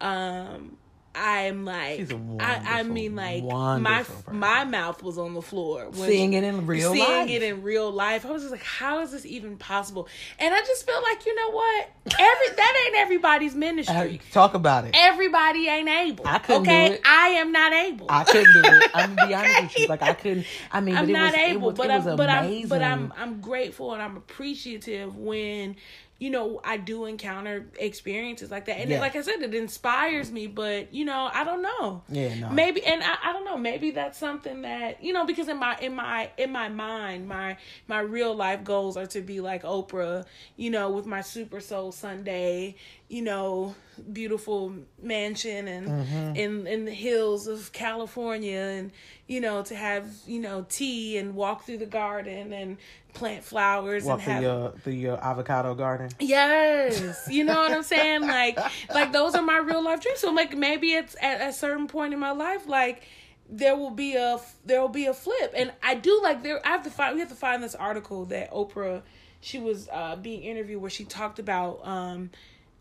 um, 0.04 0.76
I'm 1.16 1.64
like, 1.64 2.12
I, 2.40 2.80
I 2.80 2.82
mean, 2.82 3.14
like 3.14 3.44
my 3.44 4.02
person. 4.02 4.36
my 4.36 4.64
mouth 4.64 5.00
was 5.02 5.16
on 5.16 5.34
the 5.34 5.42
floor 5.42 5.84
when 5.90 6.08
Seeing 6.08 6.32
it 6.32 6.42
in 6.42 6.66
real 6.66 6.92
seeing 6.92 7.08
life. 7.08 7.30
it 7.30 7.42
in 7.42 7.62
real 7.62 7.92
life. 7.92 8.26
I 8.26 8.32
was 8.32 8.42
just 8.42 8.50
like, 8.50 8.64
how 8.64 9.00
is 9.00 9.12
this 9.12 9.24
even 9.24 9.56
possible? 9.56 10.08
And 10.40 10.52
I 10.52 10.60
just 10.62 10.84
feel 10.84 11.00
like, 11.02 11.24
you 11.24 11.34
know 11.36 11.50
what? 11.52 11.90
Every 12.06 12.48
that 12.56 12.84
ain't 12.86 12.96
everybody's 12.96 13.54
ministry. 13.54 14.20
Uh, 14.20 14.32
Talk 14.32 14.54
about 14.54 14.86
it. 14.86 14.96
Everybody 14.98 15.68
ain't 15.68 15.88
able. 15.88 16.26
I 16.26 16.38
couldn't 16.38 16.64
do 16.64 16.70
okay, 16.70 16.94
it. 16.94 17.00
I 17.04 17.28
am 17.28 17.52
not 17.52 17.72
able. 17.72 18.06
I 18.08 18.24
couldn't 18.24 18.52
do 18.52 18.62
it. 18.64 18.90
I'm 18.92 19.14
gonna 19.14 19.28
be 19.28 19.34
honest 19.36 19.62
with 19.62 19.78
you. 19.78 19.86
Like 19.86 20.02
I 20.02 20.14
couldn't. 20.14 20.46
I 20.72 20.80
mean, 20.80 20.96
I'm 20.96 21.12
not 21.12 21.32
was, 21.32 21.40
able, 21.40 21.60
was, 21.68 21.76
but 21.76 21.90
I'm 21.92 22.16
but 22.16 22.28
I'm 22.28 22.68
but 22.68 22.82
I'm 22.82 23.12
I'm 23.16 23.40
grateful 23.40 23.92
and 23.92 24.02
I'm 24.02 24.16
appreciative 24.16 25.16
when 25.16 25.76
you 26.18 26.30
know 26.30 26.60
I 26.64 26.76
do 26.76 27.04
encounter 27.06 27.66
experiences 27.78 28.50
like 28.50 28.66
that. 28.66 28.78
And 28.78 28.90
Yeah. 28.90 28.98
it, 28.98 29.00
like 29.00 29.16
I 29.16 29.22
said, 29.22 29.42
it 29.42 29.54
inspires 29.54 30.30
me. 30.30 30.46
But 30.46 30.94
you 30.94 31.04
know, 31.04 31.30
I 31.32 31.44
don't 31.44 31.62
know. 31.62 32.02
Yeah, 32.08 32.34
no. 32.36 32.50
Maybe, 32.50 32.84
and 32.84 33.02
I, 33.02 33.16
I 33.22 33.32
don't 33.32 33.44
know. 33.44 33.56
Maybe 33.56 33.90
that's 33.90 34.18
something 34.18 34.62
that 34.62 35.02
you 35.02 35.12
know 35.12 35.24
because 35.26 35.48
in 35.48 35.58
my 35.58 35.76
in 35.80 35.94
my 35.94 36.30
in 36.38 36.50
my 36.52 36.68
mind, 36.68 37.26
my 37.28 37.56
my 37.88 38.00
real 38.00 38.34
life 38.34 38.64
goals 38.64 38.96
are 38.96 39.06
to 39.06 39.20
be 39.20 39.40
like 39.40 39.62
Oprah. 39.64 40.24
You 40.56 40.70
know, 40.70 40.90
with 40.90 41.06
my 41.06 41.20
Super 41.20 41.60
Soul 41.60 41.92
Sunday. 41.92 42.76
You 43.08 43.22
know, 43.22 43.74
beautiful 44.12 44.72
mansion 45.02 45.68
and 45.68 45.88
Mm-hmm. 45.88 46.36
in 46.36 46.66
in 46.66 46.84
the 46.84 46.92
hills 46.94 47.46
of 47.46 47.72
California, 47.72 48.58
and 48.58 48.90
you 49.26 49.40
know 49.40 49.62
to 49.62 49.74
have 49.74 50.08
you 50.26 50.40
know 50.40 50.66
tea 50.68 51.16
and 51.18 51.34
walk 51.34 51.64
through 51.64 51.78
the 51.78 51.86
garden 51.86 52.52
and 52.52 52.76
plant 53.12 53.44
flowers 53.44 54.04
Walk 54.04 54.14
and 54.14 54.22
through 54.24 54.32
have 54.34 54.42
your 54.42 54.70
through 54.82 54.92
your 54.94 55.24
avocado 55.24 55.74
garden. 55.74 56.10
Yes, 56.18 57.28
you 57.30 57.44
know 57.44 57.54
what 57.54 57.72
I'm 57.72 57.82
saying. 57.94 58.22
Like, 58.22 58.58
like 58.92 59.12
those 59.12 59.34
are 59.34 59.42
my 59.42 59.58
real 59.58 59.82
life 59.82 60.00
dreams. 60.00 60.20
So, 60.20 60.32
like, 60.32 60.56
maybe 60.56 60.92
it's 60.94 61.14
at 61.20 61.40
a 61.48 61.52
certain 61.52 61.86
point 61.86 62.12
in 62.12 62.18
my 62.18 62.32
life, 62.32 62.66
like 62.66 63.02
there 63.48 63.76
will 63.76 63.90
be 63.90 64.14
a 64.16 64.40
there 64.64 64.80
will 64.80 64.88
be 64.88 65.06
a 65.06 65.14
flip, 65.14 65.52
and 65.56 65.72
I 65.82 65.94
do 65.94 66.18
like 66.22 66.42
there. 66.42 66.66
I 66.66 66.70
have 66.70 66.82
to 66.84 66.90
find. 66.90 67.14
We 67.14 67.20
have 67.20 67.28
to 67.28 67.34
find 67.34 67.62
this 67.62 67.74
article 67.74 68.24
that 68.26 68.50
Oprah, 68.52 69.02
she 69.40 69.58
was 69.58 69.88
uh 69.92 70.16
being 70.16 70.42
interviewed 70.42 70.80
where 70.80 70.90
she 70.90 71.04
talked 71.04 71.38
about 71.38 71.86
um 71.86 72.30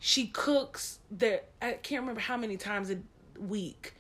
she 0.06 0.28
cooks 0.28 1.00
there. 1.10 1.44
I 1.62 1.72
can't 1.82 2.02
remember 2.02 2.20
how 2.20 2.36
many 2.36 2.58
times 2.58 2.92
a 2.92 2.98
week. 3.40 3.94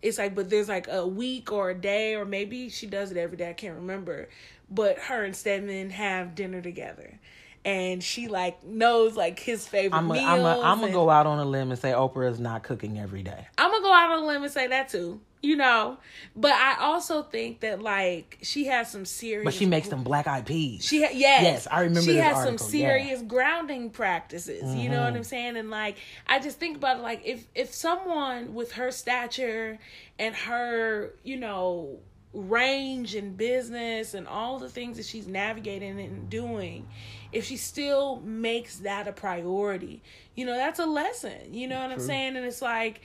It's 0.00 0.16
like, 0.16 0.36
but 0.36 0.48
there's 0.50 0.68
like 0.68 0.86
a 0.86 1.04
week 1.04 1.50
or 1.50 1.70
a 1.70 1.74
day, 1.74 2.14
or 2.14 2.24
maybe 2.24 2.68
she 2.68 2.86
does 2.86 3.10
it 3.10 3.16
every 3.16 3.36
day. 3.36 3.50
I 3.50 3.54
can't 3.54 3.74
remember. 3.74 4.28
But 4.70 4.98
her 4.98 5.24
and 5.24 5.34
Stedman 5.34 5.90
have 5.90 6.36
dinner 6.36 6.62
together, 6.62 7.18
and 7.64 8.04
she 8.04 8.28
like 8.28 8.64
knows 8.64 9.16
like 9.16 9.40
his 9.40 9.66
favorite 9.66 9.98
I'm 9.98 10.06
meals. 10.06 10.24
gonna 10.24 10.60
I'm 10.60 10.78
gonna 10.78 10.92
go 10.92 11.10
out 11.10 11.26
on 11.26 11.40
a 11.40 11.44
limb 11.44 11.72
and 11.72 11.80
say 11.80 11.90
Oprah 11.90 12.30
is 12.30 12.38
not 12.38 12.62
cooking 12.62 13.00
every 13.00 13.24
day. 13.24 13.48
I'm 13.58 13.72
gonna 13.72 13.82
go 13.82 13.92
out 13.92 14.12
on 14.12 14.22
a 14.22 14.26
limb 14.26 14.44
and 14.44 14.52
say 14.52 14.68
that 14.68 14.88
too. 14.90 15.20
You 15.40 15.54
know, 15.54 15.98
but 16.34 16.50
I 16.52 16.78
also 16.80 17.22
think 17.22 17.60
that 17.60 17.80
like 17.80 18.38
she 18.42 18.64
has 18.66 18.90
some 18.90 19.04
serious. 19.04 19.44
But 19.44 19.54
she 19.54 19.66
makes 19.66 19.88
them 19.88 20.02
black 20.02 20.26
eyed 20.26 20.46
peas. 20.46 20.84
She 20.84 21.02
ha- 21.02 21.10
yes, 21.12 21.42
Yes, 21.42 21.68
I 21.70 21.82
remember 21.82 22.02
She 22.02 22.16
has 22.16 22.38
article, 22.38 22.58
some 22.58 22.74
yeah. 22.74 22.88
Mm-hmm. 22.88 22.98
serious 22.98 23.22
grounding 23.22 23.90
practices. 23.90 24.74
You 24.74 24.88
know 24.88 25.04
what 25.04 25.14
I'm 25.14 25.22
saying? 25.22 25.56
And 25.56 25.70
like, 25.70 25.96
I 26.26 26.40
just 26.40 26.58
think 26.58 26.76
about 26.76 26.98
it 26.98 27.02
like 27.02 27.22
if 27.24 27.46
if 27.54 27.72
someone 27.72 28.54
with 28.54 28.72
her 28.72 28.90
stature 28.90 29.78
and 30.18 30.34
her, 30.34 31.14
you 31.22 31.36
know, 31.36 32.00
range 32.34 33.14
in 33.14 33.34
business 33.34 34.14
and 34.14 34.26
all 34.26 34.58
the 34.58 34.68
things 34.68 34.96
that 34.96 35.06
she's 35.06 35.26
navigating 35.26 35.98
and 36.00 36.28
doing, 36.28 36.86
if 37.32 37.44
she 37.44 37.56
still 37.56 38.20
makes 38.24 38.78
that 38.78 39.06
a 39.08 39.12
priority, 39.12 40.02
you 40.34 40.44
know, 40.44 40.54
that's 40.54 40.78
a 40.78 40.86
lesson. 40.86 41.52
You 41.52 41.68
know 41.68 41.80
what 41.80 41.90
I'm 41.90 42.00
saying? 42.00 42.36
And 42.36 42.44
it's 42.44 42.60
like 42.62 43.00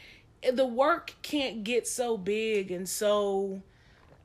the 0.52 0.66
work 0.66 1.14
can't 1.22 1.64
get 1.64 1.88
so 1.88 2.18
big 2.18 2.72
and 2.72 2.88
so 2.88 3.62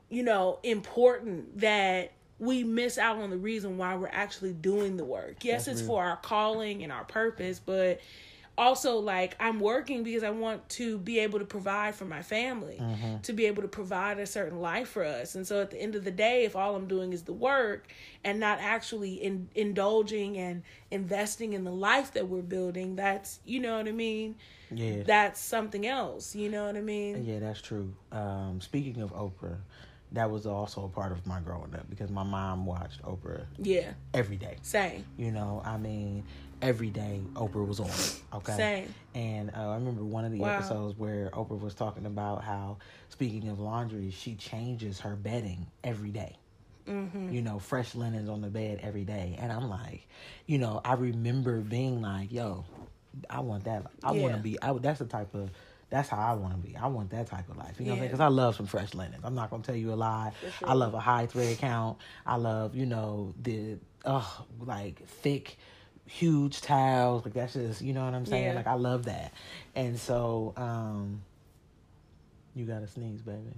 you 0.09 0.23
know, 0.23 0.59
important 0.63 1.59
that 1.59 2.11
we 2.39 2.63
miss 2.63 2.97
out 2.97 3.17
on 3.17 3.29
the 3.29 3.37
reason 3.37 3.77
why 3.77 3.95
we're 3.95 4.09
actually 4.11 4.53
doing 4.53 4.97
the 4.97 5.05
work. 5.05 5.43
Yes, 5.43 5.67
it's 5.67 5.81
for 5.81 6.03
our 6.03 6.17
calling 6.17 6.83
and 6.83 6.91
our 6.91 7.03
purpose, 7.03 7.59
but 7.63 7.99
also 8.59 8.99
like 8.99 9.35
I'm 9.39 9.59
working 9.59 10.03
because 10.03 10.23
I 10.23 10.29
want 10.31 10.67
to 10.69 10.97
be 10.97 11.19
able 11.19 11.39
to 11.39 11.45
provide 11.45 11.95
for 11.95 12.05
my 12.05 12.21
family, 12.21 12.79
to 13.23 13.33
be 13.33 13.45
able 13.45 13.61
to 13.63 13.67
provide 13.67 14.19
a 14.19 14.25
certain 14.25 14.59
life 14.59 14.89
for 14.89 15.03
us. 15.03 15.35
And 15.35 15.47
so 15.47 15.61
at 15.61 15.71
the 15.71 15.81
end 15.81 15.95
of 15.95 16.03
the 16.03 16.11
day, 16.11 16.43
if 16.43 16.55
all 16.55 16.75
I'm 16.75 16.87
doing 16.87 17.13
is 17.13 17.23
the 17.23 17.33
work 17.33 17.87
and 18.23 18.39
not 18.39 18.59
actually 18.59 19.13
in, 19.13 19.49
indulging 19.55 20.37
and 20.37 20.61
investing 20.91 21.53
in 21.53 21.63
the 21.63 21.71
life 21.71 22.13
that 22.13 22.27
we're 22.27 22.41
building, 22.41 22.95
that's, 22.97 23.39
you 23.45 23.59
know 23.59 23.77
what 23.77 23.87
I 23.87 23.91
mean? 23.93 24.35
yeah. 24.71 25.03
That's 25.03 25.39
something 25.39 25.87
else, 25.87 26.35
you 26.35 26.49
know 26.49 26.65
what 26.67 26.75
I 26.75 26.81
mean? 26.81 27.25
Yeah, 27.25 27.39
that's 27.39 27.61
true. 27.61 27.93
Um, 28.11 28.59
speaking 28.61 29.01
of 29.01 29.11
Oprah, 29.13 29.57
that 30.11 30.29
was 30.29 30.45
also 30.45 30.85
a 30.85 30.89
part 30.89 31.11
of 31.11 31.25
my 31.25 31.39
growing 31.39 31.73
up 31.75 31.89
because 31.89 32.09
my 32.09 32.23
mom 32.23 32.65
watched 32.65 33.01
Oprah 33.03 33.45
Yeah, 33.57 33.91
every 34.13 34.37
day. 34.37 34.57
same. 34.61 35.05
You 35.17 35.31
know, 35.31 35.61
I 35.65 35.77
mean, 35.77 36.23
every 36.61 36.89
day 36.89 37.21
Oprah 37.33 37.65
was 37.65 37.79
on. 37.79 37.89
Okay. 38.39 38.55
Same. 38.55 38.93
And 39.15 39.51
uh, 39.55 39.69
I 39.69 39.75
remember 39.75 40.03
one 40.03 40.25
of 40.25 40.31
the 40.31 40.39
Wow. 40.39 40.49
episodes 40.55 40.97
where 40.97 41.29
Oprah 41.31 41.59
was 41.59 41.73
talking 41.73 42.05
about 42.05 42.43
how, 42.43 42.77
speaking 43.09 43.47
of 43.49 43.59
laundry, 43.59 44.11
she 44.11 44.35
changes 44.35 44.99
her 45.01 45.15
bedding 45.15 45.67
every 45.83 46.11
day. 46.11 46.35
Mm-hmm. 46.87 47.31
You 47.31 47.41
know, 47.41 47.59
fresh 47.59 47.93
linens 47.95 48.29
on 48.29 48.41
the 48.41 48.47
bed 48.49 48.79
every 48.81 49.03
day. 49.05 49.37
And 49.39 49.51
I'm 49.51 49.69
like, 49.69 50.07
you 50.47 50.57
know, 50.57 50.81
I 50.83 50.93
remember 50.93 51.59
being 51.61 52.01
like, 52.01 52.31
yo, 52.31 52.65
I 53.29 53.41
want 53.41 53.65
that. 53.65 53.85
I 54.03 54.11
want 54.11 54.33
to 54.35 54.39
be, 54.39 54.61
I, 54.61 54.73
that's 54.73 54.99
the 54.99 55.05
type 55.05 55.35
of, 55.35 55.51
that's 55.91 56.09
how 56.09 56.17
I 56.19 56.33
want 56.33 56.53
to 56.53 56.59
be. 56.59 56.75
I 56.75 56.87
want 56.87 57.09
that 57.11 57.27
type 57.27 57.49
of 57.49 57.57
life. 57.57 57.75
You 57.79 57.85
know 57.85 57.91
what 57.91 57.95
I'm 57.95 57.99
saying? 58.01 58.09
Because 58.09 58.19
I 58.19 58.27
love 58.27 58.55
some 58.55 58.65
fresh 58.67 58.93
linens. 58.93 59.21
I'm 59.23 59.35
not 59.35 59.49
going 59.49 59.61
to 59.61 59.65
tell 59.67 59.75
you 59.75 59.93
a 59.93 59.95
lie. 59.95 60.31
I 60.63 60.73
love 60.73 60.93
a 60.93 60.99
high 60.99 61.25
thread 61.27 61.57
count. 61.57 61.97
I 62.25 62.35
love, 62.37 62.75
you 62.75 62.85
know, 62.85 63.33
the, 63.41 63.77
oh, 64.05 64.45
like 64.59 65.07
thick, 65.07 65.57
huge 66.09 66.61
towels. 66.61 67.23
Like 67.23 67.33
that's 67.33 67.53
just, 67.53 67.81
you 67.81 67.93
know 67.93 68.03
what 68.03 68.13
I'm 68.13 68.25
saying? 68.25 68.45
Yeah. 68.45 68.53
Like 68.53 68.67
I 68.67 68.73
love 68.73 69.05
that. 69.05 69.31
And 69.75 69.99
so, 69.99 70.53
um, 70.57 71.21
you 72.55 72.65
got 72.65 72.79
to 72.79 72.87
sneeze, 72.87 73.21
baby. 73.21 73.53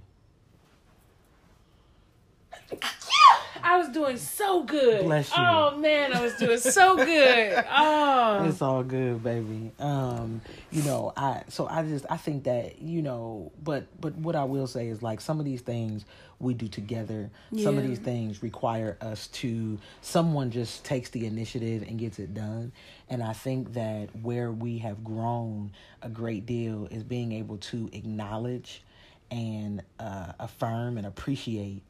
I 3.72 3.78
was 3.78 3.88
doing 3.88 4.18
so 4.18 4.64
good. 4.64 5.04
Bless 5.04 5.30
you. 5.30 5.36
Oh 5.38 5.76
man, 5.78 6.12
I 6.12 6.20
was 6.20 6.34
doing 6.34 6.58
so 6.58 6.94
good. 6.96 7.64
Oh, 7.74 8.44
It's 8.44 8.60
all 8.60 8.82
good, 8.82 9.22
baby. 9.22 9.72
Um, 9.78 10.42
you 10.70 10.82
know, 10.82 11.12
I 11.16 11.42
so 11.48 11.66
I 11.66 11.82
just 11.82 12.04
I 12.10 12.18
think 12.18 12.44
that 12.44 12.82
you 12.82 13.00
know, 13.00 13.50
but 13.62 13.86
but 13.98 14.14
what 14.16 14.36
I 14.36 14.44
will 14.44 14.66
say 14.66 14.88
is 14.88 15.02
like 15.02 15.22
some 15.22 15.38
of 15.38 15.46
these 15.46 15.62
things 15.62 16.04
we 16.38 16.52
do 16.52 16.68
together. 16.68 17.30
Some 17.56 17.78
of 17.78 17.84
these 17.84 17.98
things 18.00 18.42
require 18.42 18.98
us 19.00 19.28
to 19.28 19.78
someone 20.02 20.50
just 20.50 20.84
takes 20.84 21.08
the 21.10 21.24
initiative 21.24 21.82
and 21.82 21.98
gets 21.98 22.18
it 22.18 22.34
done. 22.34 22.72
And 23.08 23.22
I 23.22 23.32
think 23.32 23.72
that 23.74 24.08
where 24.22 24.50
we 24.50 24.78
have 24.78 25.02
grown 25.04 25.70
a 26.02 26.08
great 26.10 26.44
deal 26.44 26.88
is 26.90 27.04
being 27.04 27.32
able 27.32 27.56
to 27.58 27.88
acknowledge 27.92 28.82
and 29.30 29.82
uh, 29.98 30.32
affirm 30.40 30.98
and 30.98 31.06
appreciate 31.06 31.82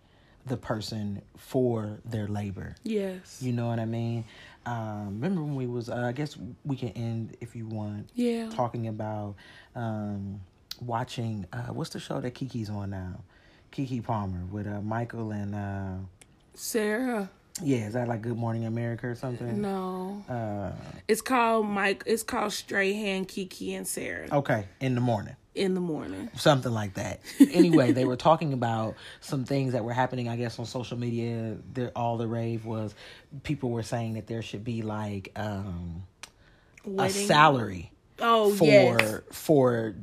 the 0.47 0.57
person 0.57 1.22
for 1.36 1.99
their 2.05 2.26
labor. 2.26 2.74
yes. 2.82 3.38
You 3.40 3.53
know 3.53 3.68
what 3.68 3.78
I 3.78 3.84
mean? 3.84 4.24
Um, 4.66 5.14
remember 5.20 5.43
when 5.43 5.55
we 5.57 5.66
was? 5.66 5.88
Uh, 5.88 5.97
I 6.09 6.12
guess 6.12 6.36
we 6.64 6.76
can 6.76 6.90
end 6.90 7.36
if 7.40 7.55
you 7.57 7.66
want. 7.66 8.09
Yeah. 8.14 8.49
Talking 8.51 8.86
about 8.88 9.34
um, 9.74 10.40
watching. 10.80 11.47
Uh, 11.53 11.66
what's 11.72 11.90
the 11.90 12.01
show 12.01 12.20
that 12.20 12.34
Keke's 12.34 12.70
on 12.70 12.90
now? 12.90 13.20
Keke 13.72 14.03
Palmer 14.05 14.45
with 14.51 14.66
uh, 14.66 14.80
Michael 14.82 15.30
and 15.32 15.55
uh, 15.55 15.95
Sara. 16.55 17.28
yeah, 17.62 17.86
is 17.86 17.95
that 17.95 18.07
like 18.09 18.22
Good 18.22 18.36
Morning 18.36 18.66
America 18.66 19.09
or 19.09 19.14
something? 19.14 19.61
No, 19.62 20.22
Uh, 20.28 20.72
it's 21.09 21.22
called 21.22 21.66
Mike. 21.66 22.03
It's 22.07 22.22
called 22.22 22.53
Straight 22.53 22.95
Hand 22.95 23.28
Keke, 23.28 23.76
and 23.76 23.86
Sara 23.86 24.28
okay, 24.32 24.66
in 24.80 24.95
the 24.95 25.01
morning. 25.01 25.34
In 25.55 25.74
the 25.74 25.80
morning. 25.80 26.30
something 26.36 26.72
like 26.72 26.94
that. 26.94 27.20
Anyway, 27.53 27.92
they 27.92 28.05
were 28.07 28.16
talking 28.16 28.53
about 28.55 28.94
some 29.20 29.44
things 29.44 29.74
that 29.74 29.84
were 29.84 29.92
happening, 29.92 30.28
I 30.28 30.36
guess, 30.36 30.59
on 30.59 30.64
social 30.64 30.98
media. 30.98 31.57
There, 31.74 31.92
all 31.94 32.16
the 32.16 32.26
rave 32.26 32.64
was 32.64 32.94
people 33.42 33.70
were 33.70 33.82
saying 33.82 34.14
that 34.14 34.26
there 34.26 34.40
should 34.42 34.64
be 34.64 34.82
like 34.82 35.32
um, 35.36 36.05
a 36.98 37.11
salary 37.11 37.92
Oh 38.18 38.55
for 38.55 38.64
yes. 38.64 39.20
for 39.30 39.94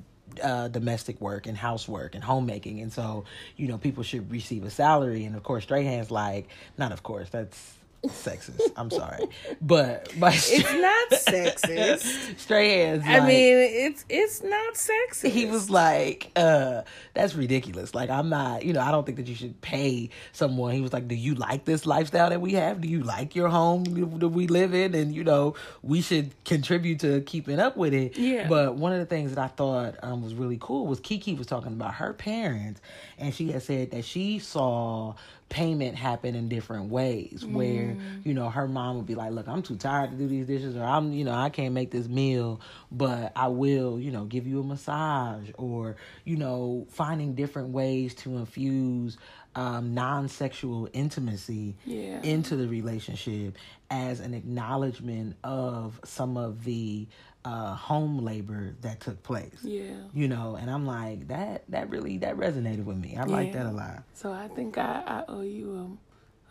uh, 0.43 0.67
domestic 0.67 1.19
work 1.21 1.47
and 1.47 1.57
housework 1.57 2.13
and 2.15 2.23
homemaking, 2.23 2.81
and 2.81 2.91
so 2.93 3.25
you 3.55 3.67
know 3.67 3.77
people 3.77 4.03
should 4.03 4.31
receive 4.31 4.63
a 4.63 4.69
salary. 4.69 5.25
And 5.25 5.35
of 5.35 5.43
course, 5.43 5.63
Strahan's 5.63 6.11
like, 6.11 6.47
not 6.77 6.91
of 6.91 7.01
course, 7.01 7.29
that's 7.29 7.73
sexist. 8.07 8.61
I'm 8.75 8.89
sorry, 8.89 9.25
but 9.61 10.13
but 10.19 10.33
It's 10.35 10.73
not 10.73 11.09
sexist. 11.11 12.39
Strahan's. 12.39 13.03
I 13.05 13.19
like- 13.19 13.27
mean, 13.27 13.57
it's 13.57 14.05
it's 14.09 14.43
not 14.43 14.73
sexist. 14.75 15.29
he 15.29 15.45
was 15.45 15.69
like, 15.69 16.31
uh, 16.35 16.83
that's 17.13 17.35
ridiculous. 17.35 17.93
Like, 17.93 18.09
I'm 18.09 18.29
not, 18.29 18.63
you 18.63 18.73
know, 18.73 18.81
I 18.81 18.91
don't 18.91 19.05
think 19.05 19.17
that 19.17 19.27
you 19.27 19.35
should 19.35 19.59
pay 19.61 20.09
someone. 20.31 20.73
He 20.73 20.81
was 20.81 20.93
like, 20.93 21.07
do 21.07 21.15
you 21.15 21.35
like 21.35 21.65
this 21.65 21.85
lifestyle 21.85 22.29
that 22.29 22.41
we 22.41 22.53
have? 22.53 22.81
Do 22.81 22.87
you 22.87 23.01
like 23.03 23.35
your 23.35 23.49
home 23.49 23.83
that 24.19 24.29
we 24.29 24.47
live 24.47 24.73
in? 24.73 24.95
And, 24.95 25.13
you 25.13 25.23
know, 25.23 25.55
we 25.81 26.01
should 26.01 26.31
contribute 26.45 26.99
to 27.01 27.21
keeping 27.21 27.59
up 27.59 27.75
with 27.77 27.93
it. 27.93 28.17
Yeah. 28.17 28.47
But 28.47 28.75
one 28.75 28.93
of 28.93 28.99
the 28.99 29.05
things 29.05 29.33
that 29.35 29.39
I 29.43 29.47
thought 29.47 29.95
um, 30.03 30.23
was 30.23 30.33
really 30.33 30.57
cool 30.59 30.87
was 30.87 30.99
Keke 31.01 31.37
was 31.37 31.47
talking 31.47 31.73
about 31.73 31.95
her 31.95 32.13
parents, 32.13 32.79
and 33.17 33.33
she 33.33 33.51
had 33.51 33.63
said 33.63 33.91
that 33.91 34.05
she 34.05 34.39
saw 34.39 35.15
payment 35.49 35.95
happen 35.95 36.35
in 36.35 36.47
different 36.47 36.89
ways 36.91 37.43
where 37.45 37.97
you 38.23 38.33
know 38.35 38.49
her 38.49 38.67
mom 38.67 38.97
would 38.97 39.05
be 39.07 39.15
like 39.15 39.31
look 39.31 39.47
i'm 39.47 39.63
too 39.63 39.75
tired 39.75 40.11
to 40.11 40.15
do 40.15 40.27
these 40.27 40.45
dishes 40.45 40.77
or 40.77 40.83
i'm 40.83 41.11
you 41.11 41.23
know 41.25 41.33
i 41.33 41.49
can't 41.49 41.73
make 41.73 41.89
this 41.89 42.07
meal 42.07 42.61
but 42.91 43.31
i 43.35 43.47
will 43.47 43.99
you 43.99 44.11
know 44.11 44.25
give 44.25 44.45
you 44.45 44.59
a 44.59 44.63
massage 44.63 45.49
or 45.57 45.95
you 46.23 46.37
know 46.37 46.85
finding 46.91 47.33
different 47.33 47.69
ways 47.69 48.13
to 48.13 48.37
infuse 48.37 49.17
um, 49.55 49.95
non-sexual 49.95 50.87
intimacy 50.93 51.75
Yeah. 51.83 52.21
into 52.21 52.55
the 52.55 52.67
relationship 52.67 53.57
as 53.89 54.19
an 54.19 54.35
acknowledgement 54.35 55.35
of 55.43 55.99
some 56.05 56.37
of 56.37 56.63
the 56.63 57.07
uh, 57.49 57.73
home 57.75 58.15
labor 58.29 58.75
that 58.81 58.99
took 58.99 59.21
place 59.23 59.59
Yeah. 59.63 59.95
you 60.13 60.27
know 60.27 60.55
and 60.59 60.69
i'm 60.69 60.85
like 60.85 61.27
that 61.29 61.63
that 61.69 61.89
really 61.89 62.17
that 62.19 62.35
resonated 62.37 62.85
with 62.85 62.97
me 62.97 63.17
i 63.17 63.23
like 63.23 63.53
that 63.53 63.65
a 63.65 63.71
lot 63.71 64.03
So 64.13 64.31
I 64.31 64.47
think 64.55 64.77
I, 64.77 64.91
I 65.15 65.19
owe 65.27 65.41
you 65.57 65.67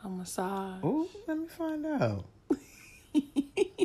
a, 0.02 0.06
a 0.06 0.10
massage. 0.10 0.80
Oh, 0.82 1.06
let 1.26 1.36
me 1.38 1.46
find 1.46 1.84
out. 1.86 2.24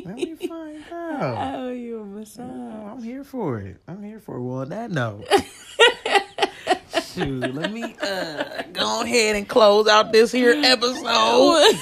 let 0.04 0.14
me 0.16 0.34
find 0.36 0.82
out. 0.92 1.36
I 1.36 1.54
owe 1.56 1.70
you 1.86 2.00
a 2.00 2.04
massage. 2.04 2.46
Oh, 2.48 2.86
I'm 2.92 3.02
here 3.02 3.24
for 3.24 3.58
it. 3.58 3.76
I'm 3.88 4.02
here 4.02 4.20
for 4.20 4.36
it. 4.36 4.42
Well, 4.42 4.58
on 4.64 4.68
that 4.70 4.90
note, 4.90 5.24
shoot, 7.12 7.54
let 7.54 7.72
me 7.72 7.94
uh, 8.00 8.62
go 8.72 9.02
ahead 9.02 9.36
and 9.36 9.48
close 9.48 9.86
out 9.88 10.12
this 10.12 10.32
here 10.32 10.54
episode 10.64 11.72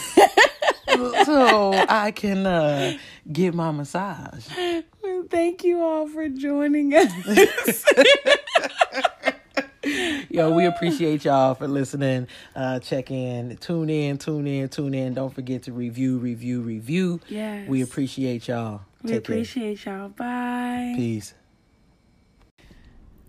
so 1.24 1.72
I 1.89 2.12
can 2.14 2.47
uh, 2.47 2.97
get 3.30 3.55
my 3.55 3.70
massage. 3.70 4.47
Thank 5.31 5.64
you 5.64 5.81
all 5.81 6.09
for 6.09 6.29
joining 6.29 6.95
us. 6.95 7.11
Yo, 10.31 10.51
we 10.51 10.64
appreciate 10.64 11.25
y'all 11.25 11.55
for 11.55 11.66
listening. 11.68 12.27
Uh, 12.55 12.79
check 12.79 13.11
in, 13.11 13.57
tune 13.59 13.91
in, 13.91 14.16
tune 14.16 14.47
in, 14.47 14.68
tune 14.68 14.95
in. 14.95 15.12
Don't 15.14 15.35
forget 15.35 15.64
to 15.64 15.73
review, 15.73 16.18
review, 16.18 16.61
review. 16.62 17.20
Yes. 17.29 17.68
We 17.68 17.83
appreciate 17.83 18.49
y'all. 18.49 18.83
we 19.03 19.11
Take 19.11 19.25
care. 19.25 19.35
appreciate 19.37 19.85
y'all. 19.85 20.09
Bye. 20.09 20.95
Peace. 20.97 21.35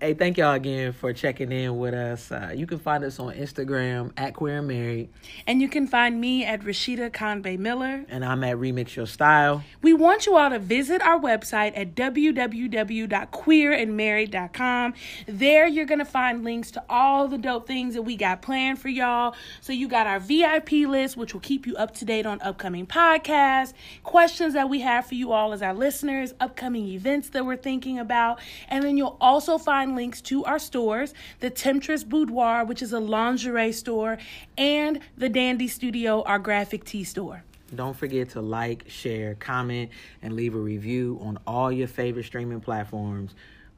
Hey, 0.03 0.13
thank 0.13 0.37
y'all 0.37 0.51
again 0.51 0.91
for 0.91 1.13
checking 1.13 1.53
in 1.53 1.77
with 1.77 1.93
us. 1.93 2.29
Uh, 2.29 2.51
you 2.53 2.67
can 2.67 2.77
find 2.77 3.05
us 3.05 3.21
on 3.21 3.33
Instagram 3.35 4.11
at 4.17 4.33
Queer 4.33 4.57
and 4.57 4.67
Married, 4.67 5.07
And 5.47 5.61
you 5.61 5.69
can 5.69 5.87
find 5.87 6.19
me 6.19 6.43
at 6.43 6.59
Rashida 6.59 7.13
Convey 7.13 7.55
Miller. 7.55 8.03
and 8.09 8.25
I'm 8.25 8.43
at 8.43 8.57
Remix 8.57 8.97
Your 8.97 9.07
Style. 9.07 9.63
We 9.81 9.93
want 9.93 10.25
you 10.25 10.35
all 10.35 10.49
to 10.49 10.59
visit 10.59 11.01
our 11.01 11.17
website 11.17 11.71
at 11.77 11.95
www.queerandmarried.com. 11.95 14.93
There 15.25 15.67
you're 15.67 15.85
going 15.85 15.99
to 15.99 16.05
find 16.05 16.43
links 16.43 16.69
to 16.71 16.83
all 16.89 17.29
the 17.29 17.37
dope 17.37 17.65
things 17.65 17.93
that 17.93 18.01
we 18.01 18.17
got 18.17 18.41
planned 18.41 18.79
for 18.79 18.89
y'all. 18.89 19.35
So 19.61 19.71
you 19.71 19.87
got 19.87 20.05
our 20.05 20.19
VIP 20.19 20.71
list, 20.85 21.15
which 21.15 21.33
will 21.33 21.39
keep 21.39 21.65
you 21.65 21.77
up 21.77 21.93
to 21.93 22.03
date 22.03 22.25
on 22.25 22.41
upcoming 22.41 22.87
podcasts, 22.87 23.71
questions 24.03 24.53
that 24.53 24.67
we 24.67 24.81
have 24.81 25.05
for 25.05 25.15
you 25.15 25.31
all 25.31 25.53
as 25.53 25.61
our 25.61 25.73
listeners, 25.73 26.33
upcoming 26.41 26.89
events 26.89 27.29
that 27.29 27.45
we're 27.45 27.55
thinking 27.55 27.99
about. 27.99 28.41
And 28.67 28.83
then 28.83 28.97
you'll 28.97 29.15
also 29.21 29.57
find 29.57 29.92
links 29.95 30.21
to 30.21 30.43
our 30.45 30.59
stores, 30.59 31.13
the 31.39 31.49
Temptress 31.49 32.03
Boudoir, 32.03 32.65
which 32.65 32.81
is 32.81 32.93
a 32.93 32.99
lingerie 32.99 33.71
store, 33.71 34.17
and 34.57 34.99
the 35.17 35.29
Dandy 35.29 35.67
Studio, 35.67 36.23
our 36.23 36.39
graphic 36.39 36.83
tee 36.83 37.03
store. 37.03 37.43
Don't 37.75 37.95
forget 37.95 38.29
to 38.31 38.41
like, 38.41 38.85
share, 38.87 39.35
comment, 39.35 39.89
and 40.21 40.35
leave 40.35 40.55
a 40.55 40.59
review 40.59 41.19
on 41.21 41.39
all 41.47 41.71
your 41.71 41.87
favorite 41.87 42.25
streaming 42.25 42.61
platforms. 42.61 43.33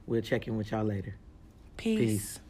We'll 0.06 0.22
check 0.22 0.46
in 0.46 0.56
with 0.56 0.70
y'all 0.70 0.84
later. 0.84 1.14
Peace. 1.76 1.98
Peace. 1.98 2.40